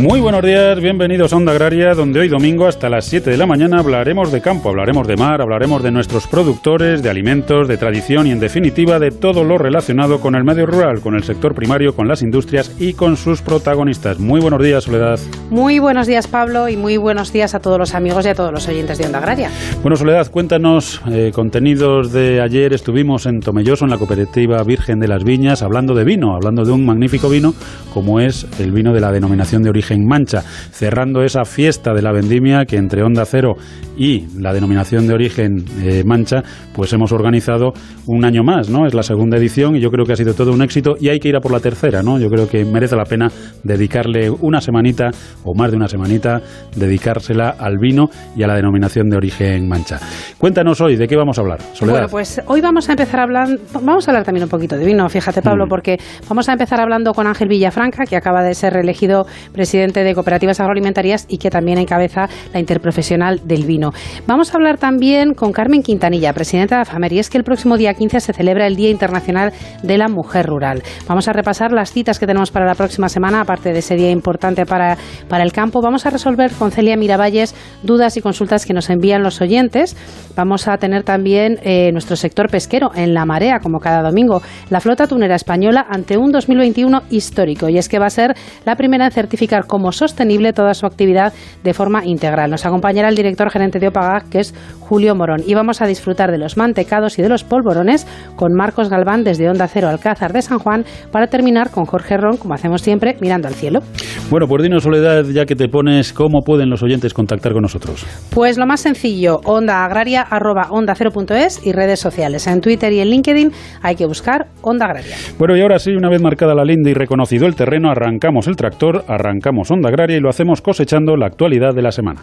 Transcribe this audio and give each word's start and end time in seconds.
Muy 0.00 0.18
buenos 0.18 0.42
días, 0.42 0.80
bienvenidos 0.80 1.34
a 1.34 1.36
Onda 1.36 1.52
Agraria, 1.52 1.92
donde 1.92 2.20
hoy 2.20 2.28
domingo 2.28 2.66
hasta 2.66 2.88
las 2.88 3.04
7 3.04 3.28
de 3.28 3.36
la 3.36 3.44
mañana 3.44 3.80
hablaremos 3.80 4.32
de 4.32 4.40
campo, 4.40 4.70
hablaremos 4.70 5.06
de 5.06 5.14
mar, 5.14 5.42
hablaremos 5.42 5.82
de 5.82 5.90
nuestros 5.90 6.26
productores, 6.26 7.02
de 7.02 7.10
alimentos, 7.10 7.68
de 7.68 7.76
tradición 7.76 8.26
y 8.26 8.30
en 8.30 8.40
definitiva 8.40 8.98
de 8.98 9.10
todo 9.10 9.44
lo 9.44 9.58
relacionado 9.58 10.18
con 10.18 10.36
el 10.36 10.42
medio 10.42 10.64
rural, 10.64 11.02
con 11.02 11.16
el 11.16 11.22
sector 11.22 11.54
primario, 11.54 11.94
con 11.94 12.08
las 12.08 12.22
industrias 12.22 12.74
y 12.78 12.94
con 12.94 13.18
sus 13.18 13.42
protagonistas. 13.42 14.18
Muy 14.18 14.40
buenos 14.40 14.62
días, 14.62 14.84
Soledad. 14.84 15.20
Muy 15.50 15.80
buenos 15.80 16.06
días, 16.06 16.26
Pablo, 16.28 16.70
y 16.70 16.78
muy 16.78 16.96
buenos 16.96 17.30
días 17.30 17.54
a 17.54 17.60
todos 17.60 17.78
los 17.78 17.94
amigos 17.94 18.24
y 18.24 18.30
a 18.30 18.34
todos 18.34 18.52
los 18.52 18.66
oyentes 18.68 18.96
de 18.96 19.04
Onda 19.04 19.18
Agraria. 19.18 19.50
Bueno, 19.82 19.96
Soledad, 19.96 20.30
cuéntanos 20.30 21.02
eh, 21.10 21.30
contenidos 21.34 22.10
de 22.10 22.40
ayer. 22.40 22.72
Estuvimos 22.72 23.26
en 23.26 23.40
Tomelloso, 23.40 23.84
en 23.84 23.90
la 23.90 23.98
cooperativa 23.98 24.62
Virgen 24.62 24.98
de 24.98 25.08
las 25.08 25.24
Viñas, 25.24 25.62
hablando 25.62 25.92
de 25.92 26.04
vino, 26.04 26.34
hablando 26.34 26.64
de 26.64 26.72
un 26.72 26.86
magnífico 26.86 27.28
vino 27.28 27.52
como 27.92 28.20
es 28.20 28.46
el 28.58 28.72
vino 28.72 28.94
de 28.94 29.00
la 29.00 29.12
denominación 29.12 29.62
de 29.62 29.68
origen 29.68 29.89
Mancha, 29.98 30.42
cerrando 30.42 31.22
esa 31.22 31.44
fiesta 31.44 31.92
de 31.92 32.02
la 32.02 32.12
vendimia 32.12 32.64
que 32.64 32.76
entre 32.76 33.02
Onda 33.02 33.24
Cero 33.24 33.54
y 33.96 34.26
la 34.38 34.52
denominación 34.52 35.06
de 35.06 35.14
origen 35.14 35.64
eh, 35.82 36.02
Mancha, 36.04 36.42
pues 36.74 36.92
hemos 36.92 37.12
organizado 37.12 37.72
un 38.06 38.24
año 38.24 38.42
más, 38.42 38.70
¿no? 38.70 38.86
Es 38.86 38.94
la 38.94 39.02
segunda 39.02 39.36
edición 39.36 39.76
y 39.76 39.80
yo 39.80 39.90
creo 39.90 40.04
que 40.04 40.12
ha 40.12 40.16
sido 40.16 40.34
todo 40.34 40.52
un 40.52 40.62
éxito 40.62 40.94
y 40.98 41.08
hay 41.08 41.18
que 41.18 41.28
ir 41.28 41.36
a 41.36 41.40
por 41.40 41.52
la 41.52 41.60
tercera, 41.60 42.02
¿no? 42.02 42.18
Yo 42.18 42.28
creo 42.28 42.48
que 42.48 42.64
merece 42.64 42.96
la 42.96 43.04
pena 43.04 43.28
dedicarle 43.64 44.30
una 44.30 44.60
semanita 44.60 45.10
o 45.44 45.54
más 45.54 45.70
de 45.70 45.76
una 45.76 45.88
semanita, 45.88 46.40
dedicársela 46.76 47.56
al 47.58 47.78
vino 47.78 48.08
y 48.36 48.42
a 48.42 48.46
la 48.46 48.54
denominación 48.54 49.08
de 49.08 49.16
origen 49.16 49.68
Mancha. 49.68 49.98
Cuéntanos 50.38 50.80
hoy 50.80 50.96
de 50.96 51.06
qué 51.06 51.16
vamos 51.16 51.38
a 51.38 51.42
hablar, 51.42 51.60
Soledad. 51.72 51.94
Bueno, 51.94 52.08
pues 52.10 52.40
hoy 52.46 52.60
vamos 52.60 52.88
a 52.88 52.92
empezar 52.92 53.20
hablando, 53.20 53.60
vamos 53.74 54.06
a 54.06 54.12
hablar 54.12 54.24
también 54.24 54.44
un 54.44 54.50
poquito 54.50 54.76
de 54.76 54.84
vino, 54.86 55.08
fíjate 55.08 55.42
Pablo, 55.42 55.66
mm. 55.66 55.68
porque 55.68 55.98
vamos 56.28 56.48
a 56.48 56.52
empezar 56.52 56.80
hablando 56.80 57.12
con 57.12 57.26
Ángel 57.26 57.48
Villafranca, 57.48 58.04
que 58.04 58.16
acaba 58.16 58.42
de 58.42 58.54
ser 58.54 58.76
elegido 58.76 59.26
presidente 59.52 59.79
de 59.80 60.14
Cooperativas 60.14 60.60
Agroalimentarias 60.60 61.24
y 61.26 61.38
que 61.38 61.48
también 61.48 61.78
encabeza 61.78 62.28
la 62.52 62.60
Interprofesional 62.60 63.40
del 63.44 63.64
Vino. 63.64 63.92
Vamos 64.26 64.52
a 64.52 64.58
hablar 64.58 64.76
también 64.76 65.32
con 65.32 65.52
Carmen 65.52 65.82
Quintanilla, 65.82 66.34
presidenta 66.34 66.76
de 66.76 66.82
AFAMER, 66.82 67.14
y 67.14 67.18
es 67.18 67.30
que 67.30 67.38
el 67.38 67.44
próximo 67.44 67.78
día 67.78 67.94
15 67.94 68.20
se 68.20 68.32
celebra 68.34 68.66
el 68.66 68.76
Día 68.76 68.90
Internacional 68.90 69.52
de 69.82 69.96
la 69.96 70.08
Mujer 70.08 70.46
Rural. 70.46 70.82
Vamos 71.08 71.28
a 71.28 71.32
repasar 71.32 71.72
las 71.72 71.92
citas 71.92 72.18
que 72.18 72.26
tenemos 72.26 72.50
para 72.50 72.66
la 72.66 72.74
próxima 72.74 73.08
semana, 73.08 73.40
aparte 73.40 73.72
de 73.72 73.78
ese 73.78 73.96
día 73.96 74.10
importante 74.10 74.66
para, 74.66 74.98
para 75.28 75.44
el 75.44 75.52
campo. 75.52 75.80
Vamos 75.80 76.04
a 76.04 76.10
resolver 76.10 76.52
con 76.52 76.70
Celia 76.70 76.96
Miravalles 76.98 77.54
dudas 77.82 78.18
y 78.18 78.20
consultas 78.20 78.66
que 78.66 78.74
nos 78.74 78.90
envían 78.90 79.22
los 79.22 79.40
oyentes. 79.40 79.96
Vamos 80.36 80.68
a 80.68 80.76
tener 80.76 81.04
también 81.04 81.58
eh, 81.62 81.90
nuestro 81.92 82.16
sector 82.16 82.50
pesquero 82.50 82.90
en 82.94 83.14
la 83.14 83.24
marea, 83.24 83.60
como 83.60 83.78
cada 83.78 84.02
domingo, 84.02 84.42
la 84.68 84.80
flota 84.80 85.06
tunera 85.06 85.36
española 85.36 85.86
ante 85.88 86.18
un 86.18 86.32
2021 86.32 87.02
histórico. 87.10 87.68
Y 87.70 87.78
es 87.78 87.88
que 87.88 87.98
va 87.98 88.06
a 88.06 88.10
ser 88.10 88.34
la 88.66 88.76
primera 88.76 89.06
en 89.06 89.12
certificar 89.12 89.66
como 89.70 89.92
sostenible 89.92 90.52
toda 90.52 90.74
su 90.74 90.84
actividad 90.84 91.32
de 91.62 91.72
forma 91.72 92.04
integral. 92.04 92.50
Nos 92.50 92.66
acompañará 92.66 93.08
el 93.08 93.14
director 93.14 93.50
gerente 93.50 93.78
de 93.78 93.88
Opagag, 93.88 94.28
que 94.28 94.40
es 94.40 94.52
Julio 94.80 95.14
Morón. 95.14 95.42
Y 95.46 95.54
vamos 95.54 95.80
a 95.80 95.86
disfrutar 95.86 96.32
de 96.32 96.38
los 96.38 96.56
mantecados 96.56 97.18
y 97.18 97.22
de 97.22 97.28
los 97.28 97.44
polvorones 97.44 98.06
con 98.34 98.52
Marcos 98.52 98.90
Galván 98.90 99.22
desde 99.22 99.48
Onda 99.48 99.68
Cero 99.68 99.88
Alcázar 99.88 100.32
de 100.32 100.42
San 100.42 100.58
Juan 100.58 100.84
para 101.12 101.28
terminar 101.28 101.70
con 101.70 101.84
Jorge 101.84 102.16
Ron, 102.16 102.36
como 102.36 102.54
hacemos 102.54 102.82
siempre, 102.82 103.16
mirando 103.20 103.46
al 103.46 103.54
cielo. 103.54 103.80
Bueno, 104.28 104.46
pues 104.48 104.64
dinos, 104.64 104.82
Soledad, 104.82 105.24
ya 105.26 105.46
que 105.46 105.54
te 105.54 105.68
pones, 105.68 106.12
¿cómo 106.12 106.40
pueden 106.44 106.68
los 106.68 106.82
oyentes 106.82 107.14
contactar 107.14 107.52
con 107.52 107.62
nosotros? 107.62 108.04
Pues 108.30 108.58
lo 108.58 108.66
más 108.66 108.80
sencillo, 108.80 109.40
onda 109.44 109.84
agraria 109.84 110.22
arroba 110.22 110.68
onda 110.70 110.94
es 111.36 111.64
y 111.64 111.72
redes 111.72 112.00
sociales. 112.00 112.46
En 112.48 112.60
Twitter 112.60 112.92
y 112.92 113.00
en 113.00 113.08
LinkedIn 113.08 113.52
hay 113.82 113.94
que 113.94 114.06
buscar 114.06 114.48
Onda 114.62 114.86
Agraria. 114.86 115.16
Bueno, 115.38 115.56
y 115.56 115.60
ahora 115.60 115.78
sí, 115.78 115.92
una 115.92 116.10
vez 116.10 116.20
marcada 116.20 116.54
la 116.54 116.64
linda 116.64 116.90
y 116.90 116.94
reconocido 116.94 117.46
el 117.46 117.54
terreno, 117.54 117.90
arrancamos 117.90 118.46
el 118.48 118.56
tractor, 118.56 119.04
arrancamos 119.08 119.59
Onda 119.68 119.88
Agraria 119.88 120.16
y 120.16 120.20
lo 120.20 120.30
hacemos 120.30 120.62
cosechando 120.62 121.16
la 121.16 121.26
actualidad 121.26 121.74
de 121.74 121.82
la 121.82 121.90
semana. 121.90 122.20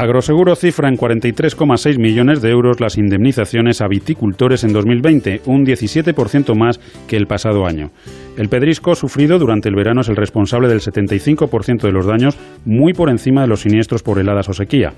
Agroseguro 0.00 0.56
cifra 0.56 0.88
en 0.88 0.96
43,6 0.96 1.98
millones 1.98 2.40
de 2.40 2.48
euros 2.48 2.80
las 2.80 2.96
indemnizaciones 2.96 3.82
a 3.82 3.86
viticultores 3.86 4.64
en 4.64 4.72
2020, 4.72 5.42
un 5.44 5.66
17% 5.66 6.54
más 6.56 6.80
que 7.06 7.18
el 7.18 7.26
pasado 7.26 7.66
año. 7.66 7.90
El 8.38 8.48
pedrisco 8.48 8.94
sufrido 8.94 9.38
durante 9.38 9.68
el 9.68 9.74
verano 9.74 10.00
es 10.00 10.08
el 10.08 10.16
responsable 10.16 10.68
del 10.68 10.80
75% 10.80 11.82
de 11.82 11.92
los 11.92 12.06
daños, 12.06 12.38
muy 12.64 12.94
por 12.94 13.10
encima 13.10 13.42
de 13.42 13.48
los 13.48 13.60
siniestros 13.60 14.02
por 14.02 14.18
heladas 14.18 14.48
o 14.48 14.54
sequía. 14.54 14.94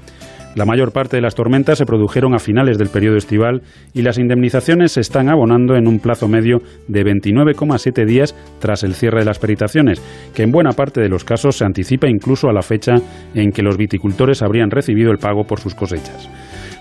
La 0.55 0.67
mayor 0.67 0.93
parte 0.93 1.17
de 1.17 1.23
las 1.23 1.35
tormentas 1.35 1.79
se 1.79 1.87
produjeron 1.87 2.35
a 2.35 2.39
finales 2.39 2.77
del 2.77 2.91
periodo 2.91 3.17
estival 3.17 3.63
y 3.95 4.03
las 4.03 4.19
indemnizaciones 4.19 4.93
se 4.93 5.01
están 5.01 5.31
abonando 5.31 5.77
en 5.77 5.89
un 5.89 5.99
plazo 5.99 6.29
medio 6.29 6.59
de 6.89 7.03
29,7 7.05 8.05
días 8.07 8.35
tras 8.59 8.83
el 8.83 8.95
cierre 8.95 9.21
de 9.21 9.25
las 9.25 9.39
peritaciones, 9.39 10.03
que 10.35 10.43
en 10.43 10.53
buena 10.53 10.73
parte 10.73 11.01
de 11.01 11.09
los 11.09 11.25
casos 11.25 11.57
se 11.57 11.65
anticipa 11.65 12.09
incluso 12.09 12.49
a 12.49 12.53
la 12.53 12.63
fecha 12.63 12.93
en 13.35 13.51
que 13.51 13.63
los 13.63 13.79
viticultores 13.79 14.43
habrían 14.43 14.71
recibido 14.71 15.11
el 15.11 15.19
pago 15.19 15.45
por 15.45 15.59
sus 15.59 15.75
cosechas. 15.75 16.29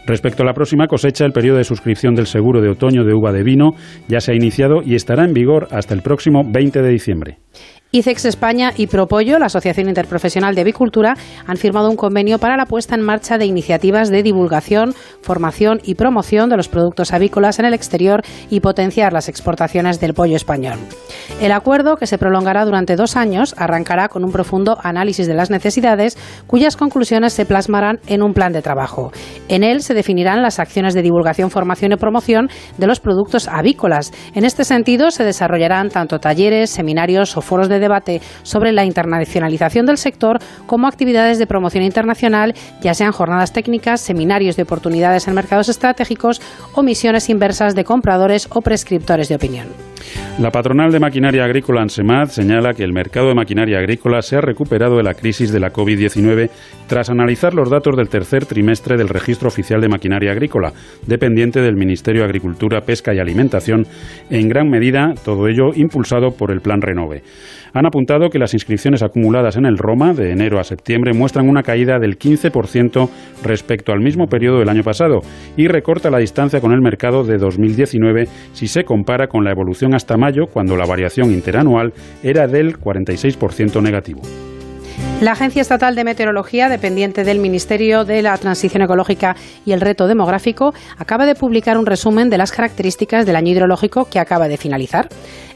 Respecto 0.05 0.43
a 0.43 0.45
la 0.45 0.53
próxima 0.53 0.87
cosecha, 0.87 1.25
el 1.25 1.31
periodo 1.31 1.57
de 1.57 1.63
suscripción 1.63 2.15
del 2.15 2.25
seguro 2.25 2.59
de 2.59 2.69
otoño 2.69 3.05
de 3.05 3.13
uva 3.13 3.31
de 3.31 3.43
vino 3.43 3.71
ya 4.07 4.19
se 4.19 4.33
ha 4.33 4.35
iniciado 4.35 4.81
y 4.83 4.95
estará 4.95 5.23
en 5.23 5.33
vigor 5.33 5.67
hasta 5.71 5.93
el 5.93 6.01
próximo 6.01 6.43
20 6.43 6.81
de 6.81 6.89
diciembre. 6.89 7.37
ICEX 7.93 8.23
España 8.23 8.71
y 8.77 8.87
Propollo, 8.87 9.37
la 9.37 9.47
Asociación 9.47 9.89
Interprofesional 9.89 10.55
de 10.55 10.61
Avicultura, 10.61 11.17
han 11.45 11.57
firmado 11.57 11.89
un 11.89 11.97
convenio 11.97 12.39
para 12.39 12.55
la 12.55 12.65
puesta 12.65 12.95
en 12.95 13.01
marcha 13.01 13.37
de 13.37 13.45
iniciativas 13.45 14.09
de 14.09 14.23
divulgación, 14.23 14.93
formación 15.21 15.81
y 15.83 15.95
promoción 15.95 16.49
de 16.49 16.55
los 16.55 16.69
productos 16.69 17.11
avícolas 17.11 17.59
en 17.59 17.65
el 17.65 17.73
exterior 17.73 18.21
y 18.49 18.61
potenciar 18.61 19.11
las 19.11 19.27
exportaciones 19.27 19.99
del 19.99 20.13
pollo 20.13 20.37
español. 20.37 20.79
El 21.41 21.51
acuerdo, 21.51 21.97
que 21.97 22.07
se 22.07 22.17
prolongará 22.17 22.63
durante 22.63 22.95
dos 22.95 23.17
años, 23.17 23.53
arrancará 23.57 24.07
con 24.07 24.23
un 24.23 24.31
profundo 24.31 24.77
análisis 24.81 25.27
de 25.27 25.33
las 25.33 25.49
necesidades, 25.49 26.17
cuyas 26.47 26.77
conclusiones 26.77 27.33
se 27.33 27.45
plasmarán 27.45 27.99
en 28.07 28.23
un 28.23 28.33
plan 28.33 28.53
de 28.53 28.61
trabajo. 28.61 29.11
En 29.49 29.65
él 29.65 29.81
se 29.81 29.93
definirán 29.93 30.41
las 30.41 30.59
acciones 30.59 30.93
de 30.93 31.01
divulgación, 31.01 31.51
formación 31.51 31.91
y 31.91 31.97
promoción 31.97 32.49
de 32.77 32.87
los 32.87 33.01
productos 33.01 33.49
avícolas. 33.49 34.13
En 34.33 34.45
este 34.45 34.63
sentido, 34.63 35.11
se 35.11 35.25
desarrollarán 35.25 35.89
tanto 35.89 36.19
talleres, 36.19 36.69
seminarios 36.69 37.35
o 37.35 37.41
foros 37.41 37.67
de 37.67 37.80
debate 37.81 38.21
sobre 38.43 38.71
la 38.71 38.85
internacionalización 38.85 39.85
del 39.85 39.97
sector 39.97 40.39
como 40.65 40.87
actividades 40.87 41.39
de 41.39 41.47
promoción 41.47 41.83
internacional, 41.83 42.53
ya 42.81 42.93
sean 42.93 43.11
jornadas 43.11 43.51
técnicas, 43.51 43.99
seminarios 43.99 44.55
de 44.55 44.63
oportunidades 44.63 45.27
en 45.27 45.35
mercados 45.35 45.67
estratégicos 45.67 46.41
o 46.73 46.83
misiones 46.83 47.29
inversas 47.29 47.75
de 47.75 47.83
compradores 47.83 48.47
o 48.51 48.61
prescriptores 48.61 49.27
de 49.27 49.35
opinión. 49.35 49.67
La 50.39 50.49
patronal 50.51 50.91
de 50.91 50.99
maquinaria 50.99 51.43
agrícola 51.43 51.81
ANSEMAD 51.81 52.29
señala 52.29 52.73
que 52.73 52.83
el 52.83 52.93
mercado 52.93 53.27
de 53.27 53.35
maquinaria 53.35 53.77
agrícola 53.77 54.21
se 54.21 54.37
ha 54.37 54.41
recuperado 54.41 54.97
de 54.97 55.03
la 55.03 55.13
crisis 55.13 55.51
de 55.51 55.59
la 55.59 55.71
COVID-19 55.71 56.49
tras 56.87 57.09
analizar 57.09 57.53
los 57.53 57.69
datos 57.69 57.95
del 57.95 58.09
tercer 58.09 58.45
trimestre 58.45 58.97
del 58.97 59.09
Registro 59.09 59.49
Oficial 59.49 59.81
de 59.81 59.89
Maquinaria 59.89 60.31
Agrícola, 60.31 60.73
dependiente 61.05 61.61
del 61.61 61.75
Ministerio 61.75 62.21
de 62.21 62.25
Agricultura, 62.25 62.81
Pesca 62.81 63.13
y 63.13 63.19
Alimentación, 63.19 63.85
en 64.29 64.49
gran 64.49 64.69
medida 64.69 65.13
todo 65.23 65.47
ello 65.47 65.71
impulsado 65.75 66.31
por 66.31 66.51
el 66.51 66.61
Plan 66.61 66.81
Renove 66.81 67.23
han 67.73 67.85
apuntado 67.85 68.29
que 68.29 68.39
las 68.39 68.53
inscripciones 68.53 69.03
acumuladas 69.03 69.55
en 69.57 69.65
el 69.65 69.77
Roma 69.77 70.13
de 70.13 70.31
enero 70.31 70.59
a 70.59 70.63
septiembre 70.63 71.13
muestran 71.13 71.49
una 71.49 71.63
caída 71.63 71.99
del 71.99 72.17
15% 72.17 73.09
respecto 73.43 73.91
al 73.91 74.01
mismo 74.01 74.27
periodo 74.27 74.59
del 74.59 74.69
año 74.69 74.83
pasado 74.83 75.21
y 75.57 75.67
recorta 75.67 76.09
la 76.09 76.19
distancia 76.19 76.61
con 76.61 76.71
el 76.73 76.81
mercado 76.81 77.23
de 77.23 77.37
2019 77.37 78.27
si 78.53 78.67
se 78.67 78.83
compara 78.83 79.27
con 79.27 79.43
la 79.43 79.51
evolución 79.51 79.93
hasta 79.93 80.17
mayo, 80.17 80.47
cuando 80.47 80.75
la 80.75 80.85
variación 80.85 81.31
interanual 81.31 81.93
era 82.23 82.47
del 82.47 82.77
46% 82.77 83.81
negativo. 83.81 84.21
La 85.21 85.33
Agencia 85.33 85.61
Estatal 85.61 85.93
de 85.93 86.03
Meteorología, 86.03 86.67
dependiente 86.67 87.23
del 87.23 87.37
Ministerio 87.37 88.05
de 88.05 88.23
la 88.23 88.35
Transición 88.39 88.81
Ecológica 88.81 89.35
y 89.67 89.71
el 89.71 89.79
Reto 89.79 90.07
Demográfico, 90.07 90.73
acaba 90.97 91.27
de 91.27 91.35
publicar 91.35 91.77
un 91.77 91.85
resumen 91.85 92.31
de 92.31 92.39
las 92.39 92.51
características 92.51 93.27
del 93.27 93.35
año 93.35 93.51
hidrológico 93.51 94.05
que 94.09 94.17
acaba 94.17 94.47
de 94.47 94.57
finalizar. 94.57 95.09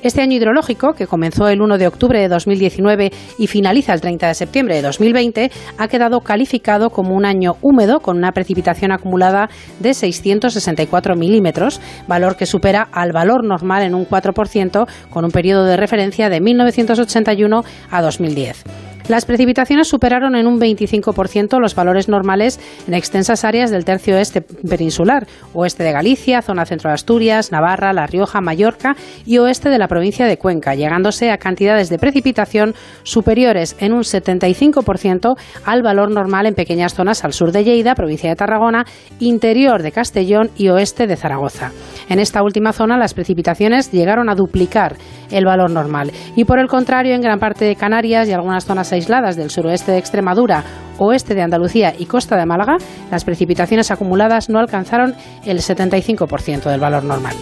Este 0.03 0.21
año 0.21 0.37
hidrológico, 0.37 0.93
que 0.93 1.07
comenzó 1.07 1.47
el 1.47 1.63
1 1.63 1.79
de 1.79 1.87
octubre 1.87 2.19
de 2.19 2.27
2019 2.27 3.11
y 3.39 3.47
finaliza 3.47 3.95
el 3.95 4.01
30 4.01 4.27
de 4.27 4.33
septiembre 4.35 4.75
de 4.75 4.83
2020, 4.83 5.51
ha 5.79 5.87
quedado 5.87 6.21
calificado 6.21 6.91
como 6.91 7.15
un 7.15 7.25
año 7.25 7.55
húmedo 7.63 8.01
con 8.01 8.17
una 8.17 8.33
precipitación 8.33 8.91
acumulada 8.91 9.49
de 9.79 9.95
664 9.95 11.15
milímetros, 11.15 11.81
valor 12.07 12.37
que 12.37 12.45
supera 12.45 12.87
al 12.91 13.13
valor 13.13 13.43
normal 13.43 13.81
en 13.81 13.95
un 13.95 14.07
4%, 14.07 14.87
con 15.09 15.25
un 15.25 15.31
periodo 15.31 15.65
de 15.65 15.75
referencia 15.75 16.29
de 16.29 16.39
1981 16.39 17.63
a 17.89 18.01
2010. 18.03 18.63
Las 19.07 19.25
precipitaciones 19.25 19.87
superaron 19.87 20.35
en 20.35 20.47
un 20.47 20.59
25% 20.59 21.59
los 21.59 21.75
valores 21.75 22.09
normales 22.09 22.59
en 22.87 22.95
extensas 22.95 23.45
áreas 23.45 23.69
del 23.69 23.85
tercio 23.85 24.15
oeste 24.15 24.41
peninsular, 24.41 25.27
oeste 25.53 25.83
de 25.83 25.91
Galicia, 25.91 26.41
zona 26.41 26.65
centro 26.65 26.89
de 26.89 26.95
Asturias, 26.95 27.51
Navarra, 27.51 27.93
La 27.93 28.07
Rioja, 28.07 28.41
Mallorca 28.41 28.95
y 29.23 29.37
oeste 29.37 29.69
de 29.69 29.77
la 29.77 29.87
provincia 29.87 30.25
de 30.25 30.39
Cuenca, 30.39 30.73
llegándose 30.73 31.29
a 31.29 31.37
cantidades 31.37 31.89
de 31.89 31.99
precipitación 31.99 32.73
superiores 33.03 33.75
en 33.79 33.93
un 33.93 34.01
75% 34.01 35.37
al 35.65 35.83
valor 35.83 36.09
normal 36.09 36.47
en 36.47 36.55
pequeñas 36.55 36.95
zonas 36.95 37.23
al 37.23 37.33
sur 37.33 37.51
de 37.51 37.63
Lleida, 37.63 37.93
provincia 37.93 38.31
de 38.31 38.35
Tarragona, 38.35 38.85
interior 39.19 39.83
de 39.83 39.91
Castellón 39.91 40.49
y 40.57 40.69
oeste 40.69 41.05
de 41.05 41.15
Zaragoza. 41.15 41.71
En 42.09 42.17
esta 42.17 42.41
última 42.41 42.73
zona 42.73 42.97
las 42.97 43.13
precipitaciones 43.13 43.91
llegaron 43.91 44.29
a 44.29 44.35
duplicar 44.35 44.95
el 45.29 45.45
valor 45.45 45.69
normal 45.69 46.11
y 46.35 46.45
por 46.45 46.59
el 46.59 46.67
contrario 46.67 47.13
en 47.13 47.21
gran 47.21 47.39
parte 47.39 47.65
de 47.65 47.75
Canarias 47.75 48.27
y 48.27 48.33
algunas 48.33 48.65
zonas 48.65 48.94
aisladas 48.95 49.35
del 49.35 49.49
suroeste 49.49 49.91
de 49.91 49.99
Extremadura, 49.99 50.63
oeste 50.97 51.35
de 51.35 51.41
Andalucía 51.41 51.93
y 51.97 52.05
costa 52.05 52.35
de 52.37 52.45
Málaga, 52.45 52.77
las 53.11 53.23
precipitaciones 53.23 53.91
acumuladas 53.91 54.49
no 54.49 54.59
alcanzaron 54.59 55.13
el 55.45 55.59
75% 55.59 56.69
del 56.69 56.79
valor 56.79 57.03
normal. 57.03 57.35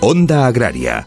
Onda 0.00 0.46
Agraria 0.46 1.06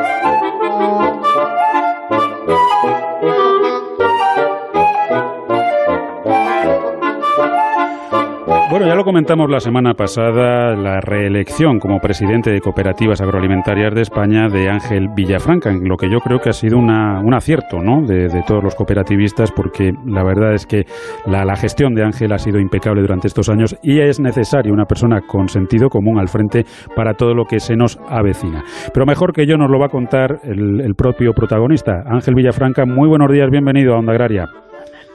Bueno, 8.71 8.87
ya 8.87 8.95
lo 8.95 9.03
comentamos 9.03 9.49
la 9.49 9.59
semana 9.59 9.95
pasada, 9.95 10.73
la 10.77 11.01
reelección 11.01 11.77
como 11.77 11.99
presidente 11.99 12.51
de 12.51 12.61
Cooperativas 12.61 13.19
Agroalimentarias 13.19 13.93
de 13.93 13.99
España 13.99 14.47
de 14.47 14.69
Ángel 14.69 15.09
Villafranca, 15.13 15.71
en 15.71 15.89
lo 15.89 15.97
que 15.97 16.09
yo 16.09 16.19
creo 16.21 16.39
que 16.39 16.51
ha 16.51 16.53
sido 16.53 16.77
una, 16.77 17.19
un 17.19 17.33
acierto 17.33 17.81
¿no? 17.81 18.01
de, 18.01 18.29
todos 18.47 18.63
los 18.63 18.73
cooperativistas, 18.75 19.51
porque 19.51 19.91
la 20.05 20.23
verdad 20.23 20.53
es 20.53 20.65
que 20.65 20.85
la, 21.25 21.43
la, 21.43 21.57
gestión 21.57 21.95
de 21.95 22.05
Ángel 22.05 22.31
ha 22.31 22.37
sido 22.37 22.61
impecable 22.61 23.01
durante 23.01 23.27
estos 23.27 23.49
años 23.49 23.75
y 23.83 23.99
es 23.99 24.21
necesario 24.21 24.71
una 24.71 24.85
persona 24.85 25.19
con 25.19 25.49
sentido 25.49 25.89
común 25.89 26.17
al 26.17 26.29
frente 26.29 26.63
para 26.95 27.13
todo 27.15 27.33
lo 27.33 27.43
que 27.43 27.59
se 27.59 27.75
nos 27.75 27.99
avecina. 28.07 28.63
Pero 28.93 29.05
mejor 29.05 29.33
que 29.33 29.45
yo 29.45 29.57
nos 29.57 29.69
lo 29.69 29.79
va 29.79 29.87
a 29.87 29.89
contar 29.89 30.39
el, 30.45 30.79
el 30.79 30.95
propio 30.95 31.33
protagonista, 31.33 32.03
Ángel 32.05 32.35
Villafranca. 32.35 32.85
Muy 32.85 33.09
buenos 33.09 33.29
días, 33.33 33.49
bienvenido 33.51 33.95
a 33.95 33.99
Onda 33.99 34.13
Agraria. 34.13 34.47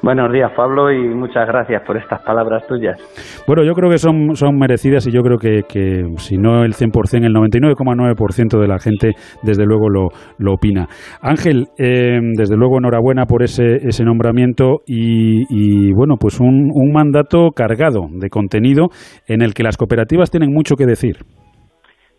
Buenos 0.03 0.31
días, 0.31 0.53
Pablo, 0.55 0.93
y 0.93 1.09
muchas 1.09 1.49
gracias 1.49 1.83
por 1.83 1.97
estas 1.97 2.23
palabras 2.23 2.67
tuyas. 2.67 2.97
Bueno, 3.47 3.65
yo 3.65 3.73
creo 3.73 3.91
que 3.91 3.97
son, 3.97 4.37
son 4.37 4.59
merecidas 4.59 5.07
y 5.07 5.11
yo 5.11 5.23
creo 5.23 5.39
que, 5.39 5.63
que 5.69 6.05
si 6.19 6.37
no 6.37 6.65
el 6.65 6.75
100%, 6.75 7.25
el 7.25 7.35
99,9% 7.35 8.61
de 8.61 8.69
la 8.69 8.79
gente, 8.79 9.13
desde 9.43 9.65
luego, 9.65 9.89
lo, 9.89 10.09
lo 10.39 10.53
opina. 10.53 10.87
Ángel, 11.23 11.69
eh, 11.79 12.21
desde 12.37 12.57
luego, 12.57 12.79
enhorabuena 12.79 13.25
por 13.25 13.43
ese, 13.43 13.77
ese 13.77 14.05
nombramiento 14.05 14.81
y, 14.87 15.45
y 15.49 15.93
bueno, 15.93 16.17
pues 16.21 16.41
un, 16.41 16.71
un 16.73 16.93
mandato 16.93 17.51
cargado 17.51 18.07
de 18.11 18.29
contenido 18.29 18.89
en 19.27 19.43
el 19.43 19.55
que 19.55 19.63
las 19.63 19.77
cooperativas 19.77 20.31
tienen 20.31 20.53
mucho 20.53 20.77
que 20.77 20.87
decir. 20.87 21.17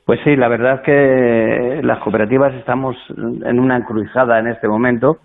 Pues 0.04 0.20
sí, 0.24 0.36
la 0.36 0.48
verdad 0.48 0.76
es 0.76 0.82
que 0.82 1.82
las 1.84 2.00
cooperativas 2.00 2.54
estamos 2.56 2.96
en 3.18 3.60
una 3.60 3.78
encrucijada 3.78 4.40
en 4.40 4.48
este 4.48 4.68
momento. 4.68 5.18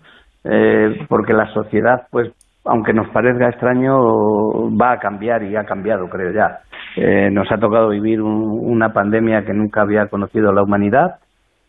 Eh, 0.45 1.05
porque 1.07 1.31
la 1.31 1.47
sociedad, 1.53 2.07
pues 2.11 2.29
aunque 2.65 2.93
nos 2.93 3.09
parezca 3.09 3.49
extraño, 3.49 3.97
va 4.77 4.93
a 4.93 4.99
cambiar 4.99 5.43
y 5.43 5.55
ha 5.55 5.65
cambiado, 5.65 6.07
creo 6.09 6.31
ya. 6.31 6.59
Eh, 6.95 7.29
nos 7.31 7.51
ha 7.51 7.57
tocado 7.57 7.89
vivir 7.89 8.21
un, 8.21 8.33
una 8.33 8.93
pandemia 8.93 9.43
que 9.45 9.53
nunca 9.53 9.81
había 9.81 10.07
conocido 10.07 10.51
la 10.53 10.63
humanidad, 10.63 11.15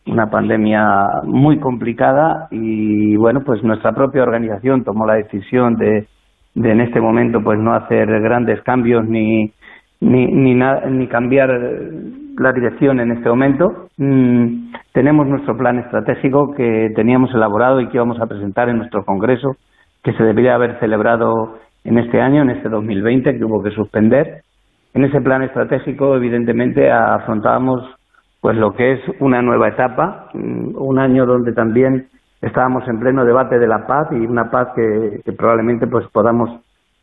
una 0.06 0.30
pandemia 0.30 1.22
muy 1.24 1.58
complicada 1.58 2.48
y, 2.50 3.16
bueno, 3.16 3.42
pues 3.44 3.62
nuestra 3.64 3.92
propia 3.92 4.22
organización 4.22 4.84
tomó 4.84 5.06
la 5.06 5.14
decisión 5.14 5.76
de, 5.76 6.06
de 6.54 6.70
en 6.70 6.80
este 6.80 7.00
momento, 7.00 7.40
pues 7.42 7.58
no 7.58 7.74
hacer 7.74 8.06
grandes 8.20 8.60
cambios 8.62 9.04
ni, 9.08 9.50
ni, 10.00 10.26
ni, 10.26 10.54
ni 10.54 11.08
cambiar 11.08 11.48
la 12.38 12.52
dirección 12.52 13.00
en 13.00 13.12
este 13.12 13.28
momento. 13.28 13.88
Mm, 13.96 14.72
tenemos 14.92 15.26
nuestro 15.26 15.56
plan 15.56 15.78
estratégico 15.78 16.52
que 16.54 16.90
teníamos 16.94 17.34
elaborado 17.34 17.80
y 17.80 17.88
que 17.88 17.96
íbamos 17.96 18.20
a 18.20 18.26
presentar 18.26 18.68
en 18.68 18.78
nuestro 18.78 19.04
Congreso 19.04 19.56
que 20.04 20.12
se 20.12 20.22
debería 20.22 20.54
haber 20.54 20.78
celebrado 20.78 21.58
en 21.82 21.98
este 21.98 22.20
año, 22.20 22.42
en 22.42 22.50
este 22.50 22.68
2020, 22.68 23.36
que 23.36 23.44
hubo 23.44 23.62
que 23.62 23.70
suspender. 23.70 24.42
En 24.92 25.04
ese 25.04 25.20
plan 25.22 25.42
estratégico, 25.42 26.14
evidentemente, 26.14 26.92
afrontábamos 26.92 27.82
pues 28.40 28.56
lo 28.58 28.74
que 28.74 28.92
es 28.92 29.00
una 29.20 29.40
nueva 29.40 29.68
etapa, 29.68 30.28
mm, 30.34 30.76
un 30.76 30.98
año 30.98 31.24
donde 31.24 31.54
también 31.54 32.08
estábamos 32.42 32.86
en 32.86 33.00
pleno 33.00 33.24
debate 33.24 33.58
de 33.58 33.66
la 33.66 33.86
paz 33.86 34.08
y 34.12 34.16
una 34.16 34.50
paz 34.50 34.68
que, 34.76 35.20
que 35.24 35.32
probablemente 35.32 35.86
pues 35.86 36.06
podamos 36.12 36.50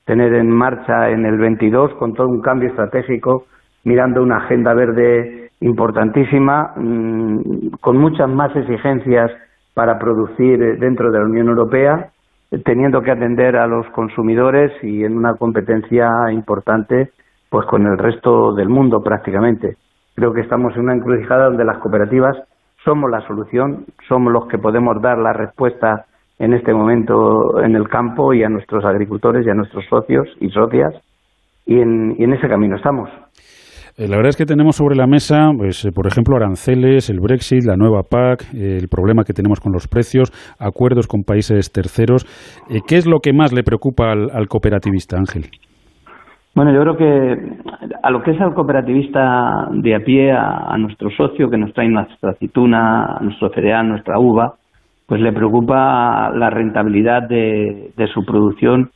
tener 0.06 0.36
en 0.36 0.52
marcha 0.52 1.10
en 1.10 1.26
el 1.26 1.40
22 1.40 1.96
con 1.96 2.14
todo 2.14 2.28
un 2.28 2.42
cambio 2.42 2.70
estratégico, 2.70 3.46
mirando 3.84 4.22
una 4.22 4.38
agenda 4.38 4.76
verde 4.76 5.50
importantísima, 5.62 6.74
mmm, 6.76 7.72
con 7.82 7.98
muchas 7.98 8.30
más 8.30 8.56
exigencias 8.56 9.32
para 9.74 9.98
producir 9.98 10.78
dentro 10.78 11.12
de 11.12 11.18
la 11.18 11.26
Unión 11.26 11.48
Europea 11.48 12.11
teniendo 12.60 13.02
que 13.02 13.12
atender 13.12 13.56
a 13.56 13.68
los 13.68 13.88
consumidores 13.92 14.72
y 14.84 15.04
en 15.04 15.18
una 15.18 15.36
competencia 15.36 16.10
importante 16.32 17.12
pues 17.50 17.66
con 17.68 17.86
el 17.86 17.98
resto 17.98 18.54
del 18.54 18.70
mundo 18.70 19.02
prácticamente. 19.02 19.78
Creo 20.16 20.34
que 20.34 20.42
estamos 20.42 20.74
en 20.76 20.82
una 20.84 20.96
encrucijada 20.96 21.46
donde 21.46 21.66
las 21.66 21.80
cooperativas 21.80 22.38
somos 22.84 23.10
la 23.10 23.26
solución, 23.28 23.86
somos 24.08 24.32
los 24.32 24.48
que 24.48 24.58
podemos 24.58 25.02
dar 25.02 25.18
la 25.18 25.34
respuesta 25.34 26.06
en 26.40 26.54
este 26.54 26.74
momento 26.74 27.62
en 27.62 27.76
el 27.76 27.88
campo 27.88 28.34
y 28.34 28.44
a 28.44 28.50
nuestros 28.50 28.84
agricultores 28.84 29.46
y 29.46 29.50
a 29.50 29.54
nuestros 29.54 29.86
socios 29.90 30.28
y 30.40 30.50
socias 30.50 30.94
y 31.66 31.80
en, 31.80 32.16
y 32.18 32.24
en 32.24 32.34
ese 32.34 32.48
camino 32.48 32.76
estamos. 32.76 33.10
Eh, 33.98 34.08
la 34.08 34.16
verdad 34.16 34.30
es 34.30 34.38
que 34.38 34.46
tenemos 34.46 34.78
sobre 34.78 34.96
la 34.96 35.06
mesa, 35.06 35.52
pues, 35.58 35.84
eh, 35.86 35.92
por 35.94 36.08
ejemplo, 36.08 36.38
aranceles, 36.38 37.10
el 37.10 37.20
Brexit, 37.20 37.66
la 37.66 37.76
nueva 37.76 38.04
PAC, 38.10 38.54
eh, 38.54 38.78
el 38.80 38.88
problema 38.88 39.24
que 39.24 39.34
tenemos 39.34 39.60
con 39.60 39.74
los 39.74 39.88
precios, 39.88 40.32
acuerdos 40.60 41.08
con 41.08 41.24
países 41.24 41.72
terceros. 41.72 42.26
¿Qué 42.88 42.96
es 42.96 43.06
lo 43.06 43.20
que 43.20 43.34
más 43.34 43.54
le 43.54 43.64
preocupa 43.64 44.12
al, 44.12 44.48
cooperativista, 44.48 45.18
Ángel? 45.18 45.46
Bueno, 46.56 46.74
yo 46.74 46.82
creo 46.82 46.98
que 46.98 47.36
a 48.04 48.12
lo 48.12 48.22
que 48.24 48.32
es 48.32 48.42
al 48.42 48.54
cooperativista 48.54 49.68
de 49.72 49.96
a 49.96 50.00
pie, 50.00 50.32
a, 50.32 50.76
nuestro 50.78 51.10
socio 51.10 51.50
que 51.50 51.58
nos 51.58 51.74
trae 51.74 51.90
nuestra 51.90 52.32
aceituna, 52.32 53.18
nuestro 53.22 53.50
cereal, 53.50 53.88
nuestra 53.88 54.20
uva, 54.20 54.54
pues 55.06 55.22
le 55.22 55.32
preocupa 55.32 56.30
la 56.34 56.50
rentabilidad 56.50 57.28
de 57.28 58.08
su 58.14 58.24
producción, 58.26 58.90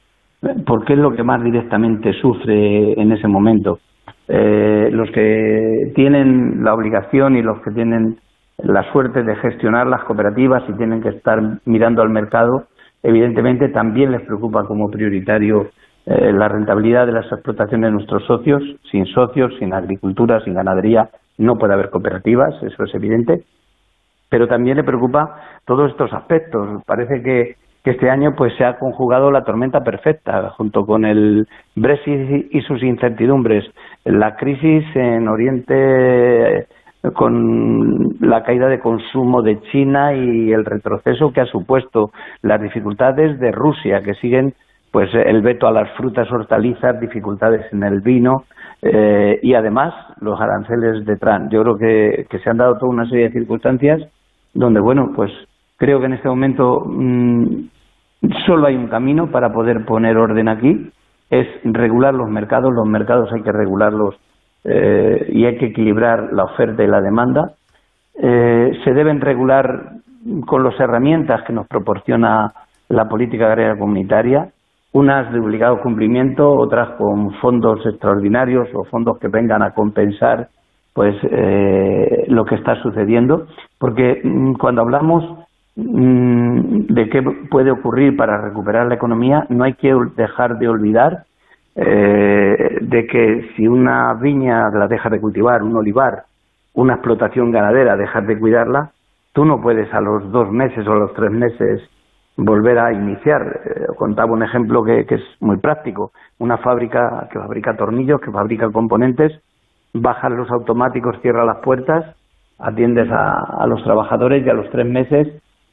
porque 0.65 0.93
es 0.93 0.99
lo 0.99 1.11
que 1.11 1.23
más 1.23 1.43
directamente 1.43 2.11
sufre 2.21 2.93
en 2.93 3.11
ese 3.11 3.27
momento 3.27 3.79
eh, 4.27 4.89
los 4.91 5.09
que 5.11 5.91
tienen 5.95 6.63
la 6.63 6.73
obligación 6.73 7.35
y 7.35 7.41
los 7.41 7.61
que 7.61 7.71
tienen 7.71 8.17
la 8.57 8.91
suerte 8.91 9.23
de 9.23 9.35
gestionar 9.35 9.87
las 9.87 10.03
cooperativas 10.03 10.63
y 10.69 10.73
tienen 10.73 11.01
que 11.01 11.09
estar 11.09 11.39
mirando 11.65 12.01
al 12.01 12.09
mercado, 12.09 12.67
evidentemente 13.03 13.69
también 13.69 14.11
les 14.11 14.21
preocupa 14.21 14.63
como 14.65 14.89
prioritario 14.89 15.69
eh, 16.05 16.31
la 16.31 16.47
rentabilidad 16.47 17.05
de 17.05 17.13
las 17.13 17.31
explotaciones 17.31 17.89
de 17.89 17.93
nuestros 17.93 18.25
socios. 18.25 18.63
Sin 18.91 19.05
socios, 19.07 19.53
sin 19.59 19.73
agricultura, 19.73 20.39
sin 20.43 20.53
ganadería, 20.53 21.09
no 21.37 21.57
puede 21.57 21.73
haber 21.73 21.89
cooperativas, 21.89 22.55
eso 22.63 22.83
es 22.83 22.95
evidente. 22.95 23.43
Pero 24.29 24.47
también 24.47 24.77
le 24.77 24.83
preocupa 24.83 25.35
todos 25.65 25.91
estos 25.91 26.11
aspectos. 26.13 26.83
Parece 26.85 27.21
que 27.21 27.55
que 27.85 27.91
este 27.91 28.09
año 28.09 28.33
pues 28.35 28.51
se 28.57 28.65
ha 28.65 28.79
conjugado 28.79 29.29
la 29.29 29.43
tormenta 29.43 29.81
perfecta 29.81 30.49
junto 30.57 30.87
con 30.87 31.05
el 31.05 31.47
Brexit 31.75 32.47
y 32.51 32.61
sus 32.61 32.81
incertidumbres, 32.81 33.63
la 34.05 34.35
crisis 34.35 34.85
en 34.95 35.27
Oriente 35.27 36.67
con 37.13 38.15
la 38.19 38.43
caída 38.43 38.67
de 38.67 38.79
consumo 38.79 39.41
de 39.41 39.59
China 39.71 40.13
y 40.13 40.51
el 40.51 40.65
retroceso 40.65 41.31
que 41.31 41.41
ha 41.41 41.45
supuesto 41.45 42.11
las 42.41 42.61
dificultades 42.61 43.39
de 43.39 43.51
Rusia 43.51 44.01
que 44.01 44.13
siguen 44.15 44.53
pues 44.91 45.09
el 45.13 45.41
veto 45.41 45.67
a 45.67 45.71
las 45.71 45.91
frutas 45.97 46.31
hortalizas 46.31 46.99
dificultades 46.99 47.61
en 47.73 47.83
el 47.83 48.01
vino 48.01 48.45
eh, 48.81 49.39
y 49.41 49.53
además 49.53 49.93
los 50.21 50.39
aranceles 50.39 51.05
de 51.05 51.17
Trump. 51.17 51.51
Yo 51.51 51.63
creo 51.63 51.77
que, 51.77 52.25
que, 52.29 52.39
se 52.39 52.49
han 52.49 52.57
dado 52.57 52.77
toda 52.77 52.91
una 52.91 53.09
serie 53.09 53.25
de 53.25 53.33
circunstancias 53.33 54.01
donde 54.53 54.79
bueno 54.79 55.11
pues 55.15 55.31
creo 55.77 55.99
que 55.99 56.05
en 56.05 56.13
este 56.13 56.29
momento 56.29 56.81
mmm, 56.85 57.67
solo 58.45 58.67
hay 58.67 58.75
un 58.75 58.87
camino 58.87 59.29
para 59.31 59.51
poder 59.51 59.85
poner 59.85 60.17
orden 60.17 60.47
aquí 60.47 60.91
es 61.29 61.47
regular 61.63 62.13
los 62.13 62.29
mercados 62.29 62.73
los 62.73 62.87
mercados 62.87 63.31
hay 63.33 63.41
que 63.41 63.51
regularlos 63.51 64.15
eh, 64.63 65.27
y 65.29 65.45
hay 65.45 65.57
que 65.57 65.67
equilibrar 65.67 66.33
la 66.33 66.45
oferta 66.45 66.83
y 66.83 66.87
la 66.87 66.99
demanda. 66.99 67.51
Eh, 68.15 68.71
se 68.83 68.93
deben 68.93 69.21
regular 69.21 69.91
con 70.47 70.63
las 70.63 70.79
herramientas 70.79 71.43
que 71.45 71.53
nos 71.53 71.67
proporciona 71.67 72.51
la 72.89 73.07
política 73.07 73.45
agraria 73.45 73.77
comunitaria, 73.77 74.49
unas 74.93 75.31
de 75.31 75.39
obligado 75.39 75.81
cumplimiento, 75.81 76.49
otras 76.49 76.97
con 76.97 77.33
fondos 77.35 77.85
extraordinarios 77.85 78.69
o 78.73 78.85
fondos 78.85 79.19
que 79.19 79.27
vengan 79.27 79.61
a 79.61 79.71
compensar 79.71 80.47
pues 80.93 81.15
eh, 81.29 82.23
lo 82.29 82.45
que 82.45 82.55
está 82.55 82.81
sucediendo, 82.81 83.47
porque 83.77 84.21
mm, 84.23 84.53
cuando 84.53 84.81
hablamos 84.81 85.44
de 85.75 87.09
qué 87.09 87.21
puede 87.51 87.71
ocurrir 87.71 88.15
para 88.15 88.39
recuperar 88.39 88.87
la 88.87 88.95
economía, 88.95 89.45
no 89.49 89.65
hay 89.65 89.73
que 89.73 89.93
dejar 90.15 90.57
de 90.57 90.69
olvidar 90.69 91.25
eh, 91.75 92.77
de 92.81 93.07
que 93.07 93.49
si 93.55 93.67
una 93.67 94.13
viña 94.13 94.69
la 94.69 94.87
dejas 94.87 95.11
de 95.11 95.19
cultivar, 95.19 95.61
un 95.63 95.75
olivar, 95.75 96.23
una 96.73 96.93
explotación 96.93 97.51
ganadera, 97.51 97.97
dejas 97.97 98.25
de 98.25 98.39
cuidarla, 98.39 98.91
tú 99.33 99.43
no 99.43 99.61
puedes 99.61 99.93
a 99.93 99.99
los 99.99 100.31
dos 100.31 100.49
meses 100.49 100.87
o 100.87 100.93
a 100.93 100.99
los 100.99 101.13
tres 101.13 101.31
meses 101.31 101.81
volver 102.37 102.79
a 102.79 102.93
iniciar. 102.93 103.61
Eh, 103.65 103.85
contaba 103.97 104.31
un 104.31 104.43
ejemplo 104.43 104.83
que, 104.83 105.05
que, 105.05 105.15
es 105.15 105.23
muy 105.41 105.57
práctico. 105.57 106.11
Una 106.39 106.57
fábrica 106.57 107.27
que 107.29 107.39
fabrica 107.39 107.75
tornillos, 107.75 108.21
que 108.21 108.31
fabrica 108.31 108.71
componentes, 108.71 109.41
baja 109.93 110.29
los 110.29 110.49
automáticos, 110.51 111.19
cierra 111.21 111.43
las 111.43 111.57
puertas, 111.57 112.15
atiendes 112.59 113.09
a 113.11 113.65
los 113.67 113.83
trabajadores 113.83 114.45
y 114.45 114.49
a 114.49 114.53
los 114.53 114.69
tres 114.69 114.85
meses, 114.85 115.27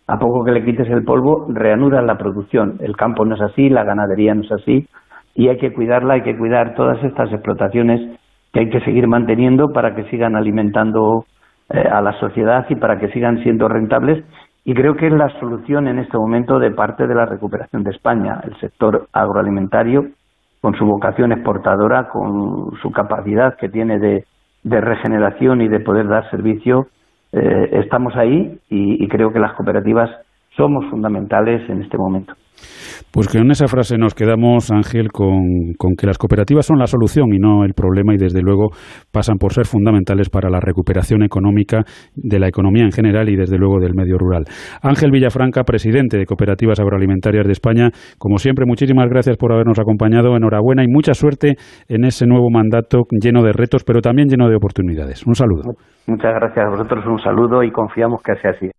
a 0.06 0.18
poco 0.18 0.44
que 0.44 0.52
le 0.52 0.64
quites 0.64 0.88
el 0.88 1.04
polvo, 1.04 1.46
reanudas 1.48 2.04
la 2.04 2.18
producción. 2.18 2.76
El 2.80 2.96
campo 2.96 3.24
no 3.24 3.34
es 3.34 3.40
así, 3.40 3.68
la 3.68 3.84
ganadería 3.84 4.34
no 4.34 4.42
es 4.42 4.52
así, 4.52 4.86
y 5.34 5.48
hay 5.48 5.58
que 5.58 5.72
cuidarla, 5.72 6.14
hay 6.14 6.22
que 6.22 6.36
cuidar 6.36 6.74
todas 6.74 7.02
estas 7.04 7.32
explotaciones 7.32 8.18
que 8.52 8.60
hay 8.60 8.70
que 8.70 8.80
seguir 8.80 9.06
manteniendo 9.06 9.72
para 9.72 9.94
que 9.94 10.04
sigan 10.10 10.36
alimentando 10.36 11.24
eh, 11.70 11.80
a 11.80 12.02
la 12.02 12.12
sociedad 12.20 12.66
y 12.68 12.76
para 12.76 12.98
que 12.98 13.08
sigan 13.08 13.42
siendo 13.42 13.68
rentables. 13.68 14.24
Y 14.64 14.74
creo 14.74 14.94
que 14.94 15.06
es 15.06 15.12
la 15.12 15.28
solución 15.40 15.88
en 15.88 15.98
este 15.98 16.18
momento 16.18 16.58
de 16.58 16.70
parte 16.70 17.06
de 17.06 17.14
la 17.14 17.26
recuperación 17.26 17.82
de 17.82 17.90
España, 17.90 18.40
el 18.44 18.54
sector 18.60 19.08
agroalimentario, 19.12 20.06
con 20.60 20.74
su 20.74 20.84
vocación 20.84 21.32
exportadora, 21.32 22.08
con 22.08 22.70
su 22.80 22.92
capacidad 22.92 23.56
que 23.56 23.68
tiene 23.68 23.98
de, 23.98 24.24
de 24.62 24.80
regeneración 24.80 25.62
y 25.62 25.68
de 25.68 25.80
poder 25.80 26.06
dar 26.06 26.30
servicio. 26.30 26.86
Eh, 27.32 27.70
estamos 27.84 28.14
ahí 28.16 28.58
y, 28.68 29.02
y 29.02 29.08
creo 29.08 29.32
que 29.32 29.38
las 29.38 29.54
cooperativas 29.54 30.10
somos 30.56 30.84
fundamentales 30.90 31.68
en 31.70 31.82
este 31.82 31.96
momento. 31.96 32.34
Pues 33.12 33.28
que 33.28 33.38
en 33.38 33.50
esa 33.50 33.66
frase 33.66 33.98
nos 33.98 34.14
quedamos, 34.14 34.70
Ángel, 34.70 35.08
con, 35.12 35.74
que 35.98 36.06
las 36.06 36.18
cooperativas 36.18 36.66
son 36.66 36.78
la 36.78 36.86
solución 36.86 37.32
y 37.34 37.38
no 37.38 37.64
el 37.64 37.74
problema 37.74 38.14
y 38.14 38.18
desde 38.18 38.40
luego 38.40 38.70
pasan 39.12 39.36
por 39.38 39.52
ser 39.52 39.66
fundamentales 39.66 40.30
para 40.30 40.48
la 40.48 40.60
recuperación 40.60 41.22
económica 41.22 41.84
de 42.14 42.38
la 42.38 42.48
economía 42.48 42.84
en 42.84 42.92
general 42.92 43.28
y 43.28 43.36
desde 43.36 43.58
luego 43.58 43.80
del 43.80 43.94
medio 43.94 44.16
rural. 44.18 44.44
Ángel 44.82 45.10
Villafranca, 45.10 45.64
presidente 45.64 46.16
de 46.16 46.26
Cooperativas 46.26 46.80
Agroalimentarias 46.80 47.46
de 47.46 47.52
España, 47.52 47.90
como 48.18 48.38
siempre, 48.38 48.64
muchísimas 48.66 49.08
gracias 49.08 49.36
por 49.36 49.52
habernos 49.52 49.78
acompañado. 49.78 50.36
Enhorabuena 50.36 50.82
y 50.82 50.88
mucha 50.88 51.14
suerte 51.14 51.56
en 51.88 52.04
ese 52.04 52.26
nuevo 52.26 52.50
mandato 52.50 53.02
lleno 53.10 53.42
de 53.42 53.52
retos, 53.52 53.84
pero 53.84 54.00
también 54.00 54.28
lleno 54.28 54.48
de 54.48 54.56
oportunidades. 54.56 55.26
Un 55.26 55.34
saludo. 55.34 55.74
Muchas 56.06 56.32
gracias 56.34 56.66
a 56.66 56.70
vosotros, 56.70 57.04
un 57.06 57.18
saludo 57.20 57.62
y 57.62 57.70
confiamos 57.70 58.22
que 58.22 58.34
sea 58.36 58.50
así. 58.52 58.70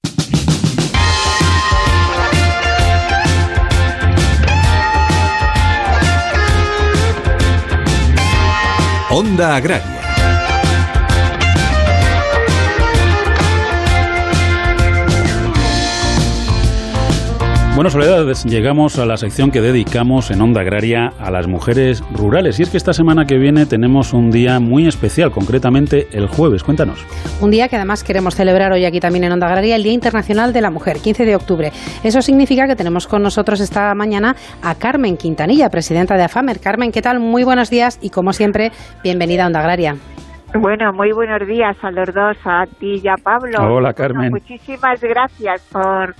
Onda 9.13 9.53
Agraria 9.53 10.02
Bueno, 17.75 17.89
Soledad, 17.89 18.31
llegamos 18.45 18.99
a 18.99 19.05
la 19.07 19.17
sección 19.17 19.49
que 19.49 19.59
dedicamos 19.59 20.29
en 20.29 20.39
Onda 20.43 20.61
Agraria 20.61 21.11
a 21.19 21.31
las 21.31 21.47
mujeres 21.47 22.03
rurales. 22.13 22.59
Y 22.59 22.63
es 22.63 22.69
que 22.69 22.77
esta 22.77 22.93
semana 22.93 23.25
que 23.25 23.39
viene 23.39 23.65
tenemos 23.65 24.13
un 24.13 24.29
día 24.29 24.59
muy 24.59 24.85
especial, 24.85 25.31
concretamente 25.31 26.07
el 26.11 26.27
jueves. 26.27 26.63
Cuéntanos. 26.63 27.03
Un 27.41 27.49
día 27.49 27.67
que 27.69 27.75
además 27.75 28.03
queremos 28.03 28.35
celebrar 28.35 28.71
hoy 28.73 28.85
aquí 28.85 28.99
también 28.99 29.23
en 29.23 29.31
Onda 29.31 29.47
Agraria, 29.47 29.75
el 29.75 29.81
Día 29.81 29.93
Internacional 29.93 30.53
de 30.53 30.61
la 30.61 30.69
Mujer, 30.69 30.97
15 31.03 31.25
de 31.25 31.35
octubre. 31.35 31.71
Eso 32.03 32.21
significa 32.21 32.67
que 32.67 32.75
tenemos 32.75 33.07
con 33.07 33.23
nosotros 33.23 33.59
esta 33.59 33.91
mañana 33.95 34.35
a 34.61 34.75
Carmen 34.75 35.17
Quintanilla, 35.17 35.69
presidenta 35.69 36.15
de 36.15 36.25
AFAMER. 36.25 36.59
Carmen, 36.59 36.91
¿qué 36.91 37.01
tal? 37.01 37.19
Muy 37.19 37.43
buenos 37.43 37.71
días 37.71 37.97
y 38.03 38.11
como 38.11 38.33
siempre, 38.33 38.71
bienvenida 39.03 39.45
a 39.45 39.47
Onda 39.47 39.61
Agraria. 39.61 39.95
Bueno, 40.53 40.93
muy 40.93 41.11
buenos 41.11 41.47
días 41.47 41.75
a 41.81 41.89
los 41.89 42.13
dos, 42.13 42.37
a 42.45 42.65
ti 42.79 43.01
y 43.03 43.07
a 43.07 43.15
Pablo. 43.15 43.57
Hola, 43.61 43.93
Carmen. 43.93 44.29
muchísimas 44.29 45.01
gracias 45.01 45.67
por 45.71 46.13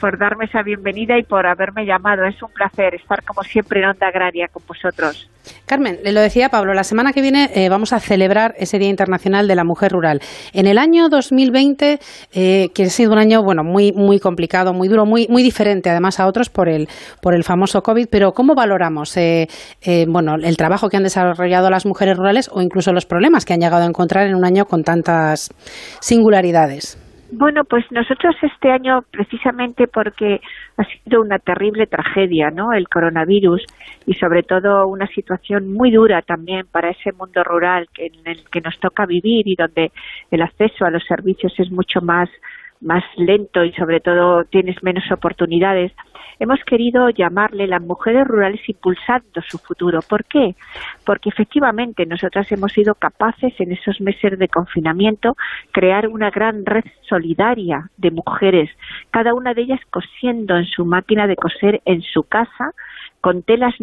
por 0.00 0.18
darme 0.18 0.44
esa 0.44 0.62
bienvenida 0.62 1.18
y 1.18 1.22
por 1.22 1.46
haberme 1.46 1.84
llamado. 1.86 2.24
Es 2.24 2.42
un 2.42 2.50
placer 2.50 2.94
estar 2.94 3.22
como 3.24 3.42
siempre 3.42 3.80
en 3.80 3.86
Onda 3.86 4.08
Agraria 4.08 4.48
con 4.48 4.62
vosotros. 4.66 5.28
Carmen, 5.64 5.98
le 6.02 6.12
lo 6.12 6.20
decía 6.20 6.48
Pablo, 6.48 6.74
la 6.74 6.84
semana 6.84 7.12
que 7.12 7.22
viene 7.22 7.50
eh, 7.54 7.68
vamos 7.68 7.92
a 7.92 8.00
celebrar 8.00 8.54
ese 8.58 8.78
Día 8.78 8.88
Internacional 8.88 9.46
de 9.46 9.54
la 9.54 9.64
Mujer 9.64 9.92
Rural. 9.92 10.20
En 10.52 10.66
el 10.66 10.78
año 10.78 11.08
2020, 11.08 11.98
eh, 12.32 12.68
que 12.74 12.82
ha 12.84 12.90
sido 12.90 13.12
un 13.12 13.18
año 13.18 13.42
bueno 13.42 13.62
muy 13.62 13.92
muy 13.92 14.18
complicado, 14.18 14.72
muy 14.72 14.88
duro, 14.88 15.06
muy 15.06 15.26
muy 15.28 15.42
diferente 15.42 15.90
además 15.90 16.20
a 16.20 16.26
otros 16.26 16.50
por 16.50 16.68
el 16.68 16.88
por 17.22 17.34
el 17.34 17.44
famoso 17.44 17.82
COVID, 17.82 18.08
pero 18.10 18.32
¿cómo 18.32 18.54
valoramos 18.54 19.16
eh, 19.16 19.46
bueno 20.08 20.34
el 20.34 20.56
trabajo 20.56 20.88
que 20.88 20.96
han 20.96 21.04
desarrollado 21.04 21.70
las 21.70 21.86
mujeres 21.86 22.16
rurales 22.16 22.50
o 22.52 22.60
incluso 22.60 22.92
los 22.92 23.06
problemas 23.06 23.44
que 23.44 23.54
han 23.54 23.60
llegado 23.60 23.84
a 23.84 23.86
encontrar 23.86 24.26
en 24.26 24.34
un 24.34 24.44
año 24.44 24.64
con 24.66 24.82
tantas 24.82 25.52
singularidades? 26.00 26.98
Bueno, 27.32 27.64
pues 27.64 27.84
nosotros 27.90 28.36
este 28.40 28.70
año, 28.70 29.02
precisamente 29.10 29.88
porque 29.88 30.40
ha 30.76 30.84
sido 30.84 31.20
una 31.20 31.38
terrible 31.38 31.86
tragedia, 31.86 32.50
¿no? 32.50 32.72
El 32.72 32.88
coronavirus 32.88 33.64
y 34.06 34.14
sobre 34.14 34.44
todo 34.44 34.86
una 34.86 35.08
situación 35.08 35.72
muy 35.72 35.90
dura 35.90 36.22
también 36.22 36.66
para 36.70 36.90
ese 36.90 37.12
mundo 37.12 37.42
rural 37.42 37.88
en 37.96 38.12
el 38.24 38.44
que 38.50 38.60
nos 38.60 38.78
toca 38.78 39.06
vivir 39.06 39.48
y 39.48 39.56
donde 39.56 39.90
el 40.30 40.42
acceso 40.42 40.84
a 40.84 40.90
los 40.90 41.04
servicios 41.04 41.52
es 41.58 41.70
mucho 41.70 42.00
más 42.00 42.28
más 42.80 43.04
lento 43.16 43.64
y 43.64 43.72
sobre 43.72 44.00
todo 44.00 44.44
tienes 44.44 44.82
menos 44.82 45.04
oportunidades 45.10 45.92
hemos 46.38 46.60
querido 46.64 47.08
llamarle 47.10 47.66
las 47.66 47.82
mujeres 47.82 48.26
rurales 48.26 48.60
impulsando 48.68 49.40
su 49.48 49.58
futuro. 49.58 50.00
¿Por 50.02 50.24
qué? 50.24 50.54
Porque 51.04 51.28
efectivamente 51.28 52.06
nosotras 52.06 52.50
hemos 52.52 52.72
sido 52.72 52.94
capaces 52.94 53.54
en 53.58 53.72
esos 53.72 54.00
meses 54.00 54.38
de 54.38 54.48
confinamiento 54.48 55.36
crear 55.72 56.08
una 56.08 56.30
gran 56.30 56.64
red 56.64 56.84
solidaria 57.08 57.90
de 57.96 58.10
mujeres, 58.10 58.70
cada 59.10 59.34
una 59.34 59.54
de 59.54 59.62
ellas 59.62 59.80
cosiendo 59.90 60.56
en 60.56 60.66
su 60.66 60.84
máquina 60.84 61.26
de 61.26 61.36
coser 61.36 61.80
en 61.84 62.02
su 62.02 62.24
casa 62.24 62.72
con 63.26 63.42
telas 63.42 63.74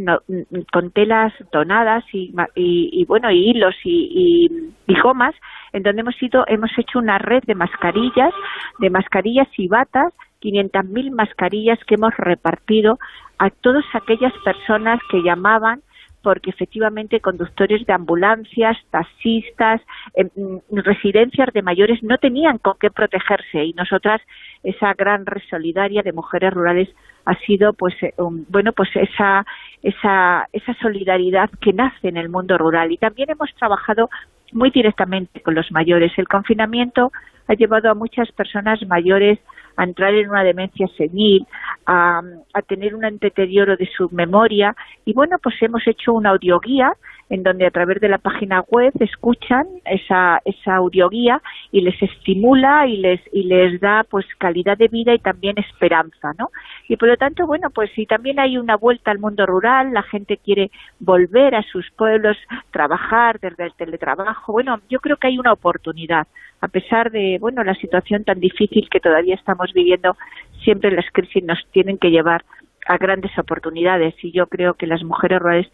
con 0.71 0.91
telas 0.91 1.33
donadas 1.51 2.05
y, 2.13 2.33
y, 2.55 3.03
bueno 3.03 3.29
y 3.29 3.49
hilos 3.49 3.75
y, 3.83 4.47
y, 4.87 5.01
gomas 5.01 5.35
en 5.73 5.83
donde 5.83 5.99
hemos 5.99 6.15
ido 6.23 6.45
hemos 6.47 6.71
hecho 6.77 6.97
una 6.97 7.17
red 7.17 7.43
de 7.45 7.53
mascarillas 7.53 8.33
de 8.79 8.89
mascarillas 8.89 9.49
y 9.57 9.67
batas 9.67 10.13
500.000 10.41 11.11
mascarillas 11.11 11.77
que 11.85 11.95
hemos 11.95 12.15
repartido 12.15 12.99
a 13.37 13.49
todas 13.49 13.83
aquellas 13.93 14.31
personas 14.45 15.01
que 15.11 15.21
llamaban 15.21 15.81
porque 16.23 16.49
efectivamente 16.49 17.19
conductores 17.19 17.85
de 17.85 17.93
ambulancias, 17.93 18.77
taxistas, 18.89 19.81
em, 20.15 20.29
residencias 20.71 21.49
de 21.53 21.61
mayores 21.61 22.01
no 22.01 22.17
tenían 22.17 22.57
con 22.57 22.75
qué 22.79 22.89
protegerse 22.89 23.65
y 23.65 23.73
nosotras 23.73 24.21
esa 24.63 24.93
gran 24.93 25.25
red 25.25 25.41
solidaria 25.49 26.01
de 26.01 26.13
mujeres 26.13 26.53
rurales 26.53 26.89
ha 27.25 27.35
sido 27.45 27.73
pues 27.73 27.93
eh, 28.01 28.13
bueno 28.49 28.71
pues 28.73 28.89
esa 28.95 29.45
esa 29.81 30.47
esa 30.51 30.73
solidaridad 30.81 31.49
que 31.61 31.73
nace 31.73 32.07
en 32.07 32.17
el 32.17 32.29
mundo 32.29 32.57
rural 32.57 32.91
y 32.91 32.97
también 32.97 33.29
hemos 33.29 33.53
trabajado 33.55 34.09
muy 34.53 34.69
directamente 34.69 35.41
con 35.41 35.55
los 35.55 35.71
mayores. 35.71 36.11
El 36.17 36.27
confinamiento 36.27 37.11
ha 37.47 37.53
llevado 37.53 37.89
a 37.89 37.95
muchas 37.95 38.31
personas 38.31 38.79
mayores 38.87 39.39
a 39.75 39.83
entrar 39.83 40.13
en 40.13 40.29
una 40.29 40.43
demencia 40.43 40.87
senil, 40.97 41.45
a, 41.85 42.21
tener 42.67 42.95
un 42.95 43.03
deterioro 43.19 43.75
de 43.75 43.89
su 43.97 44.09
memoria 44.11 44.75
y 45.05 45.13
bueno, 45.13 45.37
pues 45.41 45.55
hemos 45.61 45.85
hecho 45.87 46.13
una 46.13 46.29
audioguía 46.29 46.93
en 47.29 47.41
donde 47.43 47.65
a 47.65 47.71
través 47.71 47.99
de 47.99 48.09
la 48.09 48.19
página 48.19 48.61
web 48.61 48.93
escuchan 48.99 49.65
esa, 49.85 50.39
esa 50.45 50.75
audioguía 50.75 51.41
y 51.71 51.81
les 51.81 51.99
estimula 52.01 52.85
y 52.87 52.97
les, 52.97 53.21
y 53.31 53.43
les 53.43 53.79
da 53.79 54.03
pues 54.09 54.25
calidad 54.37 54.77
de 54.77 54.87
vida 54.87 55.13
y 55.13 55.19
también 55.19 55.57
esperanza, 55.57 56.33
¿no? 56.37 56.49
Y 56.87 56.97
por 56.97 57.07
lo 57.07 57.17
tanto, 57.17 57.47
bueno, 57.47 57.69
pues 57.69 57.89
si 57.95 58.05
también 58.05 58.39
hay 58.39 58.57
una 58.57 58.75
vuelta 58.75 59.11
al 59.11 59.19
mundo 59.19 59.45
rural, 59.45 59.93
la 59.93 60.03
gente 60.03 60.37
quiere 60.37 60.69
volver 60.99 61.55
a 61.55 61.63
sus 61.63 61.89
pueblos, 61.91 62.37
trabajar 62.71 63.39
desde 63.39 63.65
el 63.65 63.73
teletrabajo, 63.73 64.51
bueno, 64.51 64.79
yo 64.89 64.99
creo 64.99 65.17
que 65.17 65.27
hay 65.27 65.39
una 65.39 65.53
oportunidad, 65.53 66.27
a 66.61 66.67
pesar 66.67 67.11
de, 67.11 67.37
bueno, 67.39 67.63
la 67.63 67.73
situación 67.75 68.23
tan 68.23 68.39
difícil 68.39 68.87
que 68.89 68.99
todavía 68.99 69.35
estamos 69.35 69.62
viviendo, 69.71 70.17
siempre 70.63 70.91
las 70.91 71.05
crisis 71.11 71.43
nos 71.43 71.59
tienen 71.71 71.97
que 71.97 72.09
llevar 72.09 72.43
a 72.87 72.97
grandes 72.97 73.37
oportunidades 73.37 74.15
y 74.23 74.31
yo 74.31 74.47
creo 74.47 74.73
que 74.73 74.87
las 74.87 75.03
mujeres 75.03 75.39
rurales 75.39 75.67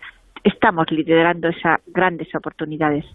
estamos 0.43 0.91
liderando 0.91 1.48
esas 1.48 1.79
grandes 1.88 2.34
oportunidades. 2.36 3.05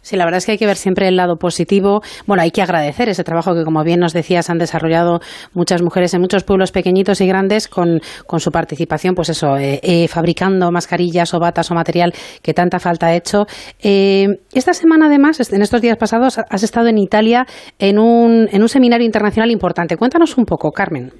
Sí, 0.00 0.16
la 0.16 0.24
verdad 0.24 0.38
es 0.38 0.46
que 0.46 0.52
hay 0.52 0.58
que 0.58 0.66
ver 0.66 0.76
siempre 0.76 1.08
el 1.08 1.16
lado 1.16 1.36
positivo. 1.36 2.00
Bueno, 2.26 2.42
hay 2.42 2.50
que 2.50 2.62
agradecer 2.62 3.08
ese 3.08 3.24
trabajo 3.24 3.54
que, 3.54 3.64
como 3.64 3.82
bien 3.84 4.00
nos 4.00 4.12
decías, 4.12 4.50
han 4.50 4.58
desarrollado 4.58 5.20
muchas 5.54 5.82
mujeres 5.82 6.14
en 6.14 6.20
muchos 6.20 6.44
pueblos 6.44 6.72
pequeñitos 6.72 7.20
y 7.20 7.26
grandes 7.26 7.68
con, 7.68 8.00
su 8.38 8.50
participación, 8.50 9.14
pues 9.14 9.30
eso, 9.30 9.56
eh, 9.56 9.80
eh, 9.82 10.08
fabricando 10.08 10.70
mascarillas 10.70 11.34
o 11.34 11.40
batas 11.40 11.70
o 11.70 11.74
material 11.74 12.12
que 12.42 12.54
tanta 12.54 12.78
falta 12.78 13.08
ha 13.08 13.16
hecho. 13.16 13.46
Eh, 13.82 14.26
esta 14.54 14.72
semana, 14.72 15.06
además, 15.06 15.52
en 15.52 15.62
estos 15.62 15.80
días 15.80 15.96
pasados, 15.96 16.38
has 16.38 16.62
estado 16.62 16.88
en 16.88 16.98
Italia 16.98 17.46
en 17.78 17.98
un, 17.98 18.48
en 18.52 18.62
un 18.62 18.68
seminario 18.68 19.04
internacional 19.04 19.50
importante. 19.50 19.96
Cuéntanos 19.96 20.36
un 20.38 20.44
poco, 20.44 20.70
Carmen. 20.70 21.10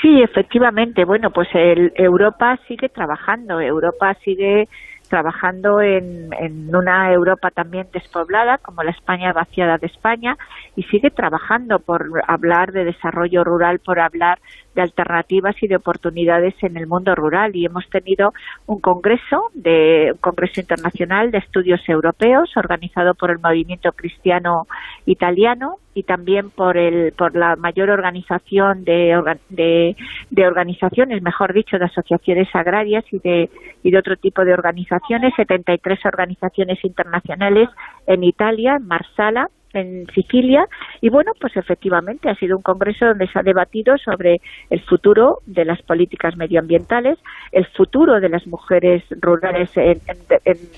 Sí, 0.00 0.22
efectivamente. 0.22 1.04
Bueno, 1.04 1.30
pues 1.30 1.48
el, 1.54 1.92
Europa 1.94 2.58
sigue 2.66 2.88
trabajando. 2.88 3.60
Europa 3.60 4.14
sigue 4.24 4.68
trabajando 5.10 5.82
en, 5.82 6.32
en, 6.32 6.74
una 6.74 7.12
Europa 7.12 7.50
también 7.50 7.88
despoblada, 7.92 8.58
como 8.58 8.84
la 8.84 8.92
España 8.92 9.32
vaciada 9.32 9.76
de 9.76 9.88
España, 9.88 10.36
y 10.76 10.84
sigue 10.84 11.10
trabajando 11.10 11.80
por 11.80 12.22
hablar 12.26 12.72
de 12.72 12.84
desarrollo 12.84 13.42
rural, 13.44 13.80
por 13.80 13.98
hablar 13.98 14.38
de 14.74 14.82
alternativas 14.82 15.56
y 15.62 15.66
de 15.66 15.76
oportunidades 15.76 16.54
en 16.62 16.76
el 16.76 16.86
mundo 16.86 17.14
rural. 17.14 17.56
Y 17.56 17.66
hemos 17.66 17.88
tenido 17.90 18.32
un 18.66 18.80
congreso, 18.80 19.50
de, 19.54 20.10
un 20.12 20.18
congreso 20.18 20.60
internacional 20.60 21.32
de 21.32 21.38
estudios 21.38 21.80
europeos, 21.88 22.56
organizado 22.56 23.14
por 23.14 23.32
el 23.32 23.40
Movimiento 23.40 23.90
Cristiano 23.92 24.68
Italiano, 25.06 25.78
y 25.94 26.04
también 26.04 26.50
por 26.50 26.76
el 26.76 27.12
por 27.12 27.34
la 27.34 27.56
mayor 27.56 27.90
organización 27.90 28.84
de, 28.84 29.20
de, 29.48 30.46
organizaciones, 30.46 31.22
mejor 31.22 31.52
dicho, 31.52 31.78
de 31.78 31.86
asociaciones 31.86 32.48
agrarias 32.54 33.04
y 33.10 33.18
de, 33.18 33.50
y 33.82 33.90
de 33.90 33.98
otro 33.98 34.16
tipo 34.16 34.44
de 34.44 34.52
organizaciones, 34.52 35.34
73 35.36 35.98
organizaciones 36.06 36.84
internacionales 36.84 37.68
en 38.06 38.24
Italia, 38.24 38.76
en 38.76 38.86
Marsala, 38.86 39.48
en 39.72 40.06
Sicilia 40.14 40.66
y 41.00 41.08
bueno, 41.10 41.32
pues 41.40 41.56
efectivamente 41.56 42.28
ha 42.28 42.34
sido 42.34 42.56
un 42.56 42.62
congreso 42.62 43.06
donde 43.06 43.26
se 43.28 43.38
ha 43.38 43.42
debatido 43.42 43.96
sobre 43.98 44.40
el 44.70 44.80
futuro 44.82 45.38
de 45.46 45.64
las 45.64 45.80
políticas 45.82 46.36
medioambientales, 46.36 47.18
el 47.52 47.66
futuro 47.66 48.20
de 48.20 48.28
las 48.28 48.46
mujeres 48.46 49.02
rurales 49.20 49.70
en, 49.76 50.00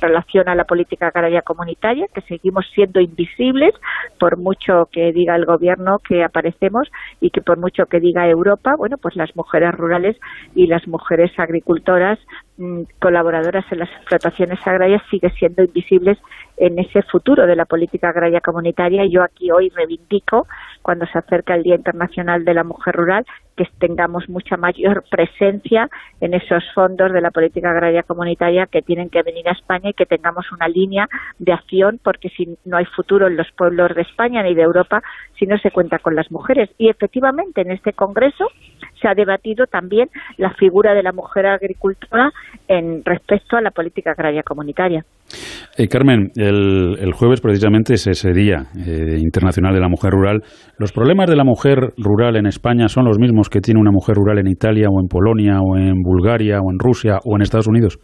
relación 0.00 0.49
a 0.49 0.54
la 0.54 0.64
política 0.64 1.08
agraria 1.08 1.42
comunitaria, 1.42 2.06
que 2.14 2.20
seguimos 2.22 2.66
siendo 2.75 3.00
invisibles 3.00 3.75
por 4.18 4.38
mucho 4.38 4.87
que 4.90 5.12
diga 5.12 5.37
el 5.37 5.44
gobierno 5.44 5.96
que 6.06 6.25
aparecemos 6.25 6.88
y 7.20 7.30
que 7.30 7.40
por 7.40 7.58
mucho 7.58 7.84
que 7.87 8.00
diga 8.00 8.28
Europa, 8.28 8.75
bueno, 8.76 8.96
pues 9.00 9.16
las 9.16 9.34
mujeres 9.37 9.72
rurales 9.72 10.16
y 10.54 10.66
las 10.66 10.87
mujeres 10.87 11.30
agricultoras 11.38 12.18
colaboradoras 13.00 13.64
en 13.73 13.78
las 13.80 13.90
explotaciones 13.90 14.59
agrarias 14.66 15.02
siguen 15.11 15.32
siendo 15.35 15.62
invisibles 15.62 16.18
en 16.56 16.78
ese 16.78 17.02
futuro 17.02 17.47
de 17.47 17.56
la 17.56 17.64
política 17.64 18.11
agraria 18.11 18.40
comunitaria. 18.40 19.06
Yo 19.06 19.23
aquí 19.23 19.50
hoy 19.50 19.71
reivindico, 19.71 20.47
cuando 20.82 21.06
se 21.06 21.19
acerca 21.19 21.54
el 21.54 21.62
Día 21.62 21.76
Internacional 21.76 22.45
de 22.45 22.54
la 22.54 22.65
Mujer 22.65 22.95
Rural, 22.95 23.26
que 23.56 23.65
tengamos 23.78 24.28
mucha 24.28 24.56
mayor 24.56 25.04
presencia 25.10 25.88
en 26.21 26.34
esos 26.34 26.62
fondos 26.75 27.12
de 27.12 27.21
la 27.21 27.30
política 27.30 27.71
agraria 27.71 28.02
comunitaria 28.02 28.67
que 28.67 28.82
tienen 28.82 29.10
que 29.10 29.23
venir 29.23 29.49
a 29.49 29.52
España 29.52 29.91
y 29.91 29.95
que 29.95 30.06
tengamos 30.06 30.47
una 30.52 30.69
línea 30.69 31.06
de 31.38 31.52
acción, 31.52 31.99
porque 32.02 32.28
si 32.30 32.56
no 32.65 32.76
hay 32.76 32.84
futuro 32.84 33.26
en 33.26 33.36
los 33.36 33.50
pueblos 33.56 33.95
de 33.95 34.02
España 34.02 34.43
ni 34.43 34.54
de 34.54 34.62
Europa 34.62 35.02
si 35.38 35.47
no 35.47 35.58
se 35.58 35.71
cuenta 35.71 35.99
con 35.99 36.15
las 36.15 36.30
mujeres. 36.30 36.71
Y 36.78 36.88
efectivamente 36.88 37.62
en 37.62 37.73
este 37.73 37.93
Congreso 37.93 38.47
se 39.00 39.08
ha 39.08 39.15
debatido 39.15 39.67
también 39.67 40.08
la 40.38 40.50
figura 40.54 40.95
de 40.95 41.02
la 41.02 41.12
mujer 41.12 41.47
agricultora 41.47 42.30
en 42.69 43.04
respecto 43.04 43.56
a 43.56 43.60
la 43.60 43.71
política 43.71 44.12
agraria 44.12 44.43
comunitaria. 44.43 45.04
Eh, 45.76 45.88
Carmen, 45.88 46.30
el, 46.36 47.12
jueves 47.15 47.41
precisamente 47.41 47.95
es 47.95 48.06
ese 48.06 48.32
Día 48.32 48.67
eh, 48.76 49.19
Internacional 49.19 49.75
de 49.75 49.80
la 49.80 49.88
Mujer 49.88 50.10
Rural. 50.10 50.43
¿Los 50.78 50.93
problemas 50.93 51.28
de 51.28 51.36
la 51.36 51.45
mujer 51.45 51.95
rural 51.97 52.36
en 52.36 52.47
España 52.47 52.88
son 52.88 53.06
los 53.06 53.19
mismos 53.19 53.42
que 53.49 53.61
tiene 53.61 53.81
una 53.81 53.91
mujer 53.91 54.17
rural 54.17 54.39
en 54.39 54.49
Italia 54.49 54.89
o 54.91 55.00
en 55.00 55.09
Polonia 55.09 55.61
o 55.61 55.76
en 55.76 56.02
Bulgaria 56.02 56.61
o 56.61 56.71
en 56.71 56.78
Rusia 56.78 57.19
o 57.25 57.37
en 57.37 57.43
Estados 57.43 57.69
Unidos? 57.69 57.99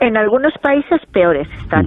En 0.00 0.16
algunos 0.16 0.52
países 0.62 1.00
peores 1.12 1.48
están. 1.62 1.86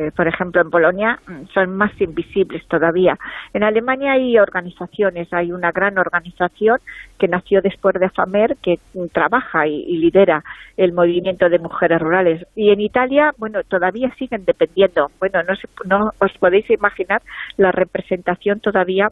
Eh, 0.00 0.10
por 0.16 0.26
ejemplo, 0.26 0.62
en 0.62 0.70
Polonia 0.70 1.18
mm, 1.26 1.46
son 1.52 1.76
más 1.76 1.92
invisibles 2.00 2.66
todavía. 2.68 3.16
En 3.52 3.62
Alemania 3.62 4.12
hay 4.12 4.38
organizaciones, 4.38 5.28
hay 5.30 5.52
una 5.52 5.72
gran 5.72 5.98
organización 5.98 6.78
que 7.18 7.28
nació 7.28 7.60
después 7.60 7.94
de 8.00 8.08
FAMER 8.08 8.56
que 8.62 8.76
mm, 8.94 9.08
trabaja 9.12 9.66
y, 9.66 9.98
lidera 9.98 10.42
el 10.78 10.94
movimiento 10.94 11.50
de 11.50 11.58
mujeres 11.58 12.00
rurales. 12.00 12.46
Y 12.56 12.70
en 12.70 12.80
Italia, 12.80 13.32
bueno, 13.36 13.60
todavía 13.68 14.08
siguen 14.18 14.46
dependiendo. 14.46 15.08
Bueno, 15.18 15.40
no, 15.42 15.54
no 15.84 16.10
os 16.18 16.32
podéis 16.38 16.70
imaginar 16.70 17.20
la 17.58 17.70
representación 17.70 18.60
todavía 18.60 19.08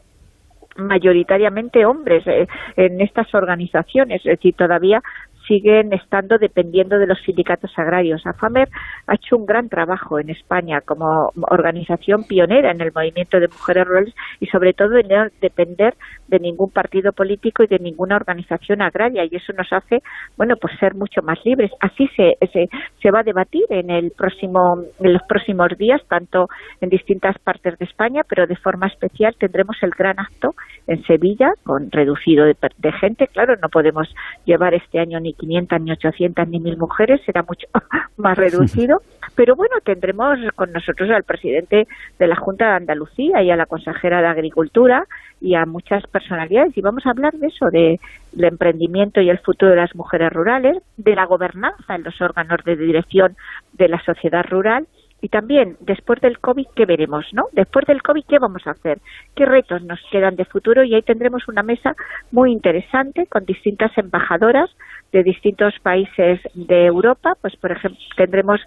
mayoritariamente 0.77 1.85
hombres 1.85 2.25
eh, 2.27 2.47
en 2.75 3.01
estas 3.01 3.33
organizaciones, 3.33 4.21
es 4.25 4.37
decir, 4.37 4.55
todavía 4.55 5.01
siguen 5.49 5.91
estando 5.93 6.37
dependiendo 6.37 6.99
de 6.99 7.07
los 7.07 7.19
sindicatos 7.25 7.71
agrarios. 7.75 8.25
AFAMER 8.25 8.69
ha 9.07 9.15
hecho 9.15 9.35
un 9.35 9.45
gran 9.45 9.67
trabajo 9.67 10.19
en 10.19 10.29
España 10.29 10.81
como 10.81 11.31
organización 11.49 12.23
pionera 12.23 12.71
en 12.71 12.81
el 12.81 12.93
movimiento 12.93 13.39
de 13.39 13.47
mujeres 13.47 13.87
rurales 13.87 14.13
y 14.39 14.45
sobre 14.45 14.73
todo 14.73 14.97
en 14.97 15.09
depender 15.41 15.95
de 16.29 16.39
ningún 16.39 16.71
partido 16.71 17.11
político 17.11 17.63
y 17.63 17.67
de 17.67 17.79
ninguna 17.79 18.15
organización 18.15 18.81
agraria 18.81 19.25
y 19.25 19.35
eso 19.35 19.53
nos 19.53 19.71
hace, 19.71 19.99
bueno, 20.37 20.55
pues 20.59 20.77
ser 20.79 20.95
mucho 20.95 21.21
más 21.21 21.39
libres. 21.43 21.71
Así 21.79 22.07
se, 22.15 22.37
se, 22.51 22.69
se 23.01 23.11
va 23.11 23.19
a 23.21 23.23
debatir 23.23 23.63
en 23.69 23.89
el 23.89 24.11
próximo 24.11 24.83
en 24.99 25.13
los 25.13 25.23
próximos 25.23 25.69
días 25.77 26.01
tanto 26.07 26.47
en 26.81 26.89
distintas 26.89 27.37
partes 27.39 27.77
de 27.77 27.85
España, 27.85 28.21
pero 28.27 28.47
de 28.47 28.55
forma 28.55 28.87
especial 28.87 29.35
tendremos 29.37 29.77
el 29.81 29.91
gran 29.91 30.19
acto 30.19 30.49
en 30.87 31.03
Sevilla 31.03 31.51
con 31.63 31.91
reducido 31.91 32.45
de, 32.45 32.55
de 32.77 32.91
gente, 32.93 33.27
claro, 33.27 33.55
no 33.61 33.69
podemos 33.69 34.07
llevar 34.45 34.73
este 34.73 34.99
año 34.99 35.19
ni 35.19 35.33
500, 35.33 35.81
ni 35.81 35.91
800, 35.91 36.47
ni 36.47 36.59
1000 36.59 36.77
mujeres, 36.77 37.21
será 37.25 37.43
mucho 37.43 37.67
más 38.17 38.37
reducido. 38.37 38.97
Pero 39.35 39.55
bueno, 39.55 39.75
tendremos 39.83 40.37
con 40.55 40.71
nosotros 40.71 41.09
al 41.11 41.23
presidente 41.23 41.87
de 42.17 42.27
la 42.27 42.35
Junta 42.35 42.65
de 42.65 42.75
Andalucía 42.77 43.41
y 43.41 43.51
a 43.51 43.55
la 43.55 43.65
consejera 43.65 44.21
de 44.21 44.27
Agricultura 44.27 45.05
y 45.41 45.55
a 45.55 45.65
muchas 45.65 46.03
personalidades 46.07 46.77
y 46.77 46.81
vamos 46.81 47.05
a 47.05 47.11
hablar 47.11 47.33
de 47.33 47.47
eso, 47.47 47.69
de 47.71 47.99
el 48.37 48.43
emprendimiento 48.43 49.21
y 49.21 49.29
el 49.29 49.39
futuro 49.39 49.71
de 49.71 49.77
las 49.77 49.95
mujeres 49.95 50.31
rurales, 50.31 50.83
de 50.97 51.15
la 51.15 51.25
gobernanza 51.25 51.95
en 51.95 52.03
los 52.03 52.19
órganos 52.21 52.59
de 52.65 52.75
dirección 52.75 53.35
de 53.73 53.87
la 53.87 54.03
sociedad 54.03 54.43
rural 54.49 54.87
y 55.21 55.29
también, 55.29 55.75
después 55.81 56.21
del 56.21 56.39
COVID, 56.39 56.67
¿qué 56.75 56.85
veremos? 56.85 57.25
¿no? 57.33 57.45
Después 57.51 57.85
del 57.85 58.01
COVID, 58.01 58.23
¿qué 58.27 58.39
vamos 58.39 58.65
a 58.65 58.71
hacer? 58.71 58.99
¿Qué 59.35 59.45
retos 59.45 59.83
nos 59.83 59.99
quedan 60.11 60.35
de 60.35 60.45
futuro? 60.45 60.83
Y 60.83 60.95
ahí 60.95 61.01
tendremos 61.01 61.47
una 61.47 61.61
mesa 61.61 61.95
muy 62.31 62.51
interesante 62.51 63.27
con 63.27 63.45
distintas 63.45 63.91
embajadoras 63.97 64.69
de 65.11 65.23
distintos 65.23 65.73
países 65.83 66.39
de 66.53 66.85
Europa. 66.85 67.33
Pues, 67.41 67.55
por 67.57 67.71
ejemplo, 67.71 67.99
tendremos 68.15 68.61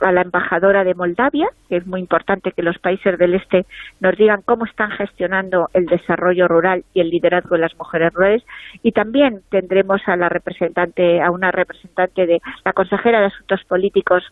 a 0.00 0.12
la 0.12 0.22
embajadora 0.22 0.84
de 0.84 0.94
Moldavia, 0.94 1.48
que 1.68 1.76
es 1.76 1.86
muy 1.86 2.00
importante 2.00 2.52
que 2.52 2.62
los 2.62 2.78
países 2.78 3.18
del 3.18 3.34
este 3.34 3.66
nos 4.00 4.16
digan 4.16 4.42
cómo 4.44 4.64
están 4.64 4.90
gestionando 4.92 5.68
el 5.72 5.86
desarrollo 5.86 6.46
rural 6.46 6.84
y 6.94 7.00
el 7.00 7.10
liderazgo 7.10 7.56
de 7.56 7.62
las 7.62 7.76
mujeres 7.76 8.12
rurales. 8.12 8.44
Y 8.82 8.92
también 8.92 9.42
tendremos 9.50 10.00
a 10.06 10.16
la 10.16 10.28
representante, 10.28 11.20
a 11.20 11.30
una 11.30 11.50
representante 11.50 12.26
de 12.26 12.40
la 12.64 12.72
consejera 12.72 13.20
de 13.20 13.26
Asuntos 13.26 13.64
Políticos 13.64 14.22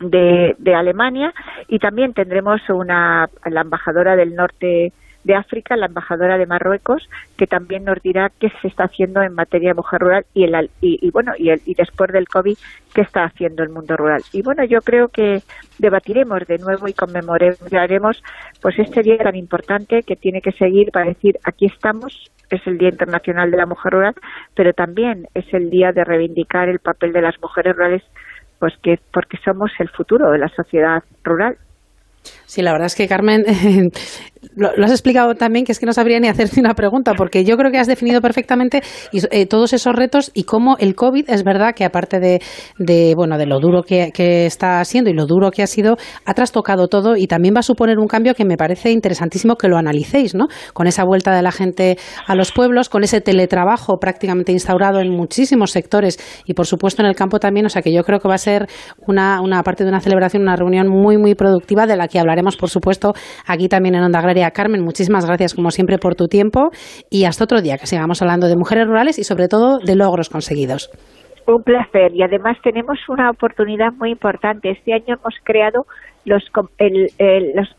de, 0.00 0.54
de 0.58 0.74
Alemania 0.74 1.32
y 1.66 1.78
también 1.78 2.12
tendremos 2.12 2.60
una 2.68 3.28
la 3.44 3.60
embajadora 3.62 4.16
del 4.16 4.34
norte 4.34 4.92
de 5.24 5.34
África, 5.34 5.76
la 5.76 5.86
embajadora 5.86 6.38
de 6.38 6.46
Marruecos, 6.46 7.08
que 7.36 7.46
también 7.46 7.84
nos 7.84 8.00
dirá 8.02 8.30
qué 8.38 8.50
se 8.62 8.68
está 8.68 8.84
haciendo 8.84 9.22
en 9.22 9.34
materia 9.34 9.70
de 9.70 9.74
mujer 9.74 10.00
rural 10.00 10.26
y, 10.32 10.44
el, 10.44 10.70
y, 10.80 11.10
bueno 11.10 11.32
y, 11.36 11.50
el, 11.50 11.60
y 11.66 11.74
después 11.74 12.10
del 12.12 12.28
COVID 12.28 12.56
qué 12.94 13.00
está 13.02 13.24
haciendo 13.24 13.62
el 13.62 13.68
mundo 13.68 13.96
rural. 13.96 14.22
Y 14.32 14.42
bueno, 14.42 14.64
yo 14.64 14.80
creo 14.80 15.08
que 15.08 15.42
debatiremos 15.78 16.46
de 16.46 16.58
nuevo 16.58 16.88
y 16.88 16.94
conmemoraremos 16.94 18.22
pues 18.62 18.78
este 18.78 19.02
día 19.02 19.18
tan 19.18 19.36
importante 19.36 20.02
que 20.02 20.16
tiene 20.16 20.40
que 20.40 20.52
seguir 20.52 20.90
para 20.92 21.06
decir 21.06 21.38
aquí 21.44 21.66
estamos, 21.66 22.30
es 22.50 22.66
el 22.66 22.78
Día 22.78 22.88
Internacional 22.88 23.50
de 23.50 23.56
la 23.56 23.66
Mujer 23.66 23.92
Rural, 23.92 24.14
pero 24.54 24.72
también 24.72 25.26
es 25.34 25.44
el 25.52 25.70
día 25.70 25.92
de 25.92 26.04
reivindicar 26.04 26.68
el 26.68 26.78
papel 26.78 27.12
de 27.12 27.22
las 27.22 27.40
mujeres 27.42 27.76
rurales, 27.76 28.02
pues 28.58 28.74
que 28.82 28.98
porque 29.12 29.38
somos 29.44 29.70
el 29.78 29.88
futuro 29.90 30.30
de 30.30 30.38
la 30.38 30.48
sociedad 30.48 31.02
rural. 31.22 31.58
Sí, 32.48 32.62
la 32.62 32.72
verdad 32.72 32.86
es 32.86 32.94
que 32.94 33.06
Carmen, 33.06 33.44
lo, 34.56 34.84
has 34.84 34.90
explicado 34.90 35.34
también, 35.34 35.66
que 35.66 35.72
es 35.72 35.78
que 35.78 35.84
no 35.84 35.92
sabría 35.92 36.18
ni 36.18 36.28
hacerte 36.28 36.60
una 36.60 36.72
pregunta, 36.72 37.12
porque 37.14 37.44
yo 37.44 37.58
creo 37.58 37.70
que 37.70 37.76
has 37.76 37.86
definido 37.86 38.22
perfectamente 38.22 38.80
eh, 39.12 39.44
todos 39.44 39.74
esos 39.74 39.94
retos 39.94 40.30
y 40.32 40.44
cómo 40.44 40.78
el 40.78 40.94
COVID 40.94 41.28
es 41.28 41.44
verdad 41.44 41.74
que 41.74 41.84
aparte 41.84 42.18
de, 42.20 43.14
bueno 43.14 43.36
de 43.36 43.44
lo 43.44 43.60
duro 43.60 43.82
que, 43.82 44.10
está 44.46 44.82
siendo 44.86 45.10
y 45.10 45.12
lo 45.12 45.26
duro 45.26 45.50
que 45.50 45.62
ha 45.62 45.66
sido, 45.66 45.98
ha 46.24 46.32
trastocado 46.32 46.88
todo 46.88 47.16
y 47.16 47.26
también 47.26 47.54
va 47.54 47.60
a 47.60 47.62
suponer 47.62 47.98
un 47.98 48.06
cambio 48.06 48.32
que 48.34 48.46
me 48.46 48.56
parece 48.56 48.92
interesantísimo 48.92 49.56
que 49.56 49.68
lo 49.68 49.76
analicéis, 49.76 50.34
¿no? 50.34 50.46
Con 50.72 50.86
esa 50.86 51.04
vuelta 51.04 51.36
de 51.36 51.42
la 51.42 51.52
gente 51.52 51.98
a 52.26 52.34
los 52.34 52.52
pueblos, 52.52 52.88
con 52.88 53.04
ese 53.04 53.20
teletrabajo 53.20 53.98
prácticamente 53.98 54.52
instaurado 54.52 55.00
en 55.00 55.10
muchísimos 55.10 55.70
sectores 55.72 56.18
y 56.46 56.54
por 56.54 56.66
supuesto 56.66 57.02
en 57.02 57.08
el 57.08 57.14
campo 57.14 57.40
también, 57.40 57.66
o 57.66 57.68
sea 57.68 57.82
que 57.82 57.92
yo 57.92 58.02
creo 58.04 58.20
que 58.20 58.28
va 58.28 58.36
a 58.36 58.38
ser 58.38 58.68
una, 59.06 59.42
una 59.42 59.62
parte 59.62 59.84
de 59.84 59.90
una 59.90 60.00
celebración, 60.00 60.44
una 60.44 60.56
reunión 60.56 60.88
muy 60.88 61.18
muy 61.18 61.34
productiva 61.34 61.86
de 61.86 61.96
la 61.96 62.08
que 62.08 62.18
hablaremos 62.18 62.37
por 62.56 62.68
supuesto 62.68 63.12
aquí 63.46 63.68
también 63.68 63.94
en 63.94 64.02
Onda 64.02 64.18
Agraria 64.18 64.50
Carmen, 64.50 64.82
muchísimas 64.82 65.26
gracias 65.26 65.54
como 65.54 65.70
siempre 65.70 65.98
por 65.98 66.14
tu 66.14 66.28
tiempo 66.28 66.70
y 67.10 67.24
hasta 67.24 67.44
otro 67.44 67.60
día 67.60 67.78
que 67.78 67.86
sigamos 67.86 68.22
hablando 68.22 68.48
de 68.48 68.56
mujeres 68.56 68.86
rurales 68.86 69.18
y 69.18 69.24
sobre 69.24 69.48
todo 69.48 69.78
de 69.78 69.96
logros 69.96 70.28
conseguidos. 70.28 70.90
Un 71.46 71.62
placer 71.62 72.14
y 72.14 72.22
además 72.22 72.58
tenemos 72.62 72.98
una 73.08 73.30
oportunidad 73.30 73.92
muy 73.94 74.10
importante. 74.10 74.70
Este 74.70 74.92
año 74.92 75.14
hemos 75.14 75.34
creado 75.44 75.86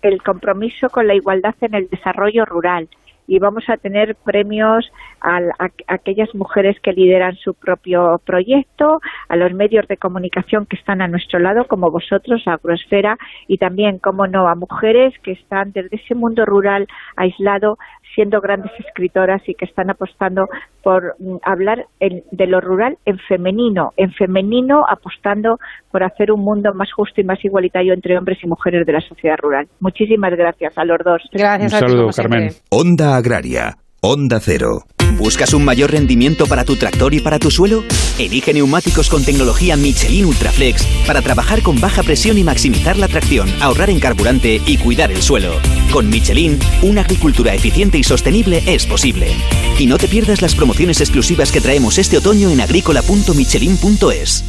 el 0.01 0.23
compromiso 0.23 0.89
con 0.89 1.07
la 1.07 1.15
igualdad 1.15 1.53
en 1.61 1.75
el 1.75 1.87
desarrollo 1.87 2.45
rural 2.45 2.89
y 3.29 3.37
vamos 3.37 3.63
a 3.69 3.77
tener 3.77 4.15
premios 4.15 4.91
a, 5.21 5.39
aquellas 5.87 6.33
mujeres 6.33 6.77
que 6.81 6.93
lideran 6.93 7.35
su 7.35 7.53
propio 7.53 8.19
proyecto, 8.25 8.99
a 9.27 9.35
los 9.35 9.53
medios 9.53 9.87
de 9.87 9.97
comunicación 9.97 10.65
que 10.65 10.75
están 10.75 11.01
a 11.01 11.07
nuestro 11.07 11.37
lado, 11.37 11.67
como 11.67 11.91
vosotros, 11.91 12.41
Agroesfera, 12.47 13.17
y 13.47 13.59
también, 13.59 13.99
como 13.99 14.25
no, 14.25 14.47
a 14.47 14.55
mujeres 14.55 15.13
que 15.19 15.33
están 15.33 15.71
desde 15.73 15.97
ese 15.97 16.15
mundo 16.15 16.43
rural 16.43 16.87
aislado 17.15 17.77
siendo 18.19 18.41
grandes 18.41 18.73
escritoras 18.85 19.41
y 19.47 19.53
que 19.53 19.63
están 19.63 19.89
apostando 19.89 20.49
por 20.83 21.15
mm, 21.19 21.37
hablar 21.41 21.85
de 22.01 22.47
lo 22.47 22.59
rural 22.59 22.97
en 23.05 23.17
femenino, 23.17 23.93
en 23.95 24.11
femenino 24.11 24.83
apostando 24.89 25.57
por 25.89 26.03
hacer 26.03 26.29
un 26.29 26.41
mundo 26.41 26.73
más 26.73 26.91
justo 26.91 27.21
y 27.21 27.23
más 27.23 27.39
igualitario 27.45 27.93
entre 27.93 28.17
hombres 28.17 28.37
y 28.43 28.47
mujeres 28.47 28.85
de 28.85 28.91
la 28.91 28.99
sociedad 28.99 29.37
rural. 29.37 29.69
Muchísimas 29.79 30.31
gracias 30.31 30.77
a 30.77 30.83
los 30.83 30.97
dos. 31.01 31.21
Gracias 31.31 31.71
un 31.71 31.79
saludo, 31.79 32.09
Carmen. 32.13 32.49
Onda 32.69 33.15
Agraria, 33.15 33.77
Onda 34.01 34.39
Cero. 34.39 34.85
¿Buscas 35.17 35.53
un 35.53 35.65
mayor 35.65 35.91
rendimiento 35.91 36.47
para 36.47 36.63
tu 36.63 36.77
tractor 36.77 37.13
y 37.13 37.19
para 37.19 37.37
tu 37.37 37.51
suelo? 37.51 37.83
Elige 38.17 38.53
neumáticos 38.53 39.09
con 39.09 39.25
tecnología 39.25 39.75
Michelin 39.75 40.25
Ultraflex 40.25 40.85
para 41.05 41.21
trabajar 41.21 41.61
con 41.61 41.81
baja 41.81 42.01
presión 42.01 42.37
y 42.37 42.45
maximizar 42.45 42.95
la 42.95 43.09
tracción, 43.09 43.49
ahorrar 43.59 43.89
en 43.89 43.99
carburante 43.99 44.61
y 44.65 44.77
cuidar 44.77 45.11
el 45.11 45.21
suelo. 45.21 45.51
Con 45.91 46.09
Michelin, 46.09 46.57
una 46.81 47.01
agricultura 47.01 47.53
eficiente 47.53 47.97
y 47.97 48.05
sostenible 48.05 48.63
es 48.65 48.85
posible. 48.85 49.35
Y 49.77 49.87
no 49.87 49.97
te 49.97 50.07
pierdas 50.07 50.41
las 50.41 50.55
promociones 50.55 51.01
exclusivas 51.01 51.51
que 51.51 51.59
traemos 51.59 51.97
este 51.97 52.17
otoño 52.17 52.49
en 52.49 52.61
agrícola.michelin.es. 52.61 54.45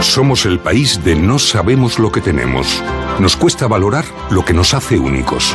Somos 0.00 0.46
el 0.46 0.58
país 0.58 1.04
de 1.04 1.16
no 1.16 1.38
sabemos 1.38 1.98
lo 1.98 2.10
que 2.10 2.22
tenemos. 2.22 2.82
Nos 3.20 3.36
cuesta 3.36 3.66
valorar 3.66 4.06
lo 4.30 4.42
que 4.42 4.54
nos 4.54 4.72
hace 4.72 4.98
únicos. 4.98 5.54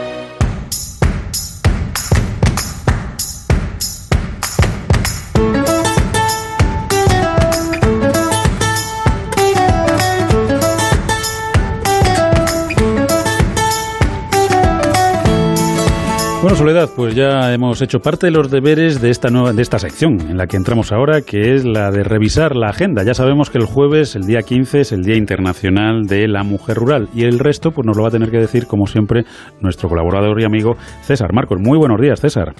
Soledad, 16.61 16.89
pues 16.95 17.15
ya 17.15 17.51
hemos 17.55 17.81
hecho 17.81 18.01
parte 18.01 18.27
de 18.27 18.31
los 18.31 18.51
deberes 18.51 19.01
de 19.01 19.09
esta 19.09 19.29
nueva, 19.31 19.51
de 19.51 19.63
esta 19.63 19.79
sección 19.79 20.21
en 20.29 20.37
la 20.37 20.45
que 20.45 20.57
entramos 20.57 20.91
ahora, 20.91 21.21
que 21.21 21.55
es 21.55 21.65
la 21.65 21.89
de 21.89 22.03
revisar 22.03 22.55
la 22.55 22.67
agenda. 22.67 23.01
Ya 23.03 23.15
sabemos 23.15 23.49
que 23.49 23.57
el 23.57 23.65
jueves, 23.65 24.15
el 24.15 24.27
día 24.27 24.43
15, 24.43 24.81
es 24.81 24.91
el 24.91 25.01
Día 25.01 25.15
Internacional 25.15 26.03
de 26.03 26.27
la 26.27 26.43
Mujer 26.43 26.77
Rural 26.77 27.07
y 27.15 27.23
el 27.23 27.39
resto, 27.39 27.71
pues 27.71 27.87
nos 27.87 27.97
lo 27.97 28.03
va 28.03 28.09
a 28.09 28.11
tener 28.11 28.29
que 28.29 28.37
decir, 28.37 28.67
como 28.67 28.85
siempre, 28.85 29.23
nuestro 29.59 29.89
colaborador 29.89 30.39
y 30.39 30.43
amigo 30.43 30.75
César 31.01 31.33
Marcos. 31.33 31.57
Muy 31.59 31.79
buenos 31.79 31.99
días, 31.99 32.21
César. 32.21 32.53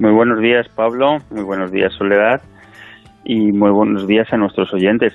Muy 0.00 0.10
buenos 0.10 0.40
días, 0.40 0.66
Pablo. 0.74 1.18
Muy 1.30 1.44
buenos 1.44 1.70
días, 1.70 1.92
Soledad. 1.96 2.42
Y 3.24 3.52
muy 3.52 3.70
buenos 3.70 4.08
días 4.08 4.26
a 4.32 4.36
nuestros 4.36 4.74
oyentes. 4.74 5.12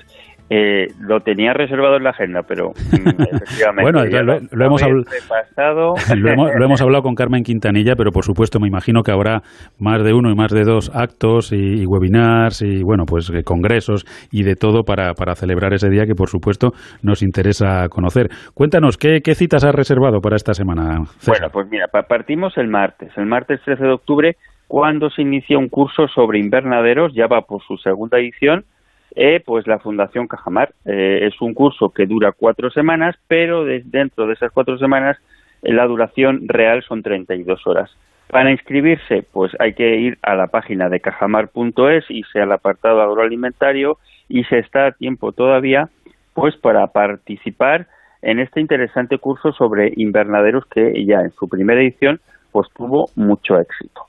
Eh, 0.50 0.88
lo 1.00 1.20
tenía 1.20 1.54
reservado 1.54 1.96
en 1.96 2.04
la 2.04 2.10
agenda, 2.10 2.42
pero 2.46 2.70
mm, 2.70 3.08
efectivamente. 3.32 3.82
bueno, 3.82 4.04
lo, 4.52 4.64
hemos 4.66 4.82
lo, 4.82 6.64
hemos, 6.64 6.82
hablado 6.82 7.02
con 7.02 7.14
Carmen 7.14 7.42
Quintanilla, 7.42 7.94
pero 7.96 8.10
por 8.10 8.24
supuesto 8.24 8.60
me 8.60 8.68
imagino 8.68 9.02
que 9.02 9.10
habrá 9.10 9.40
más 9.78 10.04
de 10.04 10.12
uno 10.12 10.30
y 10.30 10.34
más 10.34 10.52
de 10.52 10.64
dos 10.64 10.90
actos 10.94 11.50
y, 11.50 11.86
webinars 11.86 12.60
y, 12.60 12.82
bueno, 12.82 13.04
pues 13.06 13.30
eh, 13.30 13.42
congresos 13.42 14.04
y 14.30 14.42
de 14.42 14.54
todo 14.54 14.82
para, 14.82 15.14
para, 15.14 15.34
celebrar 15.34 15.72
ese 15.72 15.88
día 15.88 16.04
que 16.04 16.14
por 16.14 16.28
supuesto 16.28 16.72
nos 17.02 17.22
interesa 17.22 17.88
conocer. 17.88 18.28
Cuéntanos, 18.52 18.98
¿qué, 18.98 19.20
citas 19.34 19.64
has 19.64 19.74
reservado 19.74 20.20
para 20.20 20.36
esta 20.36 20.52
semana? 20.52 21.04
Bueno, 21.26 21.48
pues 21.50 21.68
mira, 21.70 21.86
partimos 21.88 22.56
el 22.58 22.68
martes, 22.68 23.10
el 23.16 23.26
martes 23.26 23.62
13 23.64 23.82
de 23.82 23.92
octubre, 23.92 24.36
cuando 24.68 25.08
se 25.08 25.22
inicia 25.22 25.58
un 25.58 25.68
curso 25.68 26.06
sobre 26.08 26.38
invernaderos, 26.38 27.14
ya 27.14 27.26
va 27.26 27.42
por 27.42 27.62
su 27.62 27.76
segunda 27.78 28.18
edición 28.18 28.64
eh, 29.14 29.40
pues 29.44 29.66
la 29.66 29.78
Fundación 29.78 30.26
Cajamar. 30.26 30.72
Eh, 30.84 31.20
es 31.22 31.40
un 31.40 31.54
curso 31.54 31.90
que 31.90 32.06
dura 32.06 32.32
cuatro 32.32 32.70
semanas, 32.70 33.16
pero 33.28 33.64
dentro 33.64 34.26
de 34.26 34.34
esas 34.34 34.52
cuatro 34.52 34.78
semanas 34.78 35.18
eh, 35.62 35.72
la 35.72 35.86
duración 35.86 36.48
real 36.48 36.82
son 36.82 37.02
32 37.02 37.66
horas. 37.66 37.90
Para 38.28 38.50
inscribirse, 38.50 39.24
pues 39.32 39.52
hay 39.60 39.74
que 39.74 39.96
ir 39.96 40.18
a 40.22 40.34
la 40.34 40.48
página 40.48 40.88
de 40.88 41.00
cajamar.es 41.00 42.04
y 42.08 42.22
sea 42.32 42.44
el 42.44 42.52
apartado 42.52 43.00
agroalimentario 43.02 43.98
y 44.28 44.44
se 44.44 44.58
está 44.58 44.86
a 44.86 44.92
tiempo 44.92 45.32
todavía 45.32 45.88
pues 46.32 46.56
para 46.56 46.86
participar 46.88 47.86
en 48.22 48.40
este 48.40 48.60
interesante 48.60 49.18
curso 49.18 49.52
sobre 49.52 49.92
invernaderos 49.96 50.64
que 50.66 51.04
ya 51.04 51.20
en 51.20 51.30
su 51.32 51.48
primera 51.48 51.80
edición 51.80 52.20
pues 52.50 52.68
tuvo 52.74 53.06
mucho 53.14 53.58
éxito. 53.60 54.02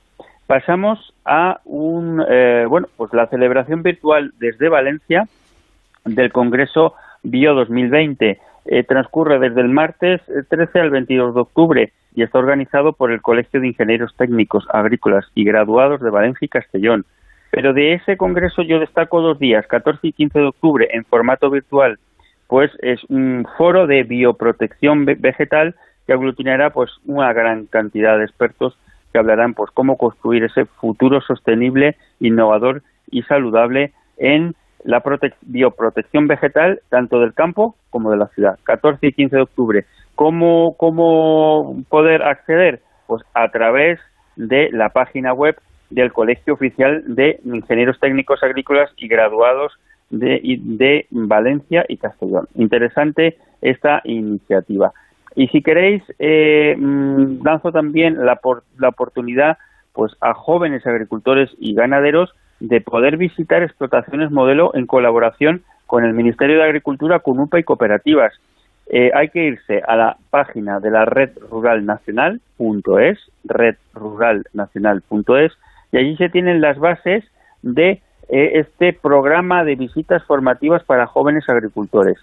Pasamos 0.46 1.12
a 1.24 1.60
un, 1.64 2.24
eh, 2.28 2.66
bueno, 2.68 2.86
pues 2.96 3.12
la 3.12 3.26
celebración 3.26 3.82
virtual 3.82 4.32
desde 4.38 4.68
Valencia 4.68 5.26
del 6.04 6.32
Congreso 6.32 6.94
Bio 7.22 7.54
2020. 7.54 8.38
Eh, 8.68 8.82
transcurre 8.84 9.38
desde 9.38 9.60
el 9.60 9.68
martes 9.68 10.20
13 10.48 10.80
al 10.80 10.90
22 10.90 11.34
de 11.34 11.40
octubre 11.40 11.92
y 12.14 12.22
está 12.22 12.38
organizado 12.38 12.92
por 12.92 13.12
el 13.12 13.22
Colegio 13.22 13.60
de 13.60 13.68
Ingenieros 13.68 14.14
Técnicos 14.16 14.66
Agrícolas 14.72 15.26
y 15.34 15.44
Graduados 15.44 16.00
de 16.00 16.10
Valencia 16.10 16.46
y 16.46 16.48
Castellón. 16.48 17.04
Pero 17.50 17.72
de 17.72 17.94
ese 17.94 18.16
congreso 18.16 18.62
yo 18.62 18.80
destaco 18.80 19.20
dos 19.20 19.38
días, 19.38 19.66
14 19.66 20.08
y 20.08 20.12
15 20.12 20.38
de 20.38 20.46
octubre, 20.46 20.88
en 20.92 21.04
formato 21.04 21.48
virtual, 21.50 21.98
pues 22.48 22.70
es 22.80 23.02
un 23.04 23.46
foro 23.56 23.86
de 23.86 24.02
bioprotección 24.02 25.04
vegetal 25.04 25.74
que 26.06 26.12
aglutinará 26.12 26.70
pues 26.70 26.90
una 27.04 27.32
gran 27.32 27.66
cantidad 27.66 28.18
de 28.18 28.24
expertos 28.24 28.76
que 29.16 29.20
hablarán 29.20 29.54
pues 29.54 29.70
cómo 29.72 29.96
construir 29.96 30.44
ese 30.44 30.66
futuro 30.66 31.22
sostenible, 31.22 31.96
innovador 32.20 32.82
y 33.10 33.22
saludable 33.22 33.92
en 34.18 34.54
la 34.84 35.02
bioprotección 35.40 36.26
vegetal 36.26 36.80
tanto 36.90 37.18
del 37.20 37.32
campo 37.32 37.76
como 37.88 38.10
de 38.10 38.18
la 38.18 38.26
ciudad. 38.28 38.58
14 38.64 39.06
y 39.06 39.12
15 39.12 39.36
de 39.36 39.42
octubre. 39.42 39.84
¿Cómo, 40.14 40.74
cómo 40.76 41.82
poder 41.88 42.22
acceder? 42.24 42.82
Pues 43.06 43.22
a 43.32 43.48
través 43.48 43.98
de 44.36 44.68
la 44.70 44.90
página 44.90 45.32
web 45.32 45.56
del 45.88 46.12
Colegio 46.12 46.52
Oficial 46.52 47.02
de 47.06 47.40
Ingenieros 47.42 47.98
Técnicos 47.98 48.42
Agrícolas 48.42 48.90
y 48.98 49.08
Graduados 49.08 49.72
de 50.10 51.06
Valencia 51.10 51.86
y 51.88 51.96
Castellón. 51.96 52.48
Interesante 52.54 53.38
esta 53.62 54.02
iniciativa. 54.04 54.92
Y 55.36 55.48
si 55.48 55.62
queréis, 55.62 56.02
eh, 56.18 56.74
mm, 56.76 57.44
lanzo 57.44 57.70
también 57.70 58.24
la, 58.24 58.40
la 58.78 58.88
oportunidad 58.88 59.58
pues 59.92 60.12
a 60.20 60.34
jóvenes 60.34 60.86
agricultores 60.86 61.50
y 61.58 61.74
ganaderos 61.74 62.34
de 62.58 62.80
poder 62.80 63.18
visitar 63.18 63.62
explotaciones 63.62 64.30
modelo 64.30 64.74
en 64.74 64.86
colaboración 64.86 65.62
con 65.86 66.04
el 66.04 66.14
Ministerio 66.14 66.56
de 66.56 66.64
Agricultura, 66.64 67.20
con 67.20 67.38
UPA 67.38 67.60
y 67.60 67.64
cooperativas. 67.64 68.32
Eh, 68.88 69.10
hay 69.14 69.28
que 69.28 69.44
irse 69.44 69.82
a 69.86 69.96
la 69.96 70.16
página 70.30 70.80
de 70.80 70.90
la 70.90 71.04
Red 71.04 71.30
Rural 71.50 71.84
Nacional.es, 71.84 73.18
redruralnacional.es, 73.44 75.52
y 75.92 75.96
allí 75.96 76.16
se 76.16 76.28
tienen 76.28 76.60
las 76.60 76.78
bases 76.78 77.24
de 77.62 78.00
eh, 78.28 78.50
este 78.54 78.92
programa 78.92 79.64
de 79.64 79.76
visitas 79.76 80.24
formativas 80.24 80.82
para 80.84 81.06
jóvenes 81.06 81.48
agricultores. 81.48 82.18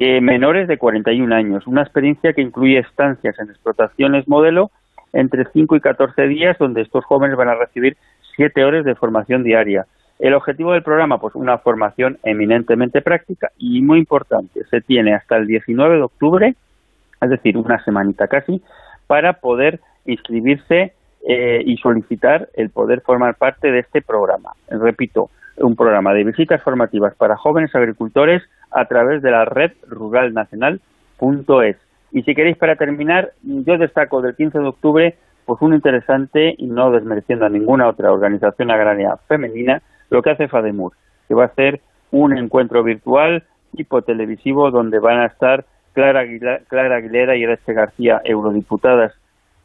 Eh, 0.00 0.20
menores 0.20 0.68
de 0.68 0.78
41 0.78 1.34
años, 1.34 1.66
una 1.66 1.82
experiencia 1.82 2.32
que 2.32 2.40
incluye 2.40 2.78
estancias 2.78 3.36
en 3.40 3.50
explotaciones 3.50 4.28
modelo 4.28 4.70
entre 5.12 5.44
5 5.52 5.74
y 5.74 5.80
14 5.80 6.28
días, 6.28 6.56
donde 6.58 6.82
estos 6.82 7.04
jóvenes 7.04 7.36
van 7.36 7.48
a 7.48 7.56
recibir 7.56 7.96
7 8.36 8.64
horas 8.64 8.84
de 8.84 8.94
formación 8.94 9.42
diaria. 9.42 9.86
El 10.20 10.34
objetivo 10.34 10.72
del 10.72 10.84
programa, 10.84 11.18
pues 11.18 11.34
una 11.34 11.58
formación 11.58 12.18
eminentemente 12.22 13.02
práctica 13.02 13.50
y 13.58 13.82
muy 13.82 13.98
importante. 13.98 14.64
Se 14.70 14.80
tiene 14.80 15.14
hasta 15.14 15.36
el 15.36 15.48
19 15.48 15.96
de 15.96 16.02
octubre, 16.02 16.54
es 17.20 17.30
decir, 17.30 17.56
una 17.56 17.82
semanita 17.84 18.28
casi, 18.28 18.62
para 19.08 19.34
poder 19.34 19.80
inscribirse 20.06 20.92
eh, 21.26 21.62
y 21.64 21.76
solicitar 21.78 22.48
el 22.54 22.70
poder 22.70 23.00
formar 23.00 23.34
parte 23.34 23.72
de 23.72 23.80
este 23.80 24.00
programa. 24.02 24.52
Repito, 24.68 25.30
un 25.56 25.74
programa 25.74 26.14
de 26.14 26.22
visitas 26.22 26.62
formativas 26.62 27.16
para 27.16 27.36
jóvenes 27.36 27.74
agricultores 27.74 28.42
a 28.70 28.84
través 28.86 29.22
de 29.22 29.30
la 29.30 29.44
red 29.44 29.72
ruralnacional.es. 29.88 31.76
Y 32.12 32.22
si 32.22 32.34
queréis, 32.34 32.56
para 32.56 32.76
terminar, 32.76 33.32
yo 33.42 33.76
destaco 33.76 34.22
del 34.22 34.34
15 34.34 34.58
de 34.58 34.68
octubre 34.68 35.16
pues 35.48 35.62
un 35.62 35.72
interesante, 35.72 36.54
y 36.58 36.66
no 36.66 36.90
desmereciendo 36.90 37.46
a 37.46 37.48
ninguna 37.48 37.88
otra 37.88 38.12
organización 38.12 38.70
agraria 38.70 39.16
femenina, 39.28 39.80
lo 40.10 40.20
que 40.20 40.28
hace 40.28 40.46
FADEMUR, 40.46 40.92
que 41.26 41.34
va 41.34 41.44
a 41.44 41.46
hacer 41.46 41.80
un 42.10 42.36
encuentro 42.36 42.84
virtual 42.84 43.44
tipo 43.74 44.02
televisivo 44.02 44.70
donde 44.70 44.98
van 44.98 45.20
a 45.20 45.26
estar 45.26 45.64
Clara 45.94 46.20
Aguilera, 46.20 46.60
Clara 46.68 46.96
Aguilera 46.96 47.34
y 47.34 47.44
Erache 47.44 47.72
García, 47.72 48.20
eurodiputadas 48.24 49.14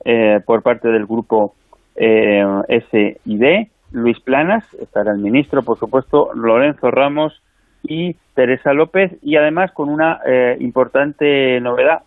eh, 0.06 0.40
por 0.46 0.64
parte 0.64 0.88
del 0.88 1.06
grupo 1.06 1.54
eh, 1.96 2.46
SID, 2.90 3.68
Luis 3.92 4.22
Planas, 4.22 4.64
estará 4.76 5.12
el 5.12 5.20
ministro, 5.20 5.64
por 5.64 5.78
supuesto, 5.78 6.32
Lorenzo 6.34 6.92
Ramos 6.92 7.43
y 7.84 8.16
Teresa 8.34 8.74
López, 8.74 9.12
y 9.22 9.36
además 9.36 9.72
con 9.72 9.90
una 9.90 10.20
eh, 10.26 10.58
importante 10.60 11.60
novedad, 11.60 12.04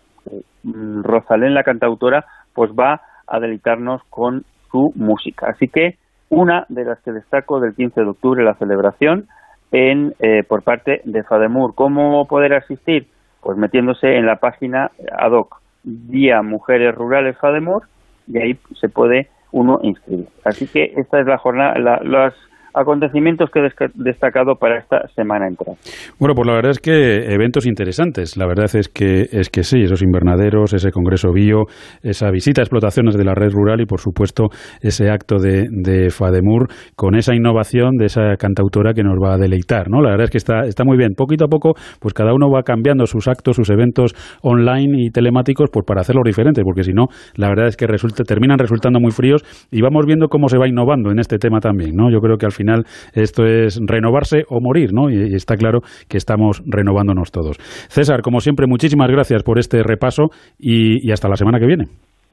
mm, 0.63 1.03
Rosalén, 1.03 1.53
la 1.53 1.63
cantautora, 1.63 2.25
pues 2.53 2.71
va 2.71 3.01
a 3.27 3.39
deleitarnos 3.39 4.01
con 4.09 4.43
su 4.71 4.91
música. 4.95 5.47
Así 5.49 5.67
que 5.67 5.97
una 6.29 6.65
de 6.69 6.83
las 6.83 6.99
que 7.01 7.11
destaco 7.11 7.59
del 7.59 7.75
15 7.75 8.01
de 8.01 8.07
octubre, 8.07 8.43
la 8.43 8.55
celebración 8.55 9.27
en, 9.71 10.13
eh, 10.19 10.43
por 10.43 10.63
parte 10.63 11.01
de 11.05 11.23
FADEMUR. 11.23 11.75
¿Cómo 11.75 12.25
poder 12.27 12.53
asistir? 12.53 13.07
Pues 13.41 13.57
metiéndose 13.57 14.17
en 14.17 14.25
la 14.25 14.37
página 14.37 14.91
ad 15.17 15.31
hoc 15.31 15.61
Día 15.83 16.41
Mujeres 16.41 16.93
Rurales 16.95 17.37
FADEMUR 17.37 17.83
y 18.27 18.39
ahí 18.39 18.57
se 18.79 18.89
puede 18.89 19.29
uno 19.51 19.79
inscribir. 19.83 20.27
Así 20.43 20.67
que 20.67 20.93
esta 20.97 21.19
es 21.19 21.27
la 21.27 21.37
jornada, 21.37 21.77
la, 21.79 22.01
las 22.03 22.33
acontecimientos 22.73 23.49
que 23.51 23.59
he 23.59 23.87
destacado 23.95 24.55
para 24.55 24.79
esta 24.79 25.07
semana 25.15 25.47
entrante. 25.47 25.81
Bueno, 26.19 26.35
pues 26.35 26.47
la 26.47 26.53
verdad 26.53 26.71
es 26.71 26.79
que 26.79 27.33
eventos 27.33 27.65
interesantes. 27.65 28.37
La 28.37 28.47
verdad 28.47 28.69
es 28.73 28.87
que 28.89 29.27
es 29.31 29.49
que 29.49 29.63
sí, 29.63 29.81
esos 29.81 30.01
invernaderos, 30.01 30.73
ese 30.73 30.91
congreso 30.91 31.31
bio, 31.31 31.63
esa 32.01 32.29
visita 32.31 32.61
a 32.61 32.63
explotaciones 32.63 33.15
de 33.15 33.23
la 33.23 33.33
red 33.33 33.51
rural 33.51 33.81
y 33.81 33.85
por 33.85 33.99
supuesto 33.99 34.49
ese 34.81 35.09
acto 35.09 35.37
de, 35.37 35.67
de 35.69 36.09
Fademur 36.09 36.67
con 36.95 37.15
esa 37.15 37.35
innovación 37.35 37.97
de 37.97 38.05
esa 38.05 38.35
cantautora 38.37 38.93
que 38.93 39.03
nos 39.03 39.17
va 39.21 39.35
a 39.35 39.37
deleitar, 39.37 39.89
¿no? 39.89 40.01
La 40.01 40.11
verdad 40.11 40.25
es 40.25 40.31
que 40.31 40.37
está 40.37 40.61
está 40.61 40.83
muy 40.83 40.97
bien. 40.97 41.13
Poquito 41.15 41.45
a 41.45 41.47
poco, 41.47 41.73
pues 41.99 42.13
cada 42.13 42.33
uno 42.33 42.49
va 42.49 42.63
cambiando 42.63 43.05
sus 43.05 43.27
actos, 43.27 43.55
sus 43.55 43.69
eventos 43.69 44.13
online 44.41 45.05
y 45.05 45.09
telemáticos, 45.09 45.69
pues 45.71 45.85
para 45.85 46.01
hacerlos 46.01 46.23
diferentes, 46.25 46.63
porque 46.63 46.83
si 46.83 46.93
no, 46.93 47.07
la 47.35 47.49
verdad 47.49 47.67
es 47.67 47.77
que 47.77 47.87
resulta, 47.87 48.23
terminan 48.23 48.57
resultando 48.59 48.99
muy 48.99 49.11
fríos 49.11 49.43
y 49.71 49.81
vamos 49.81 50.05
viendo 50.05 50.27
cómo 50.27 50.47
se 50.49 50.57
va 50.57 50.67
innovando 50.67 51.11
en 51.11 51.19
este 51.19 51.37
tema 51.37 51.59
también, 51.59 51.95
¿no? 51.95 52.11
Yo 52.11 52.19
creo 52.19 52.37
que 52.37 52.45
al 52.45 52.51
final 52.57 52.67
final 52.67 52.83
esto 53.13 53.45
es 53.45 53.79
renovarse 53.85 54.43
o 54.49 54.59
morir, 54.59 54.89
¿no? 54.93 55.09
Y, 55.09 55.35
está 55.35 55.55
claro 55.55 55.79
que 56.09 56.17
estamos 56.17 56.61
renovándonos 56.65 57.31
todos. 57.31 57.57
César, 57.89 58.21
como 58.21 58.39
siempre, 58.39 58.67
muchísimas 58.67 59.09
gracias 59.09 59.43
por 59.43 59.59
este 59.59 59.83
repaso 59.83 60.29
y, 60.59 61.11
hasta 61.11 61.29
la 61.29 61.35
semana 61.35 61.59
que 61.59 61.67
viene. 61.67 61.85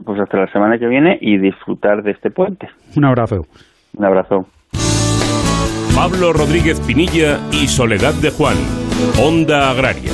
Pues 0.04 0.20
hasta 0.20 0.38
la 0.38 0.50
semana 0.52 0.76
que 0.78 0.88
viene 0.88 1.18
y 1.20 1.38
disfrutar 1.38 2.02
de 2.02 2.10
este 2.10 2.30
puente. 2.30 2.66
Un 2.96 3.04
abrazo. 3.04 3.42
Un 3.96 4.04
abrazo. 4.04 4.46
Pablo 5.94 6.32
Rodríguez 6.32 6.80
Pinilla 6.84 7.38
y 7.52 7.68
Soledad 7.68 8.14
de 8.14 8.30
Juan, 8.30 8.56
Onda 9.22 9.70
Agraria. 9.70 10.10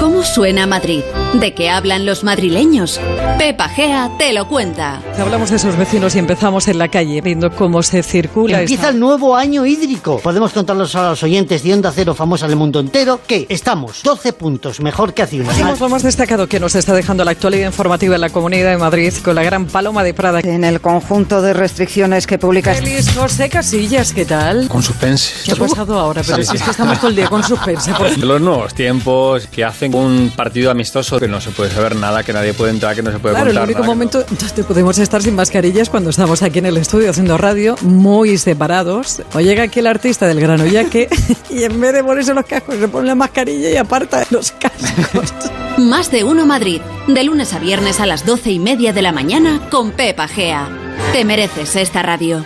¿Cómo 0.00 0.22
suena 0.22 0.66
Madrid? 0.66 1.02
¿De 1.34 1.52
qué 1.52 1.68
hablan 1.68 2.06
los 2.06 2.24
madrileños? 2.24 2.98
Pepa 3.38 3.68
Gea 3.68 4.10
te 4.18 4.32
lo 4.32 4.48
cuenta. 4.48 5.02
Hablamos 5.18 5.50
de 5.50 5.56
esos 5.56 5.76
vecinos 5.76 6.16
y 6.16 6.18
empezamos 6.18 6.68
en 6.68 6.78
la 6.78 6.88
calle 6.88 7.20
viendo 7.20 7.50
cómo 7.50 7.82
se 7.82 8.02
circula. 8.02 8.62
Empieza 8.62 8.88
el 8.88 8.98
nuevo 8.98 9.36
año 9.36 9.66
hídrico. 9.66 10.20
Podemos 10.20 10.52
contarlos 10.52 10.94
a 10.96 11.10
los 11.10 11.22
oyentes 11.22 11.62
de 11.62 11.74
Onda 11.74 11.92
Cero 11.94 12.14
famosa 12.14 12.48
del 12.48 12.56
mundo 12.56 12.80
entero 12.80 13.20
que 13.26 13.46
estamos 13.50 14.02
12 14.02 14.32
puntos 14.32 14.80
mejor 14.80 15.12
que 15.12 15.22
hace 15.22 15.40
un 15.40 15.50
año. 15.50 15.76
lo 15.78 15.88
más 15.90 16.02
destacado 16.02 16.48
que 16.48 16.58
nos 16.58 16.74
está 16.74 16.94
dejando 16.94 17.24
la 17.24 17.32
actualidad 17.32 17.66
informativa 17.66 18.14
en 18.14 18.22
la 18.22 18.30
Comunidad 18.30 18.70
de 18.70 18.78
Madrid 18.78 19.12
con 19.22 19.34
la 19.34 19.42
gran 19.42 19.66
paloma 19.66 20.02
de 20.02 20.14
Prada. 20.14 20.40
En 20.40 20.64
el 20.64 20.80
conjunto 20.80 21.42
de 21.42 21.52
restricciones 21.52 22.26
que 22.26 22.38
publica... 22.38 22.74
Feliz 22.74 23.14
José 23.14 23.50
Casillas, 23.50 24.14
¿qué 24.14 24.24
tal? 24.24 24.66
Con 24.68 24.82
suspense. 24.82 25.44
¿Qué 25.44 25.52
ha 25.52 25.56
pasado 25.56 25.98
ahora? 25.98 26.22
Pero 26.26 26.42
si 26.42 26.56
es 26.56 26.62
que 26.62 26.70
estamos 26.70 26.98
todo 26.98 27.10
el 27.10 27.16
día 27.16 27.28
con 27.28 27.44
suspense. 27.44 27.92
Los 28.18 28.40
nuevos 28.40 28.72
tiempos 28.72 29.46
que 29.46 29.64
hacen 29.64 29.94
un 29.94 30.32
partido 30.34 30.70
amistoso 30.70 31.17
que 31.18 31.28
no 31.28 31.40
se 31.40 31.50
puede 31.50 31.70
saber 31.70 31.96
nada, 31.96 32.22
que 32.22 32.32
nadie 32.32 32.54
puede 32.54 32.72
entrar, 32.72 32.94
que 32.94 33.02
no 33.02 33.10
se 33.10 33.18
puede 33.18 33.34
claro, 33.34 33.50
contar. 33.50 33.64
el 33.64 33.70
único 33.70 33.84
momento 33.84 34.24
donde 34.24 34.64
podemos 34.64 34.98
estar 34.98 35.22
sin 35.22 35.34
mascarillas 35.34 35.90
cuando 35.90 36.10
estamos 36.10 36.42
aquí 36.42 36.58
en 36.58 36.66
el 36.66 36.76
estudio 36.76 37.10
haciendo 37.10 37.38
radio, 37.38 37.76
muy 37.82 38.38
separados. 38.38 39.22
O 39.34 39.40
llega 39.40 39.64
aquí 39.64 39.80
el 39.80 39.86
artista 39.86 40.26
del 40.26 40.40
grano 40.40 40.64
que 40.90 41.08
y 41.50 41.64
en 41.64 41.80
vez 41.80 41.92
de 41.92 42.04
ponerse 42.04 42.34
los 42.34 42.46
cascos 42.46 42.76
se 42.76 42.88
pone 42.88 43.08
la 43.08 43.14
mascarilla 43.14 43.70
y 43.70 43.76
aparta 43.76 44.26
los 44.30 44.52
cascos. 44.52 45.34
Más 45.78 46.10
de 46.10 46.24
uno 46.24 46.46
Madrid, 46.46 46.80
de 47.06 47.24
lunes 47.24 47.52
a 47.54 47.58
viernes 47.58 48.00
a 48.00 48.06
las 48.06 48.26
doce 48.26 48.50
y 48.50 48.58
media 48.58 48.92
de 48.92 49.02
la 49.02 49.12
mañana 49.12 49.68
con 49.70 49.92
Pepa 49.92 50.28
Gea. 50.28 50.68
Te 51.12 51.24
mereces 51.24 51.76
esta 51.76 52.02
radio. 52.02 52.44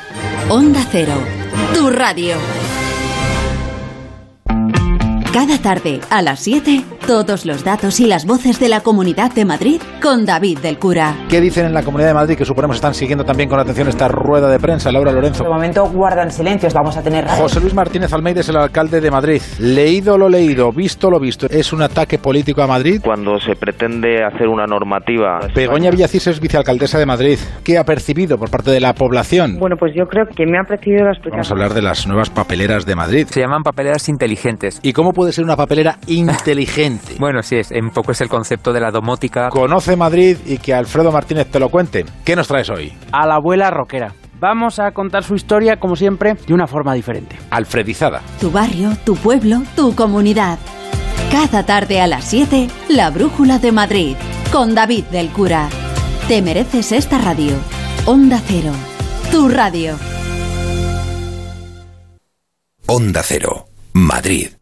Onda 0.49 0.87
Cero, 0.91 1.15
tu 1.75 1.91
radio. 1.91 2.37
Cada 5.33 5.57
tarde, 5.57 5.99
a 6.11 6.21
las 6.21 6.41
7, 6.41 6.85
todos 7.07 7.47
los 7.47 7.65
datos 7.65 8.01
y 8.01 8.07
las 8.07 8.27
voces 8.27 8.61
de 8.61 8.69
la 8.69 8.83
Comunidad 8.83 9.33
de 9.33 9.47
Madrid 9.47 9.81
con 10.03 10.27
David 10.27 10.59
del 10.59 10.79
Cura. 10.79 11.17
¿Qué 11.31 11.41
dicen 11.41 11.65
en 11.65 11.73
la 11.73 11.83
Comunidad 11.83 12.09
de 12.09 12.15
Madrid 12.15 12.37
que 12.37 12.45
suponemos 12.45 12.77
están 12.77 12.93
siguiendo 12.93 13.25
también 13.25 13.49
con 13.49 13.59
atención 13.59 13.89
esta 13.89 14.09
rueda 14.09 14.51
de 14.51 14.59
prensa? 14.59 14.93
Laura 14.93 15.11
Lorenzo. 15.11 15.43
De 15.43 15.49
momento 15.49 15.89
guardan 15.89 16.31
silencios, 16.31 16.75
vamos 16.75 16.99
a 16.99 17.03
tener... 17.03 17.27
José 17.27 17.61
Luis 17.61 17.73
Martínez 17.73 18.13
Almeida 18.13 18.41
es 18.41 18.49
el 18.51 18.57
alcalde 18.57 19.01
de 19.01 19.11
Madrid. 19.11 19.41
Leído 19.59 20.19
lo 20.19 20.29
leído, 20.29 20.71
visto 20.71 21.11
lo 21.11 21.19
visto. 21.19 21.47
¿Es 21.49 21.73
un 21.73 21.81
ataque 21.81 22.19
político 22.19 22.61
a 22.61 22.67
Madrid? 22.67 23.01
Cuando 23.03 23.41
se 23.41 23.57
pretende 23.57 24.23
hacer 24.23 24.49
una 24.49 24.67
normativa... 24.67 25.41
Begoña 25.55 25.91
Villacís 25.91 26.27
es 26.27 26.41
vicealcaldesa 26.41 26.99
de 26.99 27.07
Madrid. 27.07 27.39
¿Qué 27.65 27.79
ha 27.79 27.85
percibido 27.85 28.37
por 28.37 28.51
parte 28.51 28.71
de 28.71 28.81
la 28.81 28.93
población? 28.93 29.57
Bueno, 29.59 29.77
pues 29.79 29.95
yo 29.97 30.05
creo 30.05 30.27
que 30.27 30.45
me 30.45 30.59
ha 30.59 30.65
parecido 30.65 31.05
la 31.05 31.13
explicación. 31.13 31.39
Vamos 31.39 31.51
a 31.51 31.55
hablar 31.55 31.73
de 31.73 31.81
las 31.81 32.07
nuevas 32.07 32.29
papeleras 32.29 32.85
de 32.85 32.97
Madrid. 32.97 33.27
Se 33.31 33.41
llaman 33.41 33.63
papeleras 33.63 34.11
inteligentes. 34.11 34.79
¿Y 34.83 34.93
cómo 34.93 35.13
puede 35.13 35.22
ser 35.31 35.45
una 35.45 35.55
papelera 35.55 35.99
inteligente? 36.09 37.15
bueno, 37.21 37.43
sí, 37.43 37.57
es, 37.57 37.71
un 37.71 37.91
poco 37.91 38.11
es 38.11 38.21
el 38.21 38.29
concepto 38.29 38.73
de 38.73 38.81
la 38.81 38.91
domótica. 38.91 39.51
Conoce 39.51 39.95
Madrid 39.95 40.39
y 40.45 40.59
que 40.59 40.75
Alfredo 40.75 41.13
Martínez 41.13 41.49
te 41.51 41.61
lo 41.61 41.69
cuente. 41.69 42.05
¿Qué 42.25 42.35
nos 42.35 42.49
traes 42.49 42.69
hoy? 42.71 42.93
A 43.13 43.27
la 43.27 43.37
abuela 43.37 43.71
rockera. 43.71 44.15
Vamos 44.41 44.81
a 44.81 44.91
contar 44.91 45.23
su 45.23 45.37
historia, 45.37 45.77
como 45.77 45.95
siempre, 45.95 46.35
de 46.35 46.53
una 46.53 46.67
forma 46.67 46.95
diferente. 46.95 47.39
Alfredizada. 47.51 48.23
Tu 48.41 48.51
barrio, 48.51 48.91
tu 49.05 49.15
pueblo, 49.15 49.63
tu 49.77 49.95
comunidad. 49.95 50.59
Cada 51.31 51.65
tarde 51.65 52.01
a 52.01 52.09
las 52.09 52.25
7, 52.25 52.69
La 52.89 53.11
Brújula 53.11 53.61
de 53.61 53.71
Madrid, 53.71 54.17
con 54.51 54.75
David 54.75 55.05
del 55.05 55.29
Cura. 55.29 55.69
Te 56.27 56.43
mereces 56.43 56.91
esta 56.91 57.19
radio. 57.19 57.55
Onda 58.05 58.41
Cero, 58.45 58.73
tu 59.31 59.49
radio. 59.49 59.97
Onda 62.87 63.23
Cero, 63.23 63.67
Madrid. 63.93 64.62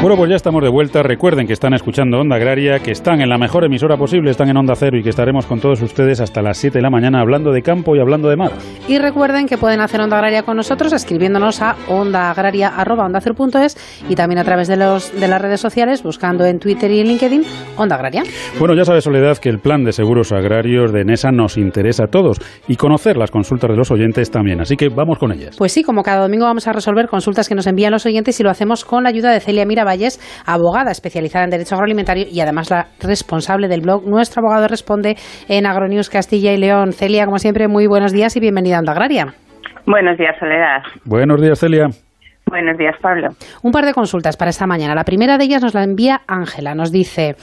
Bueno, 0.00 0.16
pues 0.16 0.30
ya 0.30 0.36
estamos 0.36 0.62
de 0.62 0.68
vuelta. 0.68 1.02
Recuerden 1.02 1.48
que 1.48 1.52
están 1.52 1.74
escuchando 1.74 2.20
Onda 2.20 2.36
Agraria, 2.36 2.78
que 2.78 2.92
están 2.92 3.20
en 3.20 3.28
la 3.28 3.36
mejor 3.36 3.64
emisora 3.64 3.96
posible, 3.96 4.30
están 4.30 4.48
en 4.48 4.56
Onda 4.56 4.76
Cero 4.76 4.96
y 4.96 5.02
que 5.02 5.10
estaremos 5.10 5.44
con 5.46 5.58
todos 5.58 5.82
ustedes 5.82 6.20
hasta 6.20 6.40
las 6.40 6.56
7 6.58 6.78
de 6.78 6.82
la 6.82 6.88
mañana 6.88 7.20
hablando 7.20 7.50
de 7.50 7.62
campo 7.62 7.96
y 7.96 8.00
hablando 8.00 8.28
de 8.28 8.36
mar. 8.36 8.52
Y 8.86 8.98
recuerden 8.98 9.48
que 9.48 9.58
pueden 9.58 9.80
hacer 9.80 10.00
Onda 10.00 10.16
Agraria 10.16 10.44
con 10.44 10.56
nosotros 10.56 10.92
escribiéndonos 10.92 11.60
a 11.62 11.74
ondaagraria.es 11.88 13.76
y 14.08 14.14
también 14.14 14.38
a 14.38 14.44
través 14.44 14.68
de, 14.68 14.76
los, 14.76 15.12
de 15.20 15.26
las 15.26 15.42
redes 15.42 15.60
sociales 15.60 16.04
buscando 16.04 16.44
en 16.46 16.60
Twitter 16.60 16.92
y 16.92 17.00
en 17.00 17.08
LinkedIn 17.08 17.42
Onda 17.76 17.96
Agraria. 17.96 18.22
Bueno, 18.60 18.76
ya 18.76 18.84
sabe 18.84 19.00
Soledad 19.00 19.38
que 19.38 19.48
el 19.48 19.58
plan 19.58 19.82
de 19.82 19.90
seguros 19.90 20.30
agrarios 20.30 20.92
de 20.92 21.04
NESA 21.04 21.32
nos 21.32 21.56
interesa 21.56 22.04
a 22.04 22.06
todos 22.06 22.38
y 22.68 22.76
conocer 22.76 23.16
las 23.16 23.32
consultas 23.32 23.68
de 23.68 23.76
los 23.76 23.90
oyentes 23.90 24.30
también, 24.30 24.60
así 24.60 24.76
que 24.76 24.90
vamos 24.90 25.18
con 25.18 25.32
ellas. 25.32 25.56
Pues 25.58 25.72
sí, 25.72 25.82
como 25.82 26.04
cada 26.04 26.22
domingo 26.22 26.44
vamos 26.44 26.68
a 26.68 26.72
resolver 26.72 27.08
consultas 27.08 27.48
que 27.48 27.56
nos 27.56 27.66
envían 27.66 27.90
los 27.90 28.06
oyentes 28.06 28.38
y 28.38 28.44
lo 28.44 28.50
hacemos 28.50 28.84
con 28.84 29.02
la 29.02 29.08
ayuda 29.08 29.32
de 29.32 29.40
Celia 29.40 29.66
Mira 29.66 29.87
Valles, 29.88 30.20
abogada 30.46 30.90
especializada 30.90 31.44
en 31.44 31.50
Derecho 31.50 31.74
Agroalimentario 31.74 32.26
y 32.30 32.40
además 32.40 32.70
la 32.70 32.86
responsable 33.00 33.68
del 33.68 33.80
blog 33.80 34.06
Nuestro 34.06 34.40
Abogado 34.40 34.68
Responde 34.68 35.16
en 35.48 35.66
Agronews 35.66 36.10
Castilla 36.10 36.52
y 36.52 36.58
León. 36.58 36.92
Celia, 36.92 37.24
como 37.24 37.38
siempre, 37.38 37.66
muy 37.66 37.86
buenos 37.86 38.12
días 38.12 38.36
y 38.36 38.40
bienvenida 38.40 38.76
a 38.76 38.78
Onda 38.80 38.92
Agraria. 38.92 39.34
Buenos 39.86 40.18
días, 40.18 40.36
Soledad. 40.38 40.82
Buenos 41.04 41.40
días, 41.40 41.58
Celia. 41.58 41.88
Buenos 42.48 42.78
días, 42.78 42.96
Pablo. 43.02 43.28
Un 43.62 43.72
par 43.72 43.84
de 43.84 43.92
consultas 43.92 44.36
para 44.36 44.50
esta 44.50 44.66
mañana. 44.66 44.94
La 44.94 45.04
primera 45.04 45.36
de 45.36 45.44
ellas 45.44 45.62
nos 45.62 45.74
la 45.74 45.84
envía 45.84 46.22
Ángela. 46.26 46.74
Nos 46.74 46.90
dice, 46.90 47.36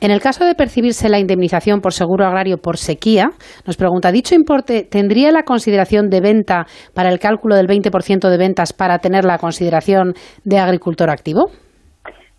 en 0.00 0.10
el 0.10 0.20
caso 0.20 0.44
de 0.44 0.54
percibirse 0.54 1.08
la 1.08 1.18
indemnización 1.18 1.80
por 1.80 1.92
seguro 1.92 2.26
agrario 2.26 2.58
por 2.58 2.76
sequía, 2.76 3.30
nos 3.66 3.76
pregunta, 3.76 4.12
¿dicho 4.12 4.34
importe 4.34 4.86
tendría 4.90 5.32
la 5.32 5.44
consideración 5.44 6.10
de 6.10 6.20
venta 6.20 6.66
para 6.94 7.10
el 7.10 7.18
cálculo 7.18 7.56
del 7.56 7.68
20% 7.68 8.28
de 8.28 8.38
ventas 8.38 8.72
para 8.72 8.98
tener 8.98 9.24
la 9.24 9.38
consideración 9.38 10.12
de 10.44 10.58
agricultor 10.58 11.10
activo? 11.10 11.50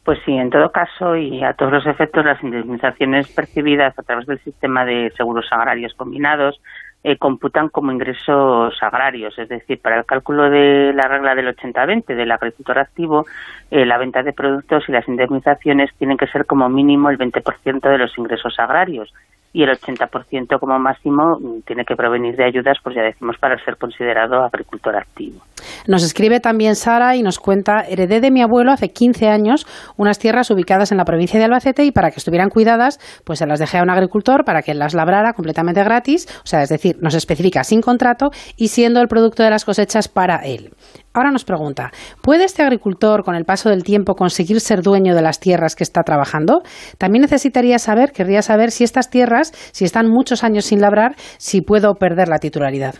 Pues 0.03 0.17
sí, 0.25 0.31
en 0.33 0.49
todo 0.49 0.71
caso 0.71 1.15
y 1.15 1.43
a 1.43 1.53
todos 1.53 1.71
los 1.71 1.85
efectos, 1.85 2.25
las 2.25 2.41
indemnizaciones 2.43 3.31
percibidas 3.31 3.97
a 3.99 4.01
través 4.01 4.25
del 4.25 4.39
sistema 4.39 4.83
de 4.83 5.11
seguros 5.15 5.45
agrarios 5.51 5.93
combinados 5.93 6.59
eh, 7.03 7.17
computan 7.17 7.69
como 7.69 7.91
ingresos 7.91 8.75
agrarios, 8.81 9.37
es 9.37 9.49
decir, 9.49 9.79
para 9.79 9.99
el 9.99 10.05
cálculo 10.05 10.49
de 10.49 10.93
la 10.93 11.07
regla 11.07 11.35
del 11.35 11.55
80-20 11.55 12.15
del 12.15 12.31
agricultor 12.31 12.79
activo, 12.79 13.25
eh, 13.69 13.85
la 13.85 13.97
venta 13.97 14.23
de 14.23 14.33
productos 14.33 14.83
y 14.87 14.91
las 14.91 15.07
indemnizaciones 15.07 15.91
tienen 15.97 16.17
que 16.17 16.27
ser 16.27 16.45
como 16.45 16.67
mínimo 16.69 17.09
el 17.09 17.17
20% 17.17 17.81
de 17.81 17.97
los 17.97 18.15
ingresos 18.17 18.59
agrarios 18.59 19.13
y 19.53 19.63
el 19.63 19.69
80% 19.69 20.59
como 20.59 20.79
máximo 20.79 21.37
tiene 21.65 21.83
que 21.85 21.95
provenir 21.95 22.35
de 22.35 22.45
ayudas, 22.45 22.77
pues 22.83 22.95
ya 22.95 23.01
decimos, 23.01 23.35
para 23.39 23.57
ser 23.63 23.77
considerado 23.77 24.43
agricultor 24.43 24.95
activo. 24.95 25.41
Nos 25.87 26.03
escribe 26.03 26.39
también 26.39 26.75
Sara 26.75 27.15
y 27.15 27.21
nos 27.21 27.39
cuenta, 27.39 27.81
heredé 27.81 28.21
de 28.21 28.31
mi 28.31 28.41
abuelo 28.41 28.71
hace 28.71 28.89
15 28.89 29.27
años 29.27 29.67
unas 29.97 30.19
tierras 30.19 30.49
ubicadas 30.51 30.91
en 30.91 30.97
la 30.97 31.05
provincia 31.05 31.39
de 31.39 31.45
Albacete 31.45 31.83
y 31.83 31.91
para 31.91 32.11
que 32.11 32.17
estuvieran 32.17 32.49
cuidadas, 32.49 32.99
pues 33.25 33.39
se 33.39 33.45
las 33.45 33.59
dejé 33.59 33.77
a 33.77 33.83
un 33.83 33.89
agricultor 33.89 34.43
para 34.45 34.61
que 34.61 34.73
las 34.73 34.93
labrara 34.93 35.33
completamente 35.33 35.83
gratis, 35.83 36.27
o 36.43 36.47
sea, 36.47 36.63
es 36.63 36.69
decir, 36.69 36.97
nos 37.01 37.15
especifica 37.15 37.63
sin 37.63 37.81
contrato 37.81 38.31
y 38.57 38.69
siendo 38.69 39.01
el 39.01 39.07
producto 39.07 39.43
de 39.43 39.49
las 39.49 39.65
cosechas 39.65 40.07
para 40.07 40.37
él. 40.37 40.71
Ahora 41.13 41.31
nos 41.31 41.43
pregunta, 41.43 41.91
¿puede 42.21 42.45
este 42.45 42.63
agricultor 42.63 43.23
con 43.25 43.35
el 43.35 43.43
paso 43.43 43.69
del 43.69 43.83
tiempo 43.83 44.15
conseguir 44.15 44.61
ser 44.61 44.81
dueño 44.81 45.13
de 45.13 45.21
las 45.21 45.41
tierras 45.41 45.75
que 45.75 45.83
está 45.83 46.03
trabajando? 46.03 46.61
También 46.97 47.23
necesitaría 47.23 47.79
saber, 47.79 48.13
querría 48.13 48.41
saber 48.41 48.71
si 48.71 48.85
estas 48.85 49.09
tierras, 49.09 49.51
si 49.73 49.83
están 49.83 50.07
muchos 50.07 50.45
años 50.45 50.65
sin 50.65 50.79
labrar, 50.79 51.15
si 51.37 51.61
puedo 51.61 51.95
perder 51.95 52.29
la 52.29 52.39
titularidad. 52.39 52.95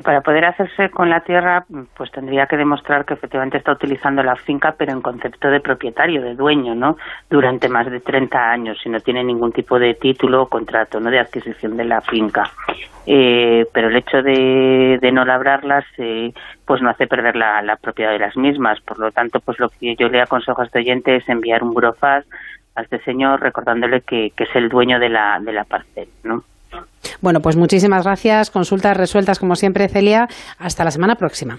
Para 0.00 0.22
poder 0.22 0.46
hacerse 0.46 0.88
con 0.88 1.10
la 1.10 1.20
tierra, 1.20 1.66
pues 1.94 2.10
tendría 2.10 2.46
que 2.46 2.56
demostrar 2.56 3.04
que 3.04 3.12
efectivamente 3.12 3.58
está 3.58 3.72
utilizando 3.72 4.22
la 4.22 4.36
finca, 4.36 4.74
pero 4.76 4.92
en 4.92 5.02
concepto 5.02 5.48
de 5.48 5.60
propietario, 5.60 6.22
de 6.22 6.34
dueño, 6.34 6.74
¿no? 6.74 6.96
Durante 7.28 7.68
más 7.68 7.90
de 7.90 8.00
30 8.00 8.38
años, 8.38 8.78
si 8.82 8.88
no 8.88 9.00
tiene 9.00 9.22
ningún 9.22 9.52
tipo 9.52 9.78
de 9.78 9.92
título 9.92 10.42
o 10.42 10.48
contrato, 10.48 10.98
¿no? 10.98 11.10
De 11.10 11.18
adquisición 11.18 11.76
de 11.76 11.84
la 11.84 12.00
finca. 12.00 12.44
Eh, 13.06 13.66
pero 13.74 13.88
el 13.88 13.96
hecho 13.96 14.22
de, 14.22 15.10
no 15.12 15.26
labrarlas, 15.26 15.84
eh, 15.98 16.32
pues 16.64 16.80
no 16.80 16.88
hace 16.88 17.06
perder 17.06 17.36
la, 17.36 17.76
propiedad 17.76 18.12
de 18.12 18.18
las 18.18 18.34
mismas. 18.34 18.80
Por 18.80 18.98
lo 18.98 19.10
tanto, 19.10 19.40
pues 19.40 19.58
lo 19.58 19.68
que 19.68 19.94
yo 19.96 20.08
le 20.08 20.22
aconsejo 20.22 20.62
a 20.62 20.64
este 20.64 20.78
oyente 20.78 21.16
es 21.16 21.28
enviar 21.28 21.62
un 21.62 21.74
burofax 21.74 22.26
a 22.76 22.80
este 22.80 22.98
señor 23.00 23.42
recordándole 23.42 24.00
que, 24.00 24.32
que 24.34 24.44
es 24.44 24.56
el 24.56 24.70
dueño 24.70 24.98
de 24.98 25.10
la, 25.10 25.38
de 25.38 25.52
la 25.52 25.64
parcela, 25.64 26.10
¿no? 26.24 26.44
Bueno, 27.20 27.40
pues 27.40 27.56
muchísimas 27.56 28.04
gracias. 28.04 28.50
Consultas 28.50 28.96
resueltas 28.96 29.38
como 29.38 29.56
siempre, 29.56 29.88
Celia. 29.88 30.28
Hasta 30.58 30.84
la 30.84 30.90
semana 30.90 31.16
próxima. 31.16 31.58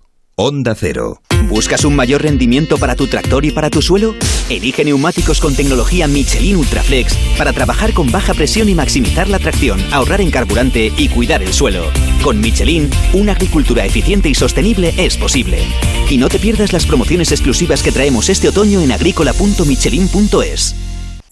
Onda 0.35 0.75
Cero. 0.75 1.21
¿Buscas 1.49 1.83
un 1.83 1.95
mayor 1.95 2.21
rendimiento 2.21 2.77
para 2.77 2.95
tu 2.95 3.07
tractor 3.07 3.43
y 3.43 3.51
para 3.51 3.69
tu 3.69 3.81
suelo? 3.81 4.15
Elige 4.49 4.85
neumáticos 4.85 5.41
con 5.41 5.55
tecnología 5.55 6.07
Michelin 6.07 6.55
Ultraflex 6.55 7.15
para 7.37 7.51
trabajar 7.51 7.93
con 7.93 8.09
baja 8.11 8.33
presión 8.33 8.69
y 8.69 8.75
maximizar 8.75 9.27
la 9.27 9.39
tracción, 9.39 9.81
ahorrar 9.91 10.21
en 10.21 10.31
carburante 10.31 10.91
y 10.97 11.09
cuidar 11.09 11.43
el 11.43 11.53
suelo. 11.53 11.83
Con 12.23 12.39
Michelin, 12.39 12.89
una 13.13 13.33
agricultura 13.33 13.85
eficiente 13.85 14.29
y 14.29 14.35
sostenible 14.35 14.93
es 14.97 15.17
posible. 15.17 15.59
Y 16.09 16.17
no 16.17 16.29
te 16.29 16.39
pierdas 16.39 16.71
las 16.71 16.85
promociones 16.85 17.31
exclusivas 17.31 17.83
que 17.83 17.91
traemos 17.91 18.29
este 18.29 18.47
otoño 18.47 18.81
en 18.81 18.93
agrícola.michelin.es. 18.93 20.75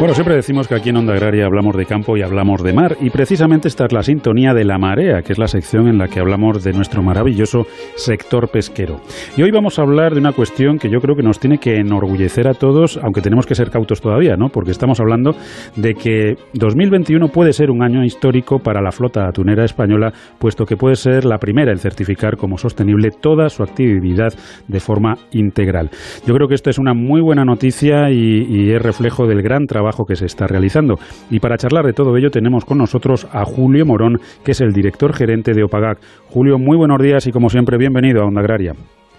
Bueno, 0.00 0.14
siempre 0.14 0.34
decimos 0.34 0.66
que 0.66 0.74
aquí 0.74 0.88
en 0.88 0.96
Onda 0.96 1.12
Agraria 1.12 1.44
hablamos 1.44 1.76
de 1.76 1.84
campo 1.84 2.16
y 2.16 2.22
hablamos 2.22 2.62
de 2.62 2.72
mar, 2.72 2.96
y 3.02 3.10
precisamente 3.10 3.68
esta 3.68 3.84
es 3.84 3.92
la 3.92 4.02
sintonía 4.02 4.54
de 4.54 4.64
la 4.64 4.78
marea, 4.78 5.20
que 5.20 5.34
es 5.34 5.38
la 5.38 5.46
sección 5.46 5.88
en 5.88 5.98
la 5.98 6.08
que 6.08 6.20
hablamos 6.20 6.64
de 6.64 6.72
nuestro 6.72 7.02
maravilloso 7.02 7.66
sector 7.96 8.48
pesquero. 8.48 9.02
Y 9.36 9.42
hoy 9.42 9.50
vamos 9.50 9.78
a 9.78 9.82
hablar 9.82 10.14
de 10.14 10.20
una 10.20 10.32
cuestión 10.32 10.78
que 10.78 10.88
yo 10.88 11.00
creo 11.00 11.16
que 11.16 11.22
nos 11.22 11.38
tiene 11.38 11.58
que 11.58 11.76
enorgullecer 11.76 12.48
a 12.48 12.54
todos, 12.54 12.98
aunque 13.02 13.20
tenemos 13.20 13.44
que 13.44 13.54
ser 13.54 13.68
cautos 13.68 14.00
todavía, 14.00 14.36
¿no? 14.36 14.48
Porque 14.48 14.70
estamos 14.70 15.00
hablando 15.00 15.32
de 15.76 15.92
que 15.92 16.36
2021 16.54 17.28
puede 17.28 17.52
ser 17.52 17.70
un 17.70 17.82
año 17.82 18.02
histórico 18.02 18.58
para 18.58 18.80
la 18.80 18.92
flota 18.92 19.28
atunera 19.28 19.66
española, 19.66 20.14
puesto 20.38 20.64
que 20.64 20.78
puede 20.78 20.96
ser 20.96 21.26
la 21.26 21.36
primera 21.36 21.72
en 21.72 21.78
certificar 21.78 22.38
como 22.38 22.56
sostenible 22.56 23.10
toda 23.10 23.50
su 23.50 23.62
actividad 23.62 24.32
de 24.66 24.80
forma 24.80 25.16
integral. 25.32 25.90
Yo 26.26 26.32
creo 26.32 26.48
que 26.48 26.54
esto 26.54 26.70
es 26.70 26.78
una 26.78 26.94
muy 26.94 27.20
buena 27.20 27.44
noticia 27.44 28.10
y, 28.10 28.46
y 28.48 28.72
es 28.72 28.80
reflejo 28.80 29.26
del 29.26 29.42
gran 29.42 29.66
trabajo 29.66 29.89
que 30.06 30.16
se 30.16 30.26
está 30.26 30.46
realizando. 30.46 30.96
Y 31.30 31.40
para 31.40 31.56
charlar 31.56 31.84
de 31.84 31.92
todo 31.92 32.16
ello 32.16 32.30
tenemos 32.30 32.64
con 32.64 32.78
nosotros 32.78 33.28
a 33.32 33.44
Julio 33.44 33.84
Morón, 33.86 34.18
que 34.44 34.52
es 34.52 34.60
el 34.60 34.72
director 34.72 35.12
gerente 35.12 35.52
de 35.52 35.64
OPAGAC. 35.64 35.98
Julio, 36.28 36.58
muy 36.58 36.76
buenos 36.76 36.98
días 37.00 37.26
y 37.26 37.32
como 37.32 37.48
siempre 37.48 37.78
bienvenido 37.78 38.22
a 38.22 38.26
Onda 38.26 38.40
Agraria. 38.40 38.72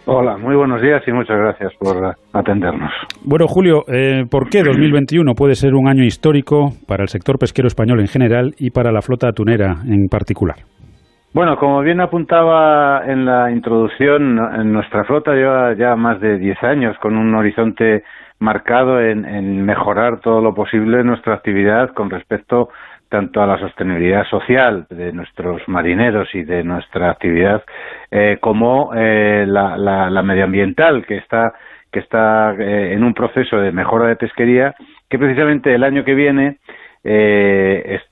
Hola, 0.06 0.36
muy 0.36 0.56
buenos 0.56 0.82
días 0.82 1.04
y 1.08 1.12
muchas 1.12 1.38
gracias 1.38 1.74
por 1.80 2.16
atendernos. 2.34 2.92
Bueno, 3.24 3.46
Julio, 3.48 3.84
eh, 3.88 4.24
¿por 4.30 4.50
qué 4.50 4.64
2021 4.64 5.36
puede 5.36 5.54
ser 5.54 5.76
un 5.76 5.88
año 5.88 6.04
histórico 6.04 6.72
para 6.88 7.04
el 7.04 7.08
sector 7.08 7.38
pesquero 7.38 7.68
español 7.68 8.00
en 8.00 8.08
general 8.08 8.52
y 8.58 8.72
para 8.72 8.92
la 8.92 9.02
flota 9.02 9.28
atunera 9.28 9.76
en 9.86 10.08
particular? 10.08 10.58
Bueno, 11.34 11.56
como 11.58 11.82
bien 11.82 12.02
apuntaba 12.02 13.06
en 13.06 13.26
la 13.26 13.52
introducción, 13.52 14.38
en 14.54 14.74
nuestra 14.74 15.06
flota 15.06 15.34
lleva 15.34 15.74
ya 15.76 15.96
más 15.96 16.20
de 16.20 16.38
10 16.38 16.64
años 16.64 16.98
con 17.00 17.16
un 17.16 17.34
horizonte 17.36 18.04
marcado 18.42 19.00
en, 19.00 19.64
mejorar 19.64 20.20
todo 20.20 20.42
lo 20.42 20.54
posible 20.56 21.04
nuestra 21.04 21.36
actividad 21.36 21.92
con 21.92 22.10
respecto 22.10 22.70
tanto 23.08 23.42
a 23.42 23.46
la 23.46 23.60
sostenibilidad 23.60 24.26
social 24.26 24.88
de 24.90 25.14
nuestros 25.14 25.62
marineros 25.68 26.34
y 26.34 26.44
de 26.44 26.64
nuestra 26.64 27.12
actividad 27.12 27.64
eh, 28.10 28.38
como 28.42 28.94
eh, 28.96 29.46
la, 29.48 30.22
medioambiental 30.24 31.06
que 31.06 31.18
está 31.18 31.54
que 31.92 32.00
está 32.00 32.56
eh, 32.58 32.94
en 32.94 33.04
un 33.04 33.14
proceso 33.14 33.58
de 33.58 33.72
mejora 33.72 34.08
de 34.08 34.16
pesquería 34.16 34.74
que 35.08 35.20
precisamente 35.20 35.76
el 35.76 35.84
año 35.84 36.04
que 36.04 36.16
viene 36.16 36.58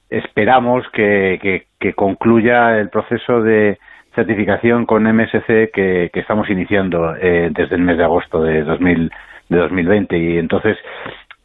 esperamos 0.09 0.83
que, 0.91 1.65
concluya 1.95 2.77
el 2.77 2.89
proceso 2.89 3.41
de 3.41 3.79
certificación 4.13 4.85
con 4.85 5.03
MSC 5.03 5.71
que, 5.73 6.11
estamos 6.13 6.49
iniciando 6.49 7.13
desde 7.13 7.75
el 7.75 7.81
mes 7.81 7.97
de 7.97 8.03
agosto 8.03 8.43
de 8.43 8.63
2000 8.63 9.11
de 9.49 9.57
2020 9.57 10.17
y 10.17 10.37
entonces 10.37 10.77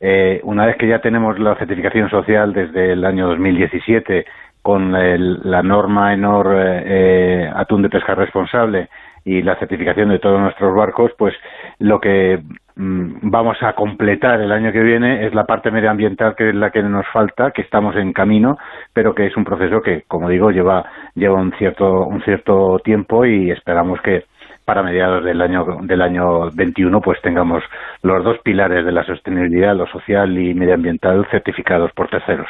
eh, 0.01 0.41
una 0.45 0.67
vez 0.67 0.77
que 0.77 0.87
ya 0.87 1.01
tenemos 1.01 1.39
la 1.39 1.57
certificación 1.57 2.11
social 2.11 2.53
desde 2.53 2.93
el 2.93 3.05
año 3.05 3.27
2017 3.29 4.27
con 4.61 4.93
la 4.93 5.63
norma 5.63 6.15
ENOR 6.15 6.55
eh, 6.55 6.83
eh, 6.87 7.51
atún 7.55 7.83
de 7.83 7.91
pesca 7.91 8.15
responsable 8.15 8.89
y 9.25 9.43
la 9.43 9.59
certificación 9.59 10.11
de 10.11 10.19
todos 10.19 10.41
nuestros 10.41 10.75
barcos, 10.75 11.13
pues 11.19 11.35
lo 11.79 12.01
que 12.01 12.43
mm, 12.77 13.31
vamos 13.31 13.57
a 13.63 13.75
completar 13.75 14.41
el 14.41 14.53
año 14.53 14.73
que 14.73 14.81
viene 14.81 15.27
es 15.27 15.35
la 15.35 15.45
parte 15.45 15.71
medioambiental 15.71 16.35
que 16.35 16.51
es 16.51 16.55
la 16.55 16.71
que 16.71 16.83
nos 16.83 17.07
falta, 17.13 17.51
que 17.51 17.63
estamos 17.63 17.97
en 17.97 18.13
camino, 18.13 18.59
pero 18.93 19.15
que 19.15 19.27
es 19.27 19.37
un 19.37 19.45
proceso 19.45 19.81
que, 19.83 20.05
como 20.09 20.29
digo, 20.29 20.51
lleva 20.51 20.85
lleva 21.15 21.41
un 21.41 21.53
cierto 21.59 22.07
un 22.07 22.23
cierto 22.23 22.79
tiempo 22.85 23.25
y 23.25 23.51
esperamos 23.51 24.01
que 24.01 24.25
para 24.65 24.83
mediados 24.83 25.25
del 25.25 25.41
año 25.41 25.79
del 25.83 26.03
año 26.03 26.51
21 26.53 27.01
pues 27.01 27.21
tengamos 27.23 27.63
los 28.03 28.25
dos 28.25 28.39
pilares 28.39 28.85
de 28.85 28.93
la 28.93 29.05
sostenibilidad, 29.05 29.77
lo 29.77 29.87
social 29.87 30.37
y 30.39 30.55
medioambiental 30.55 31.27
certificados 31.31 31.93
por 31.93 32.09
terceros. 32.09 32.49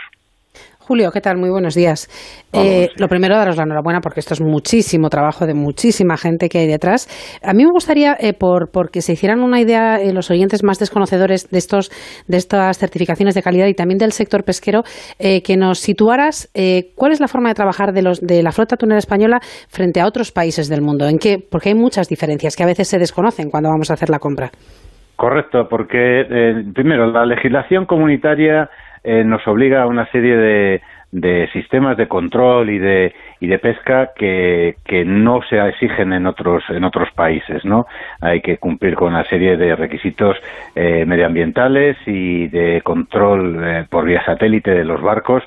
Julio, 0.87 1.11
¿qué 1.11 1.23
tal? 1.23 1.39
Muy 1.39 1.49
buenos 1.49 1.75
días. 1.75 2.09
Eh, 2.53 2.91
lo 2.99 3.09
primero, 3.09 3.37
daros 3.37 3.57
la 3.57 3.63
enhorabuena 3.63 4.01
porque 4.03 4.21
esto 4.21 4.35
es 4.35 4.43
muchísimo 4.43 5.09
trabajo 5.09 5.47
de 5.47 5.55
muchísima 5.55 6.19
gente 6.19 6.51
que 6.51 6.59
hay 6.59 6.67
detrás. 6.67 7.09
A 7.43 7.55
mí 7.55 7.65
me 7.65 7.71
gustaría, 7.71 8.15
eh, 8.21 8.35
por, 8.35 8.69
que 8.91 9.01
se 9.01 9.15
hicieran 9.15 9.41
una 9.41 9.63
idea 9.63 9.97
eh, 9.97 10.13
los 10.13 10.31
oyentes 10.31 10.63
más 10.63 10.79
desconocedores 10.79 11.49
de, 11.49 11.57
estos, 11.57 11.91
de 12.29 12.37
estas 12.37 12.77
certificaciones 12.77 13.35
de 13.35 13.41
calidad 13.41 13.67
y 13.67 13.73
también 13.73 13.97
del 13.97 14.13
sector 14.13 14.45
pesquero, 14.45 14.83
que 15.19 15.57
nos 15.57 15.79
situaras 15.79 16.51
cuál 16.95 17.13
es 17.13 17.21
la 17.21 17.29
forma 17.29 17.49
de 17.49 17.55
trabajar 17.55 17.93
de, 17.93 18.03
los, 18.03 18.21
de 18.21 18.43
la 18.43 18.53
flota 18.53 18.77
tunera 18.77 18.99
española 18.99 19.39
frente 19.69 20.01
a 20.01 20.07
otros 20.07 20.33
países 20.33 20.69
del 20.69 20.83
mundo. 20.83 21.09
¿En 21.09 21.19
qué? 21.19 21.39
Porque 21.39 21.71
hay 21.71 21.75
muchas 21.75 22.09
diferencias 22.09 22.57
que 22.57 22.63
a 22.63 22.67
veces 22.67 22.89
se 22.89 22.99
desconocen 22.99 23.49
cuando 23.49 23.71
vamos 23.71 23.91
a 23.91 23.95
hacer 23.95 24.11
la 24.11 24.19
compra. 24.19 24.51
Correcto, 25.17 25.67
porque 25.71 26.25
primero 26.75 27.07
la 27.11 27.25
legislación 27.25 27.87
comunitaria 27.87 28.69
eh, 29.05 29.23
nos 29.25 29.47
obliga 29.47 29.83
a 29.83 29.87
una 29.87 30.11
serie 30.11 30.37
de, 30.37 30.83
de 31.13 31.49
sistemas 31.53 31.97
de 31.97 32.09
control 32.09 32.71
y 32.71 32.79
de, 32.79 33.15
y 33.39 33.47
de 33.47 33.59
pesca 33.61 34.11
que, 34.17 34.77
que 34.85 35.05
no 35.05 35.43
se 35.49 35.65
exigen 35.69 36.13
en 36.13 36.27
otros, 36.27 36.65
en 36.71 36.83
otros 36.83 37.09
países, 37.13 37.65
¿no? 37.65 37.87
Hay 38.21 38.41
que 38.41 38.57
cumplir 38.57 38.97
con 38.97 39.15
una 39.15 39.25
serie 39.25 39.57
de 39.57 39.77
requisitos 39.77 40.37
eh, 40.75 41.05
medioambientales 41.07 41.97
y 42.07 42.49
de 42.49 42.81
control 42.83 43.61
eh, 43.63 43.87
por 43.89 44.07
vía 44.07 44.25
satélite 44.25 44.73
de 44.73 44.85
los 44.85 45.01
barcos 45.01 45.45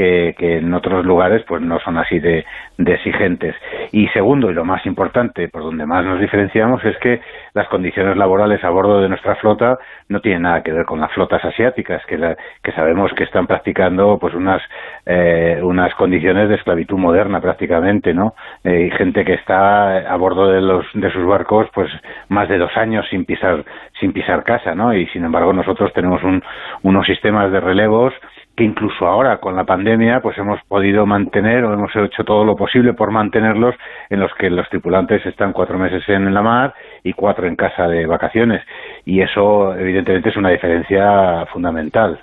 que, 0.00 0.56
en 0.58 0.72
otros 0.74 1.04
lugares 1.04 1.42
pues 1.46 1.60
no 1.62 1.78
son 1.80 1.98
así 1.98 2.18
de, 2.18 2.44
exigentes. 2.78 3.54
Y 3.92 4.08
segundo, 4.08 4.50
y 4.50 4.54
lo 4.54 4.64
más 4.64 4.84
importante, 4.86 5.48
por 5.48 5.62
donde 5.62 5.86
más 5.86 6.04
nos 6.04 6.20
diferenciamos, 6.20 6.84
es 6.84 6.96
que 6.98 7.20
las 7.54 7.68
condiciones 7.68 8.16
laborales 8.16 8.64
a 8.64 8.70
bordo 8.70 9.00
de 9.00 9.08
nuestra 9.08 9.36
flota 9.36 9.78
no 10.08 10.20
tienen 10.20 10.42
nada 10.42 10.62
que 10.62 10.72
ver 10.72 10.86
con 10.86 11.00
las 11.00 11.12
flotas 11.12 11.44
asiáticas, 11.44 12.04
que, 12.06 12.36
que 12.62 12.72
sabemos 12.72 13.12
que 13.12 13.24
están 13.24 13.46
practicando 13.46 14.18
pues 14.18 14.34
unas, 14.34 14.62
eh, 15.06 15.60
unas 15.62 15.94
condiciones 15.94 16.48
de 16.48 16.54
esclavitud 16.56 16.96
moderna 16.96 17.40
prácticamente, 17.40 18.14
¿no? 18.14 18.34
Eh, 18.64 18.86
y 18.86 18.90
gente 18.96 19.24
que 19.24 19.34
está 19.34 19.98
a 19.98 20.16
bordo 20.16 20.50
de, 20.50 20.60
los, 20.60 20.86
de 20.94 21.10
sus 21.12 21.26
barcos 21.26 21.68
pues 21.74 21.90
más 22.28 22.48
de 22.48 22.58
dos 22.58 22.76
años 22.76 23.06
sin 23.10 23.24
pisar, 23.24 23.64
sin 23.98 24.12
pisar 24.12 24.42
casa, 24.44 24.74
¿no? 24.74 24.94
Y 24.94 25.06
sin 25.08 25.24
embargo 25.24 25.52
nosotros 25.52 25.92
tenemos 25.92 26.22
un, 26.22 26.42
unos 26.82 27.06
sistemas 27.06 27.52
de 27.52 27.60
relevos 27.60 28.14
que 28.60 28.64
incluso 28.64 29.06
ahora 29.06 29.38
con 29.38 29.56
la 29.56 29.64
pandemia 29.64 30.20
pues 30.20 30.36
hemos 30.36 30.60
podido 30.68 31.06
mantener 31.06 31.64
o 31.64 31.72
hemos 31.72 31.90
hecho 31.96 32.24
todo 32.24 32.44
lo 32.44 32.56
posible 32.56 32.92
por 32.92 33.10
mantenerlos 33.10 33.74
en 34.10 34.20
los 34.20 34.30
que 34.38 34.50
los 34.50 34.68
tripulantes 34.68 35.24
están 35.24 35.54
cuatro 35.54 35.78
meses 35.78 36.02
en 36.08 36.34
la 36.34 36.42
mar 36.42 36.74
y 37.02 37.14
cuatro 37.14 37.48
en 37.48 37.56
casa 37.56 37.88
de 37.88 38.04
vacaciones 38.06 38.60
y 39.06 39.22
eso 39.22 39.74
evidentemente 39.74 40.28
es 40.28 40.36
una 40.36 40.50
diferencia 40.50 41.46
fundamental. 41.50 42.20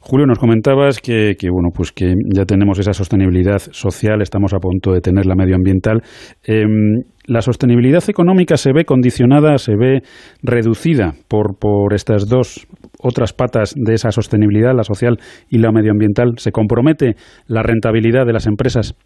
Julio, 0.00 0.26
nos 0.26 0.38
comentabas 0.38 1.00
que, 1.00 1.34
bueno, 1.50 1.68
pues 1.74 1.92
que 1.92 2.14
ya 2.34 2.44
tenemos 2.44 2.78
esa 2.78 2.92
sostenibilidad 2.92 3.58
social, 3.58 4.20
estamos 4.20 4.52
a 4.52 4.58
punto 4.58 4.92
de 4.92 5.00
tener 5.00 5.24
la 5.24 5.34
medioambiental. 5.34 6.02
Em, 6.46 7.04
la 7.26 7.40
sostenibilidad 7.40 8.02
económica 8.08 8.58
se 8.58 8.72
ve 8.74 8.84
condicionada, 8.84 9.56
se 9.56 9.72
ve 9.76 10.00
reducida 10.42 11.12
por, 11.26 11.58
por 11.58 11.94
estas 11.94 12.28
dos 12.28 12.66
otras 13.04 13.32
patas 13.32 13.74
de 13.76 13.94
esa 13.94 14.10
sostenibilidad, 14.10 14.74
la 14.74 14.82
social 14.82 15.18
y 15.48 15.58
la 15.58 15.70
medioambiental. 15.70 16.38
¿Se 16.38 16.50
compromete 16.50 17.14
la 17.46 17.62
rentabilidad 17.62 18.26
de 18.26 18.32
las 18.32 18.46
empresas? 18.46 18.96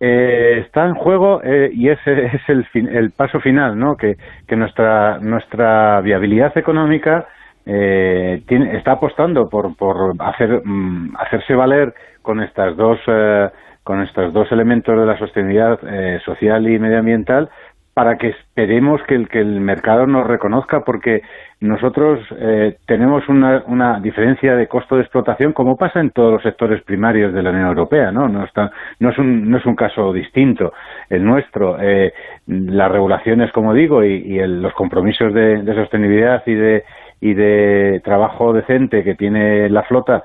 Eh, 0.00 0.60
está 0.64 0.86
en 0.86 0.94
juego 0.94 1.42
eh, 1.42 1.70
y 1.72 1.88
ese 1.88 2.26
es 2.26 2.42
el, 2.48 2.66
el 2.88 3.10
paso 3.10 3.40
final, 3.40 3.78
¿no? 3.78 3.96
Que, 3.96 4.16
nuestra, 4.56 5.18
nuestra 5.18 6.00
viabilidad 6.00 6.56
económica 6.56 7.26
eh, 7.66 8.42
está 8.72 8.92
apostando 8.92 9.48
por, 9.48 9.76
por 9.76 10.14
hacer, 10.20 10.62
mm, 10.64 11.16
hacerse 11.18 11.54
valer 11.54 11.92
con 12.22 12.40
estas 12.40 12.76
dos 12.76 12.98
eh, 13.06 13.48
con 13.88 14.02
estos 14.02 14.34
dos 14.34 14.52
elementos 14.52 14.98
de 14.98 15.06
la 15.06 15.18
sostenibilidad 15.18 15.78
eh, 15.82 16.20
social 16.24 16.68
y 16.68 16.78
medioambiental 16.78 17.48
para 17.94 18.16
que 18.16 18.28
esperemos 18.28 19.00
que 19.08 19.14
el, 19.14 19.28
que 19.28 19.40
el 19.40 19.60
mercado 19.60 20.06
nos 20.06 20.26
reconozca 20.26 20.80
porque 20.80 21.22
nosotros 21.60 22.20
eh, 22.38 22.76
tenemos 22.86 23.28
una, 23.28 23.64
una, 23.66 23.98
diferencia 23.98 24.54
de 24.54 24.68
costo 24.68 24.94
de 24.94 25.02
explotación 25.02 25.52
como 25.52 25.76
pasa 25.76 25.98
en 25.98 26.10
todos 26.10 26.34
los 26.34 26.42
sectores 26.42 26.82
primarios 26.84 27.34
de 27.34 27.42
la 27.42 27.50
Unión 27.50 27.66
Europea, 27.66 28.12
¿no? 28.12 28.28
No, 28.28 28.44
está, 28.44 28.70
no, 29.00 29.10
es, 29.10 29.18
un, 29.18 29.50
no 29.50 29.58
es 29.58 29.66
un 29.66 29.74
caso 29.74 30.12
distinto 30.12 30.72
el 31.10 31.24
nuestro. 31.24 31.76
Eh, 31.80 32.12
las 32.46 32.92
regulaciones, 32.92 33.50
como 33.50 33.74
digo, 33.74 34.04
y, 34.04 34.38
los 34.46 34.72
compromisos 34.74 35.34
de, 35.34 35.62
de, 35.62 35.74
sostenibilidad 35.74 36.44
y 36.46 36.54
de, 36.54 36.84
y 37.20 37.34
de 37.34 38.00
trabajo 38.04 38.52
decente 38.52 39.02
que 39.02 39.16
tiene 39.16 39.68
la 39.68 39.82
flota 39.82 40.22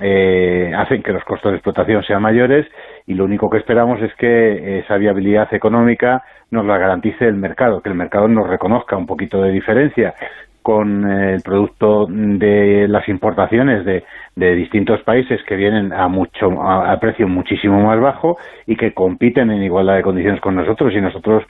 eh, 0.00 0.72
hacen 0.76 1.02
que 1.02 1.12
los 1.12 1.24
costos 1.24 1.50
de 1.50 1.56
explotación 1.56 2.04
sean 2.04 2.22
mayores 2.22 2.66
y 3.04 3.14
lo 3.14 3.24
único 3.24 3.50
que 3.50 3.58
esperamos 3.58 4.00
es 4.00 4.14
que 4.14 4.78
esa 4.78 4.96
viabilidad 4.96 5.52
económica 5.52 6.22
nos 6.52 6.64
la 6.64 6.78
garantice 6.78 7.26
el 7.26 7.34
mercado, 7.34 7.82
que 7.82 7.88
el 7.88 7.96
mercado 7.96 8.28
nos 8.28 8.48
reconozca 8.48 8.96
un 8.96 9.06
poquito 9.06 9.42
de 9.42 9.50
diferencia 9.50 10.14
con 10.68 11.10
el 11.10 11.40
producto 11.40 12.06
de 12.10 12.86
las 12.88 13.08
importaciones 13.08 13.86
de, 13.86 14.04
de 14.36 14.54
distintos 14.54 15.00
países 15.00 15.40
que 15.44 15.56
vienen 15.56 15.94
a 15.94 16.08
mucho 16.08 16.62
a, 16.62 16.94
precio 17.00 17.26
muchísimo 17.26 17.80
más 17.80 17.98
bajo 17.98 18.36
y 18.66 18.76
que 18.76 18.92
compiten 18.92 19.50
en 19.50 19.62
igualdad 19.62 19.96
de 19.96 20.02
condiciones 20.02 20.42
con 20.42 20.56
nosotros. 20.56 20.92
Y 20.92 21.00
nosotros 21.00 21.42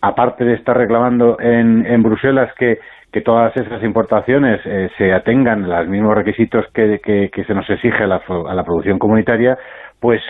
aparte 0.00 0.44
de 0.44 0.54
estar 0.54 0.78
reclamando 0.78 1.36
en, 1.40 1.84
en 1.84 2.00
Bruselas 2.04 2.54
que 2.56 2.78
que 3.12 3.22
todas 3.22 3.52
esas 3.56 3.82
importaciones 3.82 4.60
eh, 4.64 4.88
se 4.96 5.12
atengan 5.12 5.64
a 5.64 5.80
los 5.80 5.88
mismos 5.88 6.14
requisitos 6.14 6.64
que, 6.72 7.00
que, 7.02 7.44
se 7.44 7.54
nos 7.54 7.68
exige 7.68 8.04
a 8.04 8.06
la, 8.06 8.22
a 8.48 8.54
la 8.54 8.62
producción 8.62 9.00
comunitaria, 9.00 9.58
pues 9.98 10.22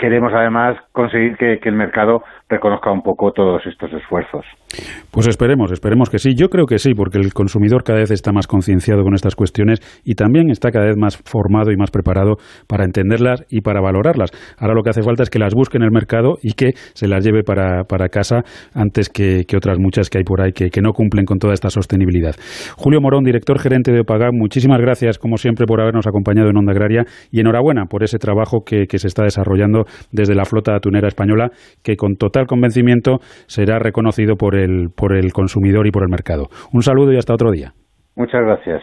queremos 0.00 0.32
además 0.34 0.78
conseguir 0.92 1.36
que, 1.36 1.60
el 1.62 1.74
mercado 1.74 2.22
reconozca 2.48 2.90
un 2.90 3.02
poco 3.02 3.30
todos 3.32 3.64
estos 3.66 3.92
esfuerzos. 3.92 4.44
Pues 5.12 5.28
esperemos, 5.28 5.70
esperemos 5.70 6.10
que 6.10 6.18
sí. 6.18 6.34
Yo 6.34 6.48
creo 6.48 6.66
que 6.66 6.78
sí, 6.78 6.94
porque 6.94 7.18
el 7.18 7.32
consumidor 7.32 7.84
cada 7.84 8.00
vez 8.00 8.10
está 8.10 8.32
más 8.32 8.46
concienciado 8.46 9.02
con 9.04 9.14
estas 9.14 9.36
cuestiones 9.36 9.80
y 10.04 10.14
también 10.14 10.50
está 10.50 10.70
cada 10.70 10.86
vez 10.86 10.96
más 10.96 11.16
formado 11.16 11.70
y 11.70 11.76
más 11.76 11.90
preparado 11.90 12.36
para 12.66 12.84
entenderlas 12.84 13.44
y 13.50 13.60
para 13.60 13.80
valorarlas. 13.80 14.30
Ahora 14.58 14.74
lo 14.74 14.82
que 14.82 14.90
hace 14.90 15.02
falta 15.02 15.22
es 15.22 15.30
que 15.30 15.38
las 15.38 15.54
busque 15.54 15.76
en 15.76 15.84
el 15.84 15.92
mercado 15.92 16.38
y 16.42 16.54
que 16.54 16.72
se 16.94 17.06
las 17.06 17.24
lleve 17.24 17.42
para, 17.44 17.84
casa 18.08 18.42
antes 18.74 19.10
que, 19.10 19.44
otras 19.56 19.78
muchas 19.78 20.08
que 20.08 20.18
hay 20.18 20.24
por 20.24 20.40
ahí 20.40 20.52
que, 20.52 20.80
no 20.80 20.92
cumplen 20.92 21.26
con 21.26 21.38
toda 21.38 21.52
esta 21.52 21.68
sostenibilidad. 21.68 22.34
Julio 22.76 23.00
Morón, 23.00 23.22
director 23.22 23.60
gerente 23.60 23.92
de 23.92 24.00
Opagam, 24.00 24.34
muchísimas 24.34 24.80
gracias 24.80 25.18
como 25.18 25.36
siempre 25.36 25.66
por 25.66 25.80
habernos 25.80 26.06
acompañado 26.06 26.48
en 26.48 26.56
Onda 26.56 26.72
Agraria 26.72 27.04
y 27.30 27.40
enhorabuena 27.40 27.84
por 27.84 28.02
ese 28.02 28.18
trabajo 28.18 28.64
que, 28.64 28.86
que 28.86 28.98
se 28.98 29.08
está 29.08 29.24
desarrollando 29.24 29.84
desde 30.12 30.34
la 30.34 30.44
flota 30.44 30.74
atunera 30.74 31.08
española 31.08 31.50
que 31.82 31.96
con 31.96 32.16
total 32.16 32.46
convencimiento 32.46 33.18
será 33.46 33.78
reconocido 33.78 34.36
por 34.36 34.56
el, 34.56 34.88
por 34.94 35.16
el 35.16 35.32
consumidor 35.32 35.86
y 35.86 35.90
por 35.90 36.02
el 36.02 36.10
mercado. 36.10 36.48
Un 36.72 36.82
saludo 36.82 37.12
y 37.12 37.16
hasta 37.16 37.34
otro 37.34 37.50
día. 37.50 37.72
Muchas 38.16 38.42
gracias. 38.42 38.82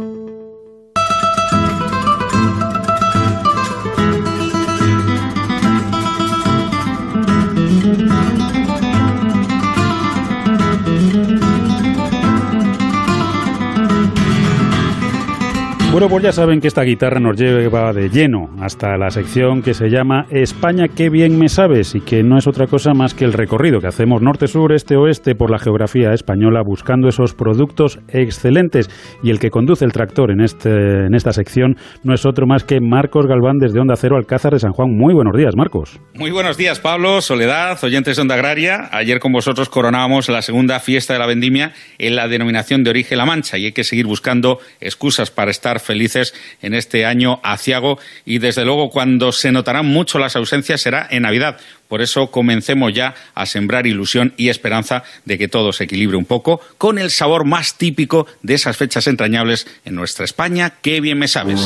Bueno, 16.01 16.13
pues 16.13 16.23
ya 16.23 16.31
saben 16.31 16.59
que 16.61 16.67
esta 16.67 16.81
guitarra 16.81 17.19
nos 17.19 17.39
lleva 17.39 17.93
de 17.93 18.09
lleno 18.09 18.49
hasta 18.59 18.97
la 18.97 19.11
sección 19.11 19.61
que 19.61 19.75
se 19.75 19.89
llama 19.89 20.25
España, 20.31 20.87
qué 20.87 21.11
bien 21.11 21.37
me 21.37 21.47
sabes, 21.47 21.93
y 21.93 22.01
que 22.01 22.23
no 22.23 22.39
es 22.39 22.47
otra 22.47 22.65
cosa 22.65 22.95
más 22.95 23.13
que 23.13 23.23
el 23.23 23.33
recorrido 23.33 23.79
que 23.79 23.85
hacemos 23.85 24.19
norte-sur, 24.19 24.73
este-oeste 24.73 25.35
por 25.35 25.51
la 25.51 25.59
geografía 25.59 26.11
española 26.11 26.63
buscando 26.65 27.07
esos 27.07 27.35
productos 27.35 27.99
excelentes. 28.07 28.89
Y 29.21 29.29
el 29.29 29.37
que 29.37 29.51
conduce 29.51 29.85
el 29.85 29.91
tractor 29.91 30.31
en, 30.31 30.41
este, 30.41 30.71
en 30.71 31.13
esta 31.13 31.33
sección 31.33 31.75
no 32.03 32.15
es 32.15 32.25
otro 32.25 32.47
más 32.47 32.63
que 32.63 32.79
Marcos 32.81 33.27
Galván 33.27 33.59
desde 33.59 33.79
Onda 33.79 33.95
Cero 33.95 34.17
Alcázar 34.17 34.53
de 34.53 34.59
San 34.59 34.71
Juan. 34.71 34.89
Muy 34.89 35.13
buenos 35.13 35.37
días, 35.37 35.55
Marcos. 35.55 35.99
Muy 36.15 36.31
buenos 36.31 36.57
días, 36.57 36.79
Pablo, 36.79 37.21
Soledad, 37.21 37.77
oyentes 37.83 38.15
de 38.15 38.23
Onda 38.23 38.33
Agraria. 38.33 38.89
Ayer 38.91 39.19
con 39.19 39.33
vosotros 39.33 39.69
coronábamos 39.69 40.29
la 40.29 40.41
segunda 40.41 40.79
fiesta 40.79 41.13
de 41.13 41.19
la 41.19 41.27
vendimia 41.27 41.73
en 41.99 42.15
la 42.15 42.27
denominación 42.27 42.83
de 42.83 42.89
origen 42.89 43.19
La 43.19 43.27
Mancha 43.27 43.59
y 43.59 43.65
hay 43.65 43.71
que 43.71 43.83
seguir 43.83 44.07
buscando 44.07 44.57
excusas 44.79 45.29
para 45.29 45.51
estar 45.51 45.79
felices 45.91 46.33
en 46.61 46.73
este 46.73 47.05
año 47.05 47.41
aciago 47.43 47.99
y 48.23 48.39
desde 48.39 48.63
luego 48.63 48.89
cuando 48.89 49.33
se 49.33 49.51
notarán 49.51 49.85
mucho 49.85 50.19
las 50.19 50.37
ausencias 50.37 50.79
será 50.79 51.05
en 51.11 51.23
Navidad. 51.23 51.59
Por 51.89 52.01
eso 52.01 52.31
comencemos 52.31 52.93
ya 52.93 53.13
a 53.35 53.45
sembrar 53.45 53.85
ilusión 53.87 54.33
y 54.37 54.47
esperanza 54.47 55.03
de 55.25 55.37
que 55.37 55.49
todo 55.49 55.73
se 55.73 55.83
equilibre 55.83 56.15
un 56.15 56.23
poco 56.23 56.61
con 56.77 56.97
el 56.97 57.11
sabor 57.11 57.43
más 57.43 57.77
típico 57.77 58.25
de 58.41 58.53
esas 58.53 58.77
fechas 58.77 59.07
entrañables 59.07 59.67
en 59.83 59.95
nuestra 59.95 60.23
España. 60.23 60.75
Qué 60.81 61.01
bien 61.01 61.19
me 61.19 61.27
sabes. 61.27 61.59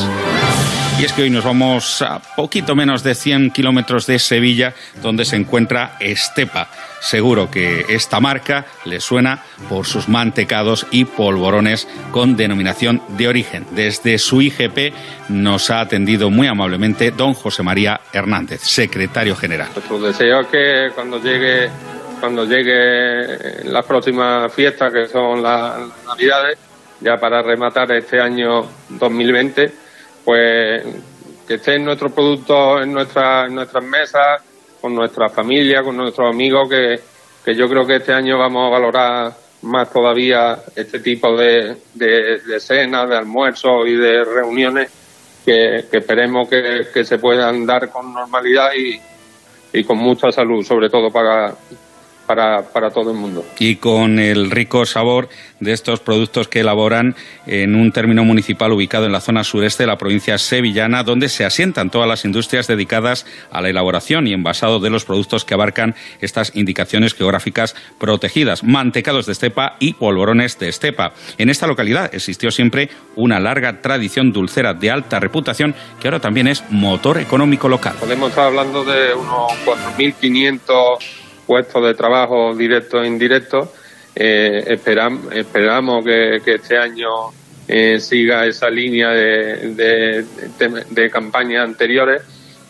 Y 0.98 1.04
es 1.04 1.12
que 1.12 1.22
hoy 1.22 1.30
nos 1.30 1.44
vamos 1.44 2.00
a 2.00 2.20
poquito 2.36 2.74
menos 2.74 3.02
de 3.02 3.14
100 3.14 3.50
kilómetros 3.50 4.06
de 4.06 4.18
Sevilla, 4.18 4.72
donde 5.02 5.26
se 5.26 5.36
encuentra 5.36 5.96
Estepa. 6.00 6.68
Seguro 7.00 7.50
que 7.50 7.84
esta 7.90 8.18
marca 8.18 8.64
le 8.86 9.00
suena 9.00 9.42
por 9.68 9.84
sus 9.84 10.08
mantecados 10.08 10.86
y 10.90 11.04
polvorones 11.04 11.86
con 12.12 12.34
denominación 12.34 13.02
de 13.08 13.28
origen. 13.28 13.66
Desde 13.72 14.16
su 14.16 14.40
IGP 14.40 14.94
nos 15.28 15.70
ha 15.70 15.80
atendido 15.80 16.30
muy 16.30 16.46
amablemente 16.46 17.10
don 17.10 17.34
José 17.34 17.62
María 17.62 18.00
Hernández, 18.14 18.62
secretario 18.62 19.36
general. 19.36 19.68
Nuestro 19.74 20.00
deseo 20.00 20.40
es 20.40 20.46
que 20.46 20.90
cuando 20.94 21.22
llegue 21.22 21.68
cuando 22.20 22.46
llegue 22.46 23.64
las 23.64 23.84
próximas 23.84 24.50
fiestas, 24.50 24.90
que 24.90 25.06
son 25.06 25.42
las 25.42 25.78
Navidades, 26.06 26.58
ya 27.00 27.18
para 27.18 27.42
rematar 27.42 27.92
este 27.92 28.18
año 28.18 28.66
2020, 28.88 29.85
pues 30.26 30.84
que 31.46 31.54
estén 31.54 31.84
nuestros 31.84 32.12
productos 32.12 32.82
en, 32.82 32.92
nuestra, 32.92 33.46
en 33.46 33.54
nuestras 33.54 33.84
mesas, 33.84 34.42
con 34.80 34.92
nuestra 34.92 35.28
familia, 35.28 35.84
con 35.84 35.96
nuestros 35.96 36.28
amigos, 36.28 36.68
que, 36.68 37.00
que 37.44 37.54
yo 37.54 37.68
creo 37.68 37.86
que 37.86 37.96
este 37.96 38.12
año 38.12 38.36
vamos 38.36 38.66
a 38.66 38.70
valorar 38.70 39.32
más 39.62 39.90
todavía 39.92 40.58
este 40.74 40.98
tipo 40.98 41.36
de, 41.36 41.76
de, 41.94 42.40
de 42.40 42.60
cenas, 42.60 43.08
de 43.08 43.16
almuerzos 43.16 43.86
y 43.86 43.94
de 43.94 44.24
reuniones 44.24 44.90
que, 45.44 45.84
que 45.88 45.98
esperemos 45.98 46.48
que, 46.48 46.88
que, 46.92 47.04
se 47.04 47.18
puedan 47.18 47.64
dar 47.64 47.88
con 47.90 48.12
normalidad 48.12 48.70
y, 48.76 49.00
y 49.78 49.84
con 49.84 49.98
mucha 49.98 50.32
salud, 50.32 50.64
sobre 50.64 50.90
todo 50.90 51.10
para, 51.10 51.54
para, 52.26 52.62
para, 52.62 52.90
todo 52.90 53.10
el 53.10 53.16
mundo. 53.16 53.44
Y 53.58 53.76
con 53.76 54.18
el 54.18 54.50
rico 54.50 54.84
sabor 54.84 55.28
de 55.60 55.72
estos 55.72 56.00
productos 56.00 56.48
que 56.48 56.60
elaboran 56.60 57.14
en 57.46 57.74
un 57.74 57.92
término 57.92 58.24
municipal 58.24 58.72
ubicado 58.72 59.06
en 59.06 59.12
la 59.12 59.20
zona 59.20 59.44
sureste 59.44 59.84
de 59.84 59.86
la 59.86 59.98
provincia 59.98 60.38
sevillana, 60.38 61.02
donde 61.02 61.28
se 61.28 61.44
asientan 61.44 61.90
todas 61.90 62.08
las 62.08 62.24
industrias 62.24 62.66
dedicadas 62.66 63.26
a 63.50 63.60
la 63.60 63.70
elaboración 63.70 64.26
y 64.26 64.32
envasado 64.32 64.80
de 64.80 64.90
los 64.90 65.04
productos 65.04 65.44
que 65.44 65.54
abarcan 65.54 65.94
estas 66.20 66.54
indicaciones 66.54 67.14
geográficas 67.14 67.74
protegidas, 67.98 68.64
mantecados 68.64 69.26
de 69.26 69.32
estepa 69.32 69.76
y 69.78 69.94
polvorones 69.94 70.58
de 70.58 70.68
estepa. 70.68 71.12
En 71.38 71.50
esta 71.50 71.66
localidad 71.66 72.14
existió 72.14 72.50
siempre 72.50 72.90
una 73.14 73.40
larga 73.40 73.80
tradición 73.80 74.32
dulcera 74.32 74.74
de 74.74 74.90
alta 74.90 75.20
reputación 75.20 75.74
que 76.00 76.08
ahora 76.08 76.20
también 76.20 76.48
es 76.48 76.64
motor 76.70 77.18
económico 77.18 77.68
local. 77.68 77.96
Podemos 77.98 78.30
estar 78.30 78.46
hablando 78.46 78.84
de 78.84 79.14
unos 79.14 79.52
4.500 79.64 81.25
puestos 81.46 81.84
de 81.84 81.94
trabajo 81.94 82.54
directos 82.54 83.04
e 83.04 83.06
indirectos. 83.06 83.68
Eh, 84.14 84.64
esperam, 84.68 85.28
esperamos 85.32 86.04
que, 86.04 86.40
este 86.46 86.78
año 86.78 87.08
eh, 87.68 88.00
siga 88.00 88.46
esa 88.46 88.70
línea 88.70 89.10
de, 89.10 89.74
de, 89.74 90.24
de, 90.58 90.84
de, 90.88 91.10
campañas 91.10 91.64
anteriores 91.64 92.22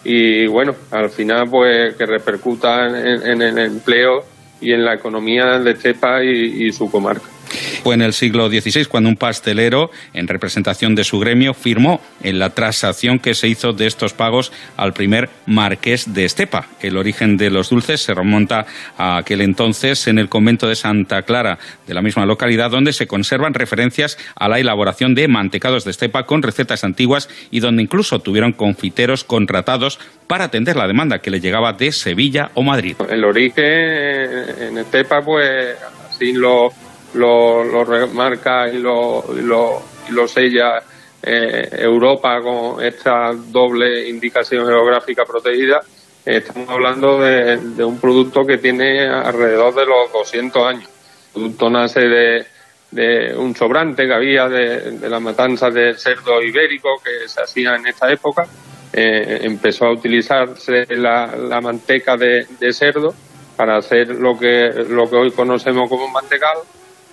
y 0.03 0.47
bueno, 0.47 0.75
al 0.91 1.11
final 1.11 1.49
pues 1.49 1.95
que 1.95 2.05
repercuta 2.05 2.87
en, 2.87 3.27
en 3.27 3.43
el 3.43 3.59
empleo 3.59 4.25
y 4.61 4.73
en 4.73 4.85
la 4.85 4.95
economía 4.95 5.59
de 5.61 5.73
Estepa 5.73 6.25
y, 6.25 6.67
y 6.67 6.73
su 6.73 6.91
comarca. 6.91 7.36
Fue 7.83 7.95
en 7.95 8.03
el 8.03 8.13
siglo 8.13 8.49
XVI 8.49 8.87
cuando 8.87 9.09
un 9.09 9.17
pastelero, 9.17 9.91
en 10.13 10.29
representación 10.29 10.95
de 10.95 11.05
su 11.05 11.19
gremio, 11.19 11.55
firmó 11.55 12.01
en 12.23 12.39
la 12.39 12.51
transacción 12.51 13.19
que 13.19 13.35
se 13.35 13.49
hizo 13.49 13.73
de 13.73 13.87
estos 13.87 14.13
pagos 14.13 14.53
al 14.77 14.93
primer 14.93 15.29
marqués 15.47 16.13
de 16.13 16.25
Estepa. 16.25 16.67
El 16.81 16.97
origen 16.97 17.37
de 17.37 17.51
los 17.51 17.71
dulces 17.71 18.01
se 18.01 18.15
remonta 18.15 18.67
a 18.97 19.19
aquel 19.19 19.41
entonces 19.41 20.07
en 20.07 20.19
el 20.19 20.29
convento 20.29 20.67
de 20.69 20.77
Santa 20.77 21.23
Clara 21.23 21.59
de 21.87 21.95
la 21.95 22.03
misma 22.03 22.27
localidad, 22.27 22.71
donde 22.71 22.93
se 22.93 23.07
conservan 23.07 23.55
referencias 23.55 24.19
a 24.35 24.49
la 24.49 24.59
elaboración 24.59 25.15
de 25.15 25.29
mantecados 25.29 25.85
de 25.85 25.91
Estepa 25.91 26.27
con 26.27 26.43
recetas 26.43 26.85
antiguas 26.85 27.29
y 27.51 27.61
donde 27.61 27.83
incluso 27.83 28.21
tuvieron 28.21 28.53
confiteros 28.53 29.25
contratados 29.25 29.99
para 30.27 30.45
atender 30.45 30.77
la 30.77 30.87
demanda 30.87 31.21
que 31.21 31.31
le 31.31 31.41
llegaba 31.41 31.73
de 31.73 31.93
Sevilla 31.93 32.51
o 32.55 32.63
Madrid. 32.63 32.97
El 33.09 33.25
origen 33.25 33.65
en 33.65 34.79
Estepa, 34.79 35.23
pues, 35.23 35.77
así 36.09 36.33
lo 36.33 36.73
lo, 37.17 37.65
lo 37.65 37.85
remarca 37.85 38.69
y 38.69 38.79
lo, 38.79 39.25
y 39.37 39.43
lo, 39.43 40.29
sella 40.29 40.83
eh, 41.23 41.69
Europa 41.73 42.41
con 42.41 42.83
esta 42.85 43.33
doble 43.35 44.09
indicación 44.09 44.67
geográfica 44.67 45.25
protegida. 45.25 45.81
Estamos 46.25 46.69
hablando 46.69 47.21
de, 47.21 47.85
un 47.85 47.99
producto 48.01 48.45
que 48.45 48.59
tiene 48.59 49.07
alrededor 49.07 49.75
de 49.75 49.87
los 49.87 50.13
200 50.13 50.63
años. 50.67 50.89
El 51.29 51.33
producto 51.33 51.71
nace 51.71 52.01
de, 52.01 52.47
de 52.91 53.37
un 53.37 53.55
sobrante 53.55 54.07
que 54.07 54.15
había 54.15 54.49
de, 54.49 54.93
de 54.93 55.09
la 55.09 55.21
matanza 55.21 55.71
del 55.71 55.97
cerdo 55.99 56.43
ibérico 56.43 57.01
que 57.03 57.29
se 57.29 57.43
hacía 57.43 57.77
en 57.77 57.87
esta 57.87 58.11
época. 58.11 58.47
Eh, 58.93 59.41
empezó 59.43 59.87
a 59.87 59.93
utilizarse 59.93 60.87
la, 60.97 61.61
manteca 61.61 62.17
de, 62.17 62.47
cerdo 62.73 63.15
para 63.55 63.77
hacer 63.77 64.09
lo 64.09 64.39
que, 64.39 64.71
lo 64.89 65.11
que 65.11 65.17
hoy 65.17 65.31
conocemos 65.33 65.89
como 65.91 66.09
mantecado 66.09 66.65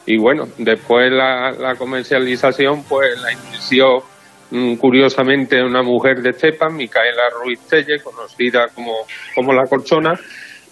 y 0.05 0.17
bueno, 0.17 0.47
después 0.57 1.11
la, 1.11 1.75
comercialización 1.77 2.83
pues 2.83 3.19
la 3.21 3.31
inició 3.31 4.03
mm, 4.51 4.75
curiosamente 4.75 5.63
una 5.63 5.81
mujer 5.81 6.21
de 6.21 6.33
cepa, 6.33 6.69
Micaela 6.69 7.29
Ruiz 7.41 7.59
Telle, 7.67 7.99
conocida 8.01 8.67
como, 8.69 8.93
como 9.35 9.53
la 9.53 9.65
Corchona, 9.65 10.19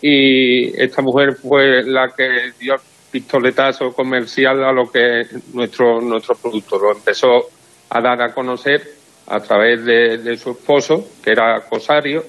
y 0.01 0.81
esta 0.81 1.01
mujer 1.01 1.35
fue 1.35 1.83
la 1.83 2.09
que 2.15 2.51
dio 2.59 2.75
pistoletazo 3.11 3.91
comercial 3.91 4.63
a 4.63 4.71
lo 4.71 4.89
que 4.89 5.25
nuestro, 5.53 6.01
nuestro 6.01 6.35
producto. 6.35 6.79
Lo 6.79 6.91
empezó 6.93 7.49
a 7.89 8.01
dar 8.01 8.21
a 8.21 8.33
conocer 8.33 8.81
a 9.27 9.39
través 9.41 9.85
de 9.85 10.37
su 10.37 10.51
esposo, 10.51 11.07
que 11.23 11.31
era 11.31 11.61
cosario, 11.69 12.23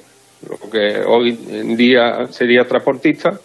lo 0.48 0.70
que 0.70 1.00
hoy 1.07 1.38
en 1.50 1.76
día 1.76 2.26
sería 2.30 2.64
transportista, 2.64 3.38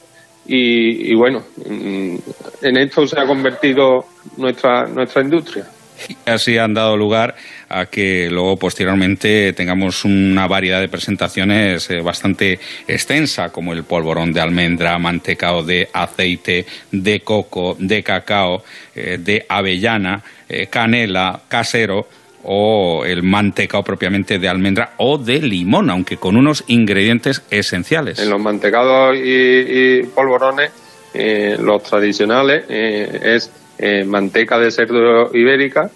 y, 0.47 1.13
bueno, 1.15 1.43
mm, 1.69 2.15
en 2.61 2.77
esto 2.77 3.05
se 3.05 3.19
ha 3.19 3.25
convertido 3.25 4.05
nuestra, 4.37 4.87
nuestra 4.87 5.21
industria. 5.21 5.65
Y 6.07 6.29
así 6.29 6.57
han 6.57 6.73
dado 6.73 6.95
lugar 6.95 7.35
a 7.69 7.87
que 7.87 8.29
luego 8.29 8.55
posteriormente 8.57 9.51
tengamos 9.53 10.05
una 10.05 10.47
variedad 10.47 10.79
de 10.79 10.87
presentaciones 10.87 11.89
eh, 11.89 12.01
bastante 12.01 12.59
extensa, 12.87 13.49
como 13.49 13.73
el 13.73 13.83
polvorón 13.83 14.31
de 14.31 14.41
almendra, 14.41 14.97
mantecao 14.99 15.63
de 15.63 15.89
aceite, 15.91 16.65
de 16.91 17.19
coco, 17.21 17.75
de 17.79 18.03
cacao, 18.03 18.63
eh, 18.95 19.17
de 19.19 19.45
avellana, 19.49 20.23
eh, 20.47 20.67
canela, 20.67 21.41
casero 21.47 22.07
o 22.47 23.03
el 23.05 23.23
mantecao 23.23 23.83
propiamente 23.83 24.39
de 24.39 24.47
almendra 24.47 24.93
o 24.97 25.17
de 25.17 25.41
limón, 25.41 25.89
aunque 25.89 26.17
con 26.17 26.37
unos 26.37 26.63
ingredientes 26.67 27.43
esenciales. 27.51 28.19
En 28.19 28.29
los 28.29 28.39
mantecados 28.41 29.15
y, 29.21 30.03
polvorones, 30.15 30.71
eh, 31.13 31.57
los 31.59 31.83
tradicionales, 31.83 32.63
eh, 32.69 33.19
es 33.35 33.51
eh, 33.77 34.03
manteca 34.05 34.57
de 34.57 34.71
cerdo 34.71 35.29
ibérica, 35.35 35.89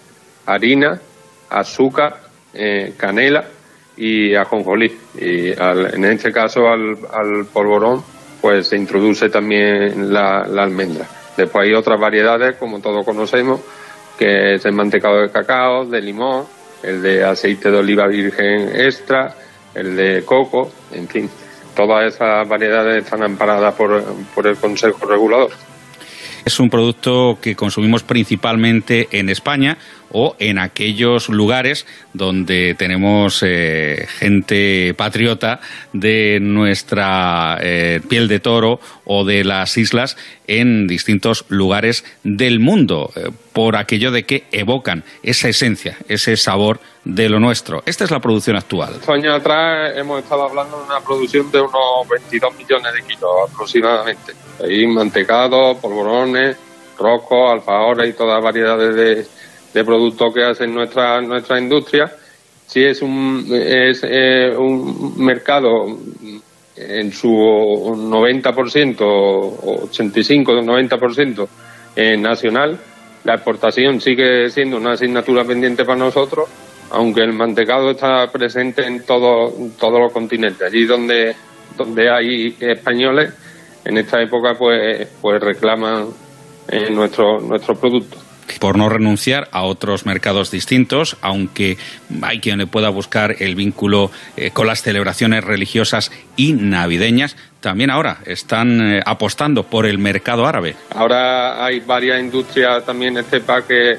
harina, 0.46 1.00
azúcar, 1.50 2.20
eh, 2.54 2.92
canela 2.96 3.44
y 3.96 4.34
ajonjolí. 4.34 4.92
Y 5.18 5.52
al- 5.58 5.94
en 5.94 6.04
este 6.04 6.32
caso 6.32 6.68
al, 6.68 6.96
al 7.12 7.46
polvorón 7.52 8.02
pues 8.40 8.68
se 8.68 8.76
introduce 8.76 9.28
también 9.30 10.12
la 10.12 10.40
almendra. 10.40 11.06
Después 11.36 11.64
hay 11.66 11.74
otras 11.74 11.98
variedades, 12.00 12.56
como 12.56 12.80
todos 12.80 13.04
conocemos, 13.04 13.60
que 14.18 14.54
es 14.54 14.64
el 14.64 14.72
mantecado 14.72 15.20
de 15.20 15.30
cacao, 15.30 15.84
de 15.84 16.00
limón, 16.00 16.44
el 16.82 17.02
de 17.02 17.24
aceite 17.24 17.70
de 17.70 17.78
oliva 17.78 18.06
virgen 18.06 18.70
extra, 18.74 19.34
el 19.74 19.96
de 19.96 20.24
coco, 20.24 20.70
en 20.92 21.08
fin. 21.08 21.30
Todas 21.74 22.14
esas 22.14 22.46
variedades 22.46 23.04
están 23.04 23.22
amparadas 23.22 23.74
por, 23.74 24.04
por 24.34 24.46
el 24.46 24.56
Consejo 24.56 25.06
Regulador. 25.06 25.50
Es 26.44 26.58
un 26.58 26.68
producto 26.68 27.38
que 27.40 27.54
consumimos 27.54 28.02
principalmente 28.02 29.08
en 29.12 29.28
España 29.28 29.78
o 30.12 30.36
en 30.38 30.58
aquellos 30.58 31.28
lugares 31.28 31.86
donde 32.12 32.74
tenemos 32.78 33.42
eh, 33.42 34.06
gente 34.18 34.94
patriota 34.94 35.60
de 35.92 36.38
nuestra 36.40 37.58
eh, 37.60 38.00
piel 38.08 38.28
de 38.28 38.40
toro 38.40 38.80
o 39.04 39.24
de 39.24 39.44
las 39.44 39.76
islas 39.76 40.16
en 40.46 40.86
distintos 40.86 41.44
lugares 41.48 42.04
del 42.22 42.60
mundo, 42.60 43.10
eh, 43.16 43.30
por 43.52 43.76
aquello 43.76 44.10
de 44.10 44.24
que 44.24 44.44
evocan 44.52 45.04
esa 45.22 45.48
esencia, 45.48 45.96
ese 46.08 46.36
sabor 46.36 46.80
de 47.04 47.28
lo 47.28 47.40
nuestro. 47.40 47.82
Esta 47.86 48.04
es 48.04 48.10
la 48.10 48.20
producción 48.20 48.56
actual. 48.56 49.00
Años 49.08 49.34
atrás 49.34 49.96
hemos 49.96 50.22
estado 50.22 50.44
hablando 50.44 50.78
de 50.78 50.84
una 50.84 51.00
producción 51.00 51.50
de 51.50 51.60
unos 51.60 52.08
22 52.08 52.56
millones 52.56 52.92
de 52.94 53.02
kilos 53.02 53.30
aproximadamente. 53.50 54.32
Ahí 54.62 54.86
mantecados, 54.86 55.78
polvorones, 55.78 56.56
roscos, 56.98 57.50
alfajores 57.50 58.10
y 58.10 58.12
todas 58.12 58.42
variedades 58.42 58.94
de, 58.94 59.26
de 59.72 59.84
productos 59.84 60.34
que 60.34 60.44
hacen 60.44 60.74
nuestra, 60.74 61.20
nuestra 61.20 61.58
industria. 61.58 62.10
Sí 62.66 62.84
es 62.84 63.02
un, 63.02 63.46
es, 63.50 64.02
eh, 64.04 64.54
un 64.56 65.14
mercado 65.18 65.86
en 66.76 67.12
su 67.12 67.28
90% 67.28 68.96
o 69.00 69.88
85-90% 69.88 71.48
eh, 71.96 72.16
nacional. 72.16 72.78
La 73.24 73.34
exportación 73.34 74.00
sigue 74.00 74.48
siendo 74.50 74.78
una 74.78 74.92
asignatura 74.92 75.44
pendiente 75.44 75.84
para 75.84 75.98
nosotros, 75.98 76.48
aunque 76.90 77.20
el 77.20 77.32
mantecado 77.32 77.90
está 77.90 78.26
presente 78.32 78.86
en 78.86 79.04
todo, 79.04 79.52
todos 79.78 80.00
los 80.00 80.12
continentes. 80.12 80.62
Allí 80.62 80.86
donde, 80.86 81.34
donde 81.76 82.10
hay 82.10 82.56
españoles, 82.58 83.32
en 83.84 83.98
esta 83.98 84.20
época 84.22 84.54
pues, 84.58 85.08
pues 85.20 85.40
reclaman 85.40 86.06
eh, 86.68 86.90
nuestro, 86.90 87.40
nuestro 87.40 87.74
producto. 87.74 88.21
Por 88.60 88.76
no 88.76 88.88
renunciar 88.88 89.48
a 89.52 89.62
otros 89.62 90.06
mercados 90.06 90.50
distintos, 90.50 91.16
aunque 91.20 91.78
hay 92.22 92.40
quien 92.40 92.58
le 92.58 92.66
pueda 92.66 92.90
buscar 92.90 93.36
el 93.38 93.54
vínculo 93.54 94.10
eh, 94.36 94.50
con 94.50 94.66
las 94.66 94.82
celebraciones 94.82 95.44
religiosas 95.44 96.10
y 96.36 96.52
navideñas, 96.52 97.36
también 97.60 97.90
ahora 97.90 98.18
están 98.26 98.80
eh, 98.80 99.00
apostando 99.04 99.64
por 99.64 99.86
el 99.86 99.98
mercado 99.98 100.46
árabe. 100.46 100.74
Ahora 100.94 101.64
hay 101.64 101.80
varias 101.80 102.20
industrias 102.20 102.84
también 102.84 103.16
en 103.16 103.24
CEPA 103.24 103.62
que, 103.62 103.96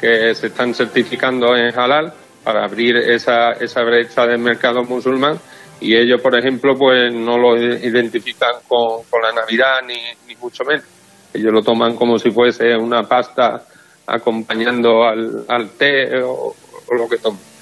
que 0.00 0.34
se 0.34 0.48
están 0.48 0.74
certificando 0.74 1.56
en 1.56 1.72
halal 1.78 2.12
para 2.42 2.64
abrir 2.64 2.96
esa, 2.96 3.52
esa 3.52 3.82
brecha 3.82 4.26
del 4.26 4.38
mercado 4.38 4.82
musulmán 4.82 5.38
y 5.80 5.96
ellos, 5.96 6.20
por 6.20 6.38
ejemplo, 6.38 6.74
pues 6.78 7.12
no 7.12 7.36
lo 7.36 7.56
identifican 7.56 8.54
con, 8.68 9.04
con 9.10 9.22
la 9.22 9.32
Navidad 9.32 9.80
ni, 9.86 9.96
ni 10.26 10.36
mucho 10.36 10.64
menos. 10.64 10.84
Ellos 11.32 11.52
lo 11.52 11.62
toman 11.62 11.96
como 11.96 12.18
si 12.18 12.30
fuese 12.30 12.76
una 12.76 13.02
pasta 13.02 13.64
acompañando 14.06 15.04
al, 15.04 15.44
al 15.48 15.70
té 15.70 16.22
o, 16.22 16.54
lo 16.90 17.08
que 17.08 17.18
tomen. 17.18 17.53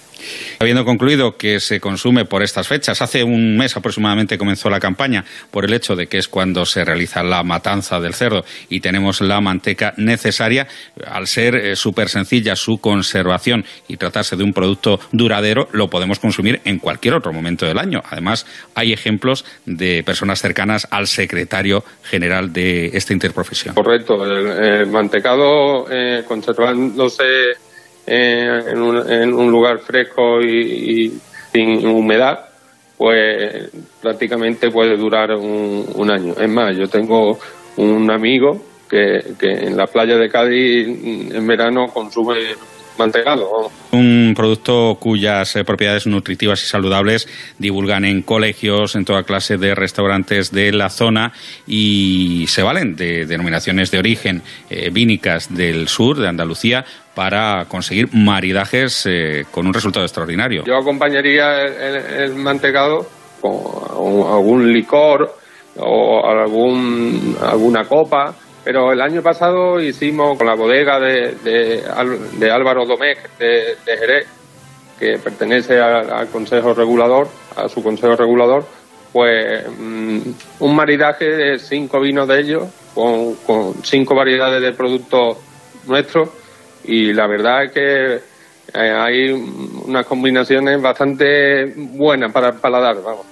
Habiendo 0.58 0.84
concluido 0.84 1.36
que 1.36 1.60
se 1.60 1.80
consume 1.80 2.24
por 2.24 2.42
estas 2.42 2.68
fechas, 2.68 3.02
hace 3.02 3.24
un 3.24 3.56
mes 3.56 3.76
aproximadamente 3.76 4.38
comenzó 4.38 4.70
la 4.70 4.80
campaña 4.80 5.24
por 5.50 5.64
el 5.64 5.72
hecho 5.72 5.96
de 5.96 6.06
que 6.06 6.18
es 6.18 6.28
cuando 6.28 6.64
se 6.64 6.84
realiza 6.84 7.22
la 7.22 7.42
matanza 7.42 8.00
del 8.00 8.14
cerdo 8.14 8.44
y 8.68 8.80
tenemos 8.80 9.20
la 9.20 9.40
manteca 9.40 9.94
necesaria, 9.96 10.66
al 11.06 11.26
ser 11.26 11.54
eh, 11.56 11.76
súper 11.76 12.08
sencilla 12.08 12.56
su 12.56 12.78
conservación 12.78 13.64
y 13.88 13.96
tratarse 13.96 14.36
de 14.36 14.44
un 14.44 14.52
producto 14.52 15.00
duradero, 15.12 15.68
lo 15.72 15.88
podemos 15.88 16.18
consumir 16.18 16.60
en 16.64 16.78
cualquier 16.78 17.14
otro 17.14 17.32
momento 17.32 17.66
del 17.66 17.78
año. 17.78 18.02
Además, 18.08 18.46
hay 18.74 18.92
ejemplos 18.92 19.44
de 19.66 20.02
personas 20.04 20.40
cercanas 20.40 20.86
al 20.90 21.06
secretario 21.06 21.84
general 22.02 22.52
de 22.52 22.86
esta 22.94 23.12
interprofesión. 23.12 23.74
Correcto, 23.74 24.24
el, 24.24 24.86
mantecado 24.86 25.86
eh, 25.90 26.22
conservándose 26.26 27.24
eh, 28.06 28.62
en, 28.68 28.80
un, 28.80 29.12
en, 29.12 29.32
un, 29.32 29.50
lugar 29.50 29.78
fresco 29.78 30.40
y, 30.40 31.12
sin 31.52 31.86
humedad, 31.86 32.46
pues 32.96 33.70
prácticamente 34.00 34.70
puede 34.70 34.96
durar 34.96 35.32
un, 35.32 35.86
un, 35.94 36.10
año. 36.10 36.34
Es 36.40 36.48
más, 36.48 36.76
yo 36.76 36.88
tengo 36.88 37.38
un 37.76 38.10
amigo 38.10 38.60
que, 38.88 39.34
que 39.38 39.50
en 39.50 39.76
la 39.76 39.86
playa 39.86 40.16
de 40.16 40.28
Cádiz 40.28 40.86
en 40.86 41.46
verano 41.46 41.88
consume 41.88 42.36
Un 43.92 44.32
producto 44.36 44.96
cuyas 44.98 45.56
eh, 45.56 45.64
propiedades 45.64 46.06
nutritivas 46.06 46.62
y 46.62 46.66
saludables 46.66 47.28
divulgan 47.58 48.04
en 48.04 48.22
colegios, 48.22 48.94
en 48.94 49.04
toda 49.04 49.24
clase 49.24 49.56
de 49.56 49.74
restaurantes 49.74 50.50
de 50.52 50.72
la 50.72 50.88
zona 50.88 51.32
y 51.66 52.46
se 52.48 52.62
valen 52.62 52.94
de 52.96 53.26
denominaciones 53.26 53.90
de 53.90 53.98
origen 53.98 54.42
eh, 54.70 54.90
vínicas 54.90 55.54
del 55.54 55.88
sur, 55.88 56.18
de 56.18 56.28
Andalucía, 56.28 56.84
para 57.14 57.66
conseguir 57.66 58.08
maridajes 58.14 59.06
eh, 59.06 59.44
con 59.50 59.66
un 59.66 59.74
resultado 59.74 60.04
extraordinario. 60.04 60.64
Yo 60.64 60.76
acompañaría 60.76 61.62
el, 61.62 61.72
el, 61.72 62.22
el 62.22 62.34
mantecado 62.36 63.06
con 63.40 63.52
algún 64.32 64.72
licor 64.72 65.34
o 65.76 66.26
algún, 66.26 67.36
alguna 67.42 67.84
copa 67.84 68.34
pero 68.64 68.92
el 68.92 69.00
año 69.00 69.22
pasado 69.22 69.80
hicimos 69.80 70.38
con 70.38 70.46
la 70.46 70.54
bodega 70.54 71.00
de, 71.00 71.34
de, 71.42 72.50
Álvaro 72.50 72.86
Domecq 72.86 73.38
de, 73.38 73.76
de, 73.84 73.96
Jerez, 73.96 74.26
que 74.98 75.18
pertenece 75.18 75.80
al, 75.80 76.28
Consejo 76.28 76.72
Regulador, 76.74 77.28
a 77.56 77.68
su 77.68 77.82
Consejo 77.82 78.14
Regulador, 78.14 78.64
pues 79.12 79.66
mmm, 79.78 80.20
un 80.60 80.76
maridaje 80.76 81.24
de 81.24 81.58
cinco 81.58 82.00
vinos 82.00 82.28
de 82.28 82.40
ellos, 82.40 82.64
con, 82.94 83.34
con 83.46 83.82
cinco 83.82 84.14
variedades 84.14 84.62
de 84.62 84.72
productos 84.72 85.38
nuestros, 85.86 86.28
y 86.84 87.12
la 87.12 87.26
verdad 87.26 87.64
es 87.64 87.72
que 87.72 88.14
eh, 88.74 88.90
hay 88.90 89.30
unas 89.32 90.06
combinaciones 90.06 90.80
bastante 90.80 91.72
buenas 91.76 92.32
para 92.32 92.48
el 92.50 92.54
paladar, 92.54 93.02
vamos 93.02 93.31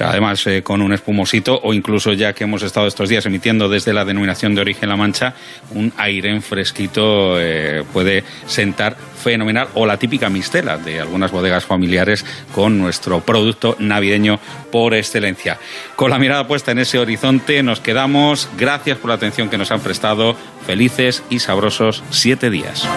además 0.00 0.46
eh, 0.46 0.62
con 0.62 0.82
un 0.82 0.92
espumosito 0.92 1.60
o 1.62 1.74
incluso 1.74 2.12
ya 2.12 2.32
que 2.32 2.44
hemos 2.44 2.62
estado 2.62 2.86
estos 2.86 3.08
días 3.08 3.26
emitiendo 3.26 3.68
desde 3.68 3.92
la 3.92 4.04
denominación 4.04 4.54
de 4.54 4.60
origen 4.60 4.88
La 4.88 4.96
Mancha, 4.96 5.34
un 5.74 5.92
aire 5.96 6.40
fresquito 6.40 7.40
eh, 7.40 7.84
puede 7.92 8.24
sentar 8.46 8.96
fenomenal 8.96 9.68
o 9.74 9.86
la 9.86 9.98
típica 9.98 10.30
mistela 10.30 10.78
de 10.78 11.00
algunas 11.00 11.30
bodegas 11.30 11.64
familiares 11.64 12.24
con 12.54 12.78
nuestro 12.78 13.20
producto 13.20 13.76
navideño 13.78 14.40
por 14.72 14.94
excelencia. 14.94 15.58
Con 15.96 16.10
la 16.10 16.18
mirada 16.18 16.46
puesta 16.46 16.72
en 16.72 16.78
ese 16.78 16.98
horizonte 16.98 17.62
nos 17.62 17.80
quedamos. 17.80 18.48
Gracias 18.58 18.98
por 18.98 19.08
la 19.08 19.16
atención 19.16 19.48
que 19.48 19.58
nos 19.58 19.70
han 19.70 19.80
prestado. 19.80 20.36
Felices 20.66 21.22
y 21.30 21.40
sabrosos 21.40 22.02
siete 22.10 22.50
días. 22.50 22.88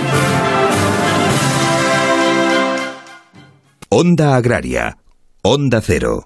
Onda 3.90 4.36
Agraria. 4.36 4.98
Onda 5.44 5.82
Cero. 5.82 6.26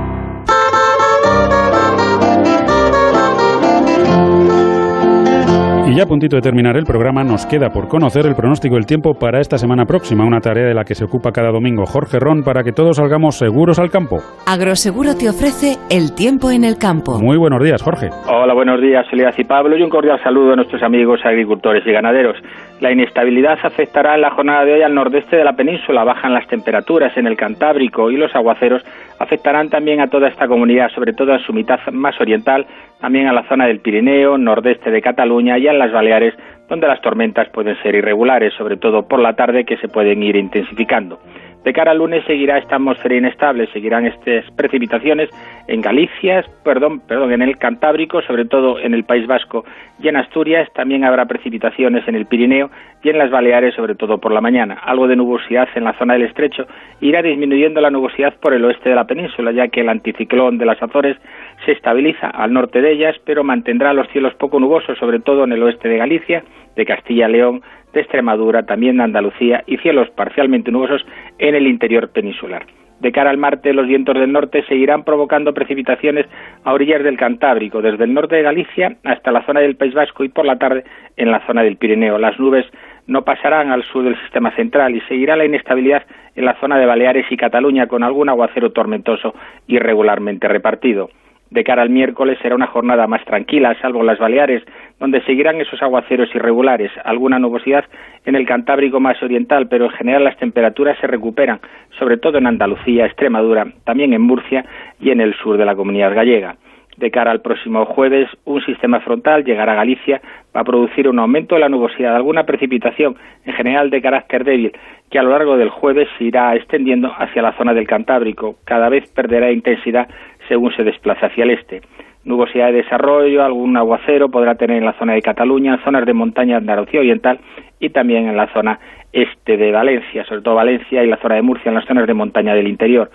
Y 5.91 5.95
ya 5.95 6.03
a 6.03 6.05
puntito 6.05 6.37
de 6.37 6.41
terminar 6.41 6.77
el 6.77 6.85
programa, 6.85 7.21
nos 7.21 7.45
queda 7.45 7.69
por 7.69 7.89
conocer 7.89 8.25
el 8.25 8.33
pronóstico 8.33 8.75
del 8.75 8.85
tiempo 8.85 9.13
para 9.13 9.41
esta 9.41 9.57
semana 9.57 9.83
próxima, 9.83 10.23
una 10.23 10.39
tarea 10.39 10.65
de 10.65 10.73
la 10.73 10.85
que 10.85 10.95
se 10.95 11.03
ocupa 11.03 11.33
cada 11.33 11.51
domingo 11.51 11.85
Jorge 11.85 12.17
Ron 12.17 12.43
para 12.43 12.63
que 12.63 12.71
todos 12.71 12.95
salgamos 12.95 13.37
seguros 13.37 13.77
al 13.77 13.91
campo. 13.91 14.19
Agroseguro 14.47 15.15
te 15.19 15.27
ofrece 15.27 15.75
el 15.89 16.15
tiempo 16.15 16.49
en 16.49 16.63
el 16.63 16.77
campo. 16.77 17.19
Muy 17.19 17.35
buenos 17.35 17.61
días, 17.61 17.83
Jorge. 17.83 18.07
Hola, 18.25 18.53
buenos 18.53 18.79
días, 18.79 19.05
Soledad 19.09 19.33
y 19.37 19.43
Pablo, 19.43 19.75
y 19.75 19.81
un 19.81 19.89
cordial 19.89 20.17
saludo 20.23 20.53
a 20.53 20.55
nuestros 20.55 20.81
amigos 20.81 21.19
agricultores 21.25 21.85
y 21.85 21.91
ganaderos. 21.91 22.37
La 22.79 22.93
inestabilidad 22.93 23.59
afectará 23.61 24.15
en 24.15 24.21
la 24.21 24.31
jornada 24.31 24.63
de 24.63 24.75
hoy 24.75 24.83
al 24.83 24.95
nordeste 24.95 25.35
de 25.35 25.43
la 25.43 25.57
península, 25.57 26.05
bajan 26.05 26.33
las 26.33 26.47
temperaturas 26.47 27.15
en 27.17 27.27
el 27.27 27.35
Cantábrico 27.35 28.09
y 28.09 28.15
los 28.15 28.33
aguaceros 28.33 28.81
afectarán 29.21 29.69
también 29.69 30.01
a 30.01 30.09
toda 30.09 30.27
esta 30.27 30.47
comunidad, 30.47 30.89
sobre 30.89 31.13
todo 31.13 31.33
a 31.33 31.39
su 31.39 31.53
mitad 31.53 31.79
más 31.91 32.19
oriental, 32.19 32.65
también 32.99 33.27
a 33.27 33.33
la 33.33 33.47
zona 33.47 33.67
del 33.67 33.79
Pirineo, 33.79 34.37
nordeste 34.37 34.91
de 34.91 35.01
Cataluña 35.01 35.57
y 35.57 35.67
a 35.67 35.73
las 35.73 35.91
Baleares, 35.91 36.33
donde 36.67 36.87
las 36.87 37.01
tormentas 37.01 37.49
pueden 37.49 37.75
ser 37.81 37.95
irregulares, 37.95 38.53
sobre 38.53 38.77
todo 38.77 39.07
por 39.07 39.19
la 39.19 39.33
tarde, 39.33 39.65
que 39.65 39.77
se 39.77 39.87
pueden 39.87 40.23
ir 40.23 40.35
intensificando. 40.35 41.19
De 41.63 41.73
cara 41.73 41.91
al 41.91 41.99
lunes 41.99 42.23
seguirá 42.25 42.57
esta 42.57 42.77
atmósfera 42.77 43.15
inestable, 43.15 43.67
seguirán 43.67 44.07
estas 44.07 44.49
precipitaciones 44.55 45.29
en 45.67 45.81
Galicia, 45.81 46.43
perdón, 46.63 47.01
perdón, 47.01 47.33
en 47.33 47.43
el 47.43 47.57
Cantábrico, 47.57 48.23
sobre 48.23 48.45
todo 48.45 48.79
en 48.79 48.95
el 48.95 49.03
País 49.03 49.27
Vasco 49.27 49.63
y 50.01 50.07
en 50.07 50.17
Asturias, 50.17 50.67
también 50.73 51.03
habrá 51.03 51.25
precipitaciones 51.25 52.07
en 52.07 52.15
el 52.15 52.25
Pirineo 52.25 52.71
y 53.03 53.09
en 53.09 53.19
las 53.19 53.29
Baleares, 53.29 53.75
sobre 53.75 53.93
todo 53.93 54.17
por 54.17 54.31
la 54.31 54.41
mañana. 54.41 54.79
Algo 54.83 55.07
de 55.07 55.15
nubosidad 55.15 55.69
en 55.75 55.83
la 55.83 55.93
zona 55.93 56.13
del 56.13 56.23
estrecho 56.23 56.65
irá 56.99 57.21
disminuyendo 57.21 57.79
la 57.79 57.91
nubosidad 57.91 58.33
por 58.41 58.55
el 58.55 58.65
oeste 58.65 58.89
de 58.89 58.95
la 58.95 59.05
península, 59.05 59.51
ya 59.51 59.67
que 59.67 59.81
el 59.81 59.89
anticiclón 59.89 60.57
de 60.57 60.65
las 60.65 60.81
Azores 60.81 61.17
se 61.65 61.73
estabiliza 61.73 62.27
al 62.27 62.53
norte 62.53 62.81
de 62.81 62.91
ellas, 62.91 63.15
pero 63.23 63.43
mantendrá 63.43 63.93
los 63.93 64.07
cielos 64.09 64.33
poco 64.33 64.59
nubosos, 64.59 64.97
sobre 64.97 65.19
todo 65.19 65.43
en 65.43 65.51
el 65.51 65.61
oeste 65.61 65.89
de 65.89 65.97
Galicia, 65.97 66.43
de 66.75 66.85
Castilla 66.85 67.29
y 67.29 67.33
León, 67.33 67.61
de 67.93 68.01
Extremadura, 68.01 68.63
también 68.63 68.97
de 68.97 69.03
Andalucía 69.03 69.63
y 69.67 69.77
cielos 69.77 70.09
parcialmente 70.11 70.71
nubosos 70.71 71.05
en 71.39 71.55
el 71.55 71.67
interior 71.67 72.09
peninsular. 72.09 72.65
De 73.01 73.11
cara 73.11 73.31
al 73.31 73.37
martes, 73.37 73.73
los 73.73 73.87
vientos 73.87 74.13
del 74.13 74.31
norte 74.31 74.63
seguirán 74.67 75.03
provocando 75.03 75.55
precipitaciones 75.55 76.27
a 76.63 76.71
orillas 76.71 77.03
del 77.03 77.17
Cantábrico, 77.17 77.81
desde 77.81 78.03
el 78.03 78.13
norte 78.13 78.35
de 78.35 78.43
Galicia 78.43 78.95
hasta 79.03 79.31
la 79.31 79.43
zona 79.43 79.59
del 79.59 79.75
País 79.75 79.95
Vasco 79.95 80.23
y 80.23 80.29
por 80.29 80.45
la 80.45 80.59
tarde 80.59 80.83
en 81.17 81.31
la 81.31 81.43
zona 81.47 81.63
del 81.63 81.77
Pirineo. 81.77 82.19
Las 82.19 82.39
nubes 82.39 82.65
no 83.07 83.23
pasarán 83.23 83.71
al 83.71 83.83
sur 83.85 84.03
del 84.03 84.19
sistema 84.21 84.51
central 84.55 84.95
y 84.95 85.01
seguirá 85.01 85.35
la 85.35 85.45
inestabilidad 85.45 86.03
en 86.35 86.45
la 86.45 86.59
zona 86.59 86.77
de 86.77 86.85
Baleares 86.85 87.25
y 87.31 87.37
Cataluña 87.37 87.87
con 87.87 88.03
algún 88.03 88.29
aguacero 88.29 88.71
tormentoso 88.71 89.33
irregularmente 89.65 90.47
repartido. 90.47 91.09
De 91.49 91.63
cara 91.63 91.81
al 91.81 91.89
miércoles 91.89 92.37
será 92.41 92.55
una 92.55 92.67
jornada 92.67 93.07
más 93.07 93.25
tranquila, 93.25 93.75
salvo 93.81 94.03
las 94.03 94.19
Baleares, 94.19 94.63
donde 95.01 95.21
seguirán 95.23 95.59
esos 95.59 95.81
aguaceros 95.81 96.29
irregulares, 96.35 96.91
alguna 97.03 97.39
nubosidad 97.39 97.83
en 98.23 98.35
el 98.35 98.45
Cantábrico 98.45 98.99
más 98.99 99.21
oriental, 99.23 99.67
pero 99.67 99.85
en 99.85 99.91
general 99.91 100.23
las 100.23 100.37
temperaturas 100.37 100.95
se 101.01 101.07
recuperan, 101.07 101.59
sobre 101.97 102.17
todo 102.17 102.37
en 102.37 102.45
Andalucía, 102.45 103.07
Extremadura, 103.07 103.65
también 103.83 104.13
en 104.13 104.21
Murcia 104.21 104.63
y 104.99 105.09
en 105.09 105.19
el 105.19 105.33
sur 105.33 105.57
de 105.57 105.65
la 105.65 105.75
comunidad 105.75 106.13
gallega. 106.13 106.55
De 106.97 107.09
cara 107.09 107.31
al 107.31 107.41
próximo 107.41 107.83
jueves, 107.85 108.29
un 108.45 108.61
sistema 108.63 108.99
frontal 108.99 109.43
llegará 109.43 109.71
a 109.71 109.77
Galicia 109.77 110.21
va 110.55 110.61
a 110.61 110.65
producir 110.65 111.07
un 111.07 111.17
aumento 111.17 111.55
de 111.55 111.61
la 111.61 111.69
nubosidad, 111.69 112.15
alguna 112.15 112.45
precipitación, 112.45 113.15
en 113.45 113.53
general 113.53 113.89
de 113.89 114.03
carácter 114.03 114.43
débil, 114.43 114.71
que 115.09 115.17
a 115.17 115.23
lo 115.23 115.31
largo 115.31 115.57
del 115.57 115.69
jueves 115.69 116.07
se 116.19 116.25
irá 116.25 116.55
extendiendo 116.55 117.11
hacia 117.17 117.41
la 117.41 117.57
zona 117.57 117.73
del 117.73 117.87
Cantábrico. 117.87 118.57
Cada 118.65 118.87
vez 118.89 119.09
perderá 119.13 119.51
intensidad 119.51 120.07
según 120.47 120.71
se 120.75 120.83
desplaza 120.83 121.25
hacia 121.25 121.43
el 121.43 121.51
este. 121.51 121.81
Nubosidad 122.23 122.67
de 122.67 122.83
desarrollo, 122.83 123.43
algún 123.43 123.75
aguacero 123.77 124.29
podrá 124.29 124.55
tener 124.55 124.77
en 124.77 124.85
la 124.85 124.93
zona 124.93 125.13
de 125.13 125.21
Cataluña, 125.21 125.79
zonas 125.83 126.05
de 126.05 126.13
montaña 126.13 126.55
de 126.55 126.57
Andalucía 126.57 126.99
Oriental 126.99 127.39
y 127.79 127.89
también 127.89 128.27
en 128.27 128.37
la 128.37 128.47
zona 128.53 128.79
este 129.11 129.57
de 129.57 129.71
Valencia, 129.71 130.23
sobre 130.25 130.41
todo 130.41 130.55
Valencia 130.55 131.03
y 131.03 131.07
la 131.07 131.17
zona 131.17 131.35
de 131.35 131.41
Murcia, 131.41 131.69
en 131.69 131.75
las 131.75 131.85
zonas 131.85 132.05
de 132.05 132.13
montaña 132.13 132.53
del 132.53 132.67
interior. 132.67 133.09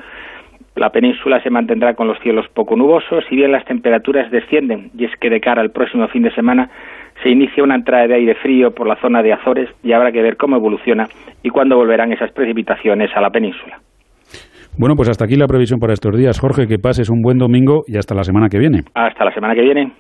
La 0.75 0.91
península 0.91 1.43
se 1.43 1.51
mantendrá 1.51 1.95
con 1.95 2.07
los 2.07 2.19
cielos 2.21 2.47
poco 2.49 2.77
nubosos, 2.77 3.25
si 3.29 3.37
bien 3.37 3.53
las 3.53 3.65
temperaturas 3.65 4.31
descienden, 4.31 4.91
y 4.97 5.05
es 5.07 5.17
que 5.17 5.31
de 5.31 5.41
cara 5.41 5.63
al 5.63 5.71
próximo 5.71 6.07
fin 6.09 6.23
de 6.23 6.33
semana 6.33 6.69
se 7.23 7.31
inicia 7.31 7.63
una 7.63 7.77
entrada 7.77 8.07
de 8.09 8.15
aire 8.15 8.35
frío 8.35 8.73
por 8.73 8.87
la 8.87 8.97
zona 8.97 9.23
de 9.23 9.33
Azores 9.33 9.71
y 9.83 9.93
habrá 9.93 10.13
que 10.13 10.21
ver 10.21 10.37
cómo 10.37 10.57
evoluciona 10.57 11.09
y 11.43 11.49
cuándo 11.49 11.77
volverán 11.77 12.13
esas 12.13 12.31
precipitaciones 12.33 13.11
a 13.17 13.21
la 13.23 13.31
península. 13.31 13.81
Bueno, 14.79 14.95
pues 14.95 15.09
hasta 15.09 15.25
aquí 15.25 15.37
la 15.37 15.47
previsión 15.47 15.81
para 15.81 15.95
estos 15.95 16.15
días. 16.17 16.39
Jorge, 16.39 16.67
que 16.67 16.79
pases 16.79 17.09
un 17.09 17.23
buen 17.23 17.39
domingo 17.39 17.85
y 17.87 17.97
hasta 17.97 18.15
la 18.15 18.25
semana 18.25 18.49
que 18.49 18.59
viene. 18.59 18.83
Hasta 18.95 19.25
la 19.25 19.33
semana 19.33 19.55
que 19.55 19.63
viene. 19.63 19.93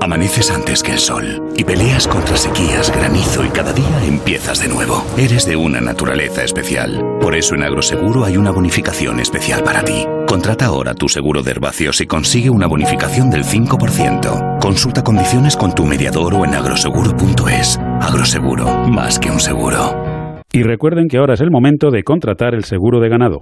Amaneces 0.00 0.54
antes 0.54 0.82
que 0.82 0.92
el 0.92 0.98
sol 0.98 1.24
y 1.56 1.64
peleas 1.64 2.06
contra 2.06 2.36
sequías, 2.36 2.96
granizo 2.96 3.44
y 3.44 3.48
cada 3.48 3.72
día 3.72 4.06
empiezas 4.06 4.62
de 4.62 4.72
nuevo. 4.72 5.02
Eres 5.18 5.46
de 5.46 5.56
una 5.56 5.80
naturaleza 5.80 6.44
especial. 6.44 7.18
Por 7.20 7.34
eso 7.34 7.54
en 7.56 7.64
Agroseguro 7.64 8.24
hay 8.24 8.36
una 8.36 8.52
bonificación 8.52 9.20
especial 9.20 9.62
para 9.64 9.82
ti. 9.82 10.06
Contrata 10.26 10.66
ahora 10.66 10.94
tu 10.94 11.08
seguro 11.08 11.42
de 11.42 11.50
herbacios 11.50 12.00
y 12.00 12.06
consigue 12.06 12.50
una 12.50 12.68
bonificación 12.68 13.30
del 13.30 13.42
5%. 13.42 14.60
Consulta 14.60 15.02
condiciones 15.02 15.56
con 15.56 15.74
tu 15.74 15.84
mediador 15.84 16.34
o 16.34 16.44
en 16.44 16.54
agroseguro.es. 16.54 17.78
Agroseguro, 18.00 18.66
más 18.88 19.18
que 19.18 19.30
un 19.30 19.40
seguro. 19.40 20.42
Y 20.52 20.62
recuerden 20.62 21.08
que 21.08 21.18
ahora 21.18 21.34
es 21.34 21.40
el 21.40 21.50
momento 21.50 21.90
de 21.90 22.02
contratar 22.02 22.54
el 22.54 22.64
seguro 22.64 23.00
de 23.00 23.08
ganado. 23.08 23.40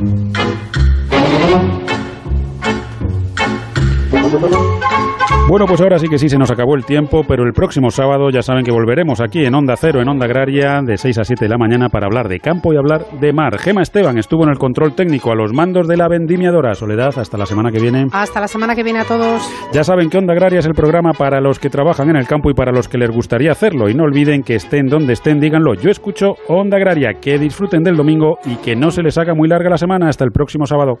Thank 0.00 0.38
you. 4.74 4.99
Bueno, 5.50 5.66
pues 5.66 5.80
ahora 5.80 5.98
sí 5.98 6.06
que 6.06 6.16
sí 6.16 6.28
se 6.28 6.38
nos 6.38 6.52
acabó 6.52 6.76
el 6.76 6.84
tiempo, 6.84 7.24
pero 7.26 7.42
el 7.42 7.52
próximo 7.52 7.90
sábado 7.90 8.30
ya 8.30 8.40
saben 8.40 8.64
que 8.64 8.70
volveremos 8.70 9.20
aquí 9.20 9.44
en 9.44 9.52
Onda 9.52 9.74
Cero, 9.76 10.00
en 10.00 10.08
Onda 10.08 10.26
Agraria, 10.26 10.80
de 10.80 10.96
6 10.96 11.18
a 11.18 11.24
7 11.24 11.44
de 11.44 11.48
la 11.48 11.58
mañana 11.58 11.88
para 11.88 12.06
hablar 12.06 12.28
de 12.28 12.38
campo 12.38 12.72
y 12.72 12.76
hablar 12.76 13.04
de 13.20 13.32
mar. 13.32 13.58
Gema 13.58 13.82
Esteban 13.82 14.16
estuvo 14.16 14.44
en 14.44 14.50
el 14.50 14.58
control 14.58 14.94
técnico 14.94 15.32
a 15.32 15.34
los 15.34 15.52
mandos 15.52 15.88
de 15.88 15.96
la 15.96 16.06
vendimiadora. 16.06 16.74
Soledad, 16.74 17.18
hasta 17.18 17.36
la 17.36 17.46
semana 17.46 17.72
que 17.72 17.80
viene. 17.80 18.06
Hasta 18.12 18.40
la 18.40 18.46
semana 18.46 18.76
que 18.76 18.84
viene 18.84 19.00
a 19.00 19.04
todos. 19.04 19.42
Ya 19.72 19.82
saben 19.82 20.08
que 20.08 20.18
Onda 20.18 20.34
Agraria 20.34 20.60
es 20.60 20.66
el 20.66 20.74
programa 20.74 21.14
para 21.14 21.40
los 21.40 21.58
que 21.58 21.68
trabajan 21.68 22.10
en 22.10 22.16
el 22.16 22.28
campo 22.28 22.48
y 22.50 22.54
para 22.54 22.70
los 22.70 22.86
que 22.86 22.98
les 22.98 23.10
gustaría 23.10 23.50
hacerlo. 23.50 23.88
Y 23.88 23.94
no 23.94 24.04
olviden 24.04 24.44
que 24.44 24.54
estén 24.54 24.86
donde 24.86 25.14
estén, 25.14 25.40
díganlo. 25.40 25.74
Yo 25.74 25.90
escucho 25.90 26.34
Onda 26.46 26.76
Agraria. 26.76 27.14
Que 27.20 27.38
disfruten 27.40 27.82
del 27.82 27.96
domingo 27.96 28.38
y 28.44 28.54
que 28.56 28.76
no 28.76 28.92
se 28.92 29.02
les 29.02 29.18
haga 29.18 29.34
muy 29.34 29.48
larga 29.48 29.68
la 29.68 29.78
semana. 29.78 30.08
Hasta 30.08 30.24
el 30.24 30.30
próximo 30.30 30.64
sábado. 30.66 31.00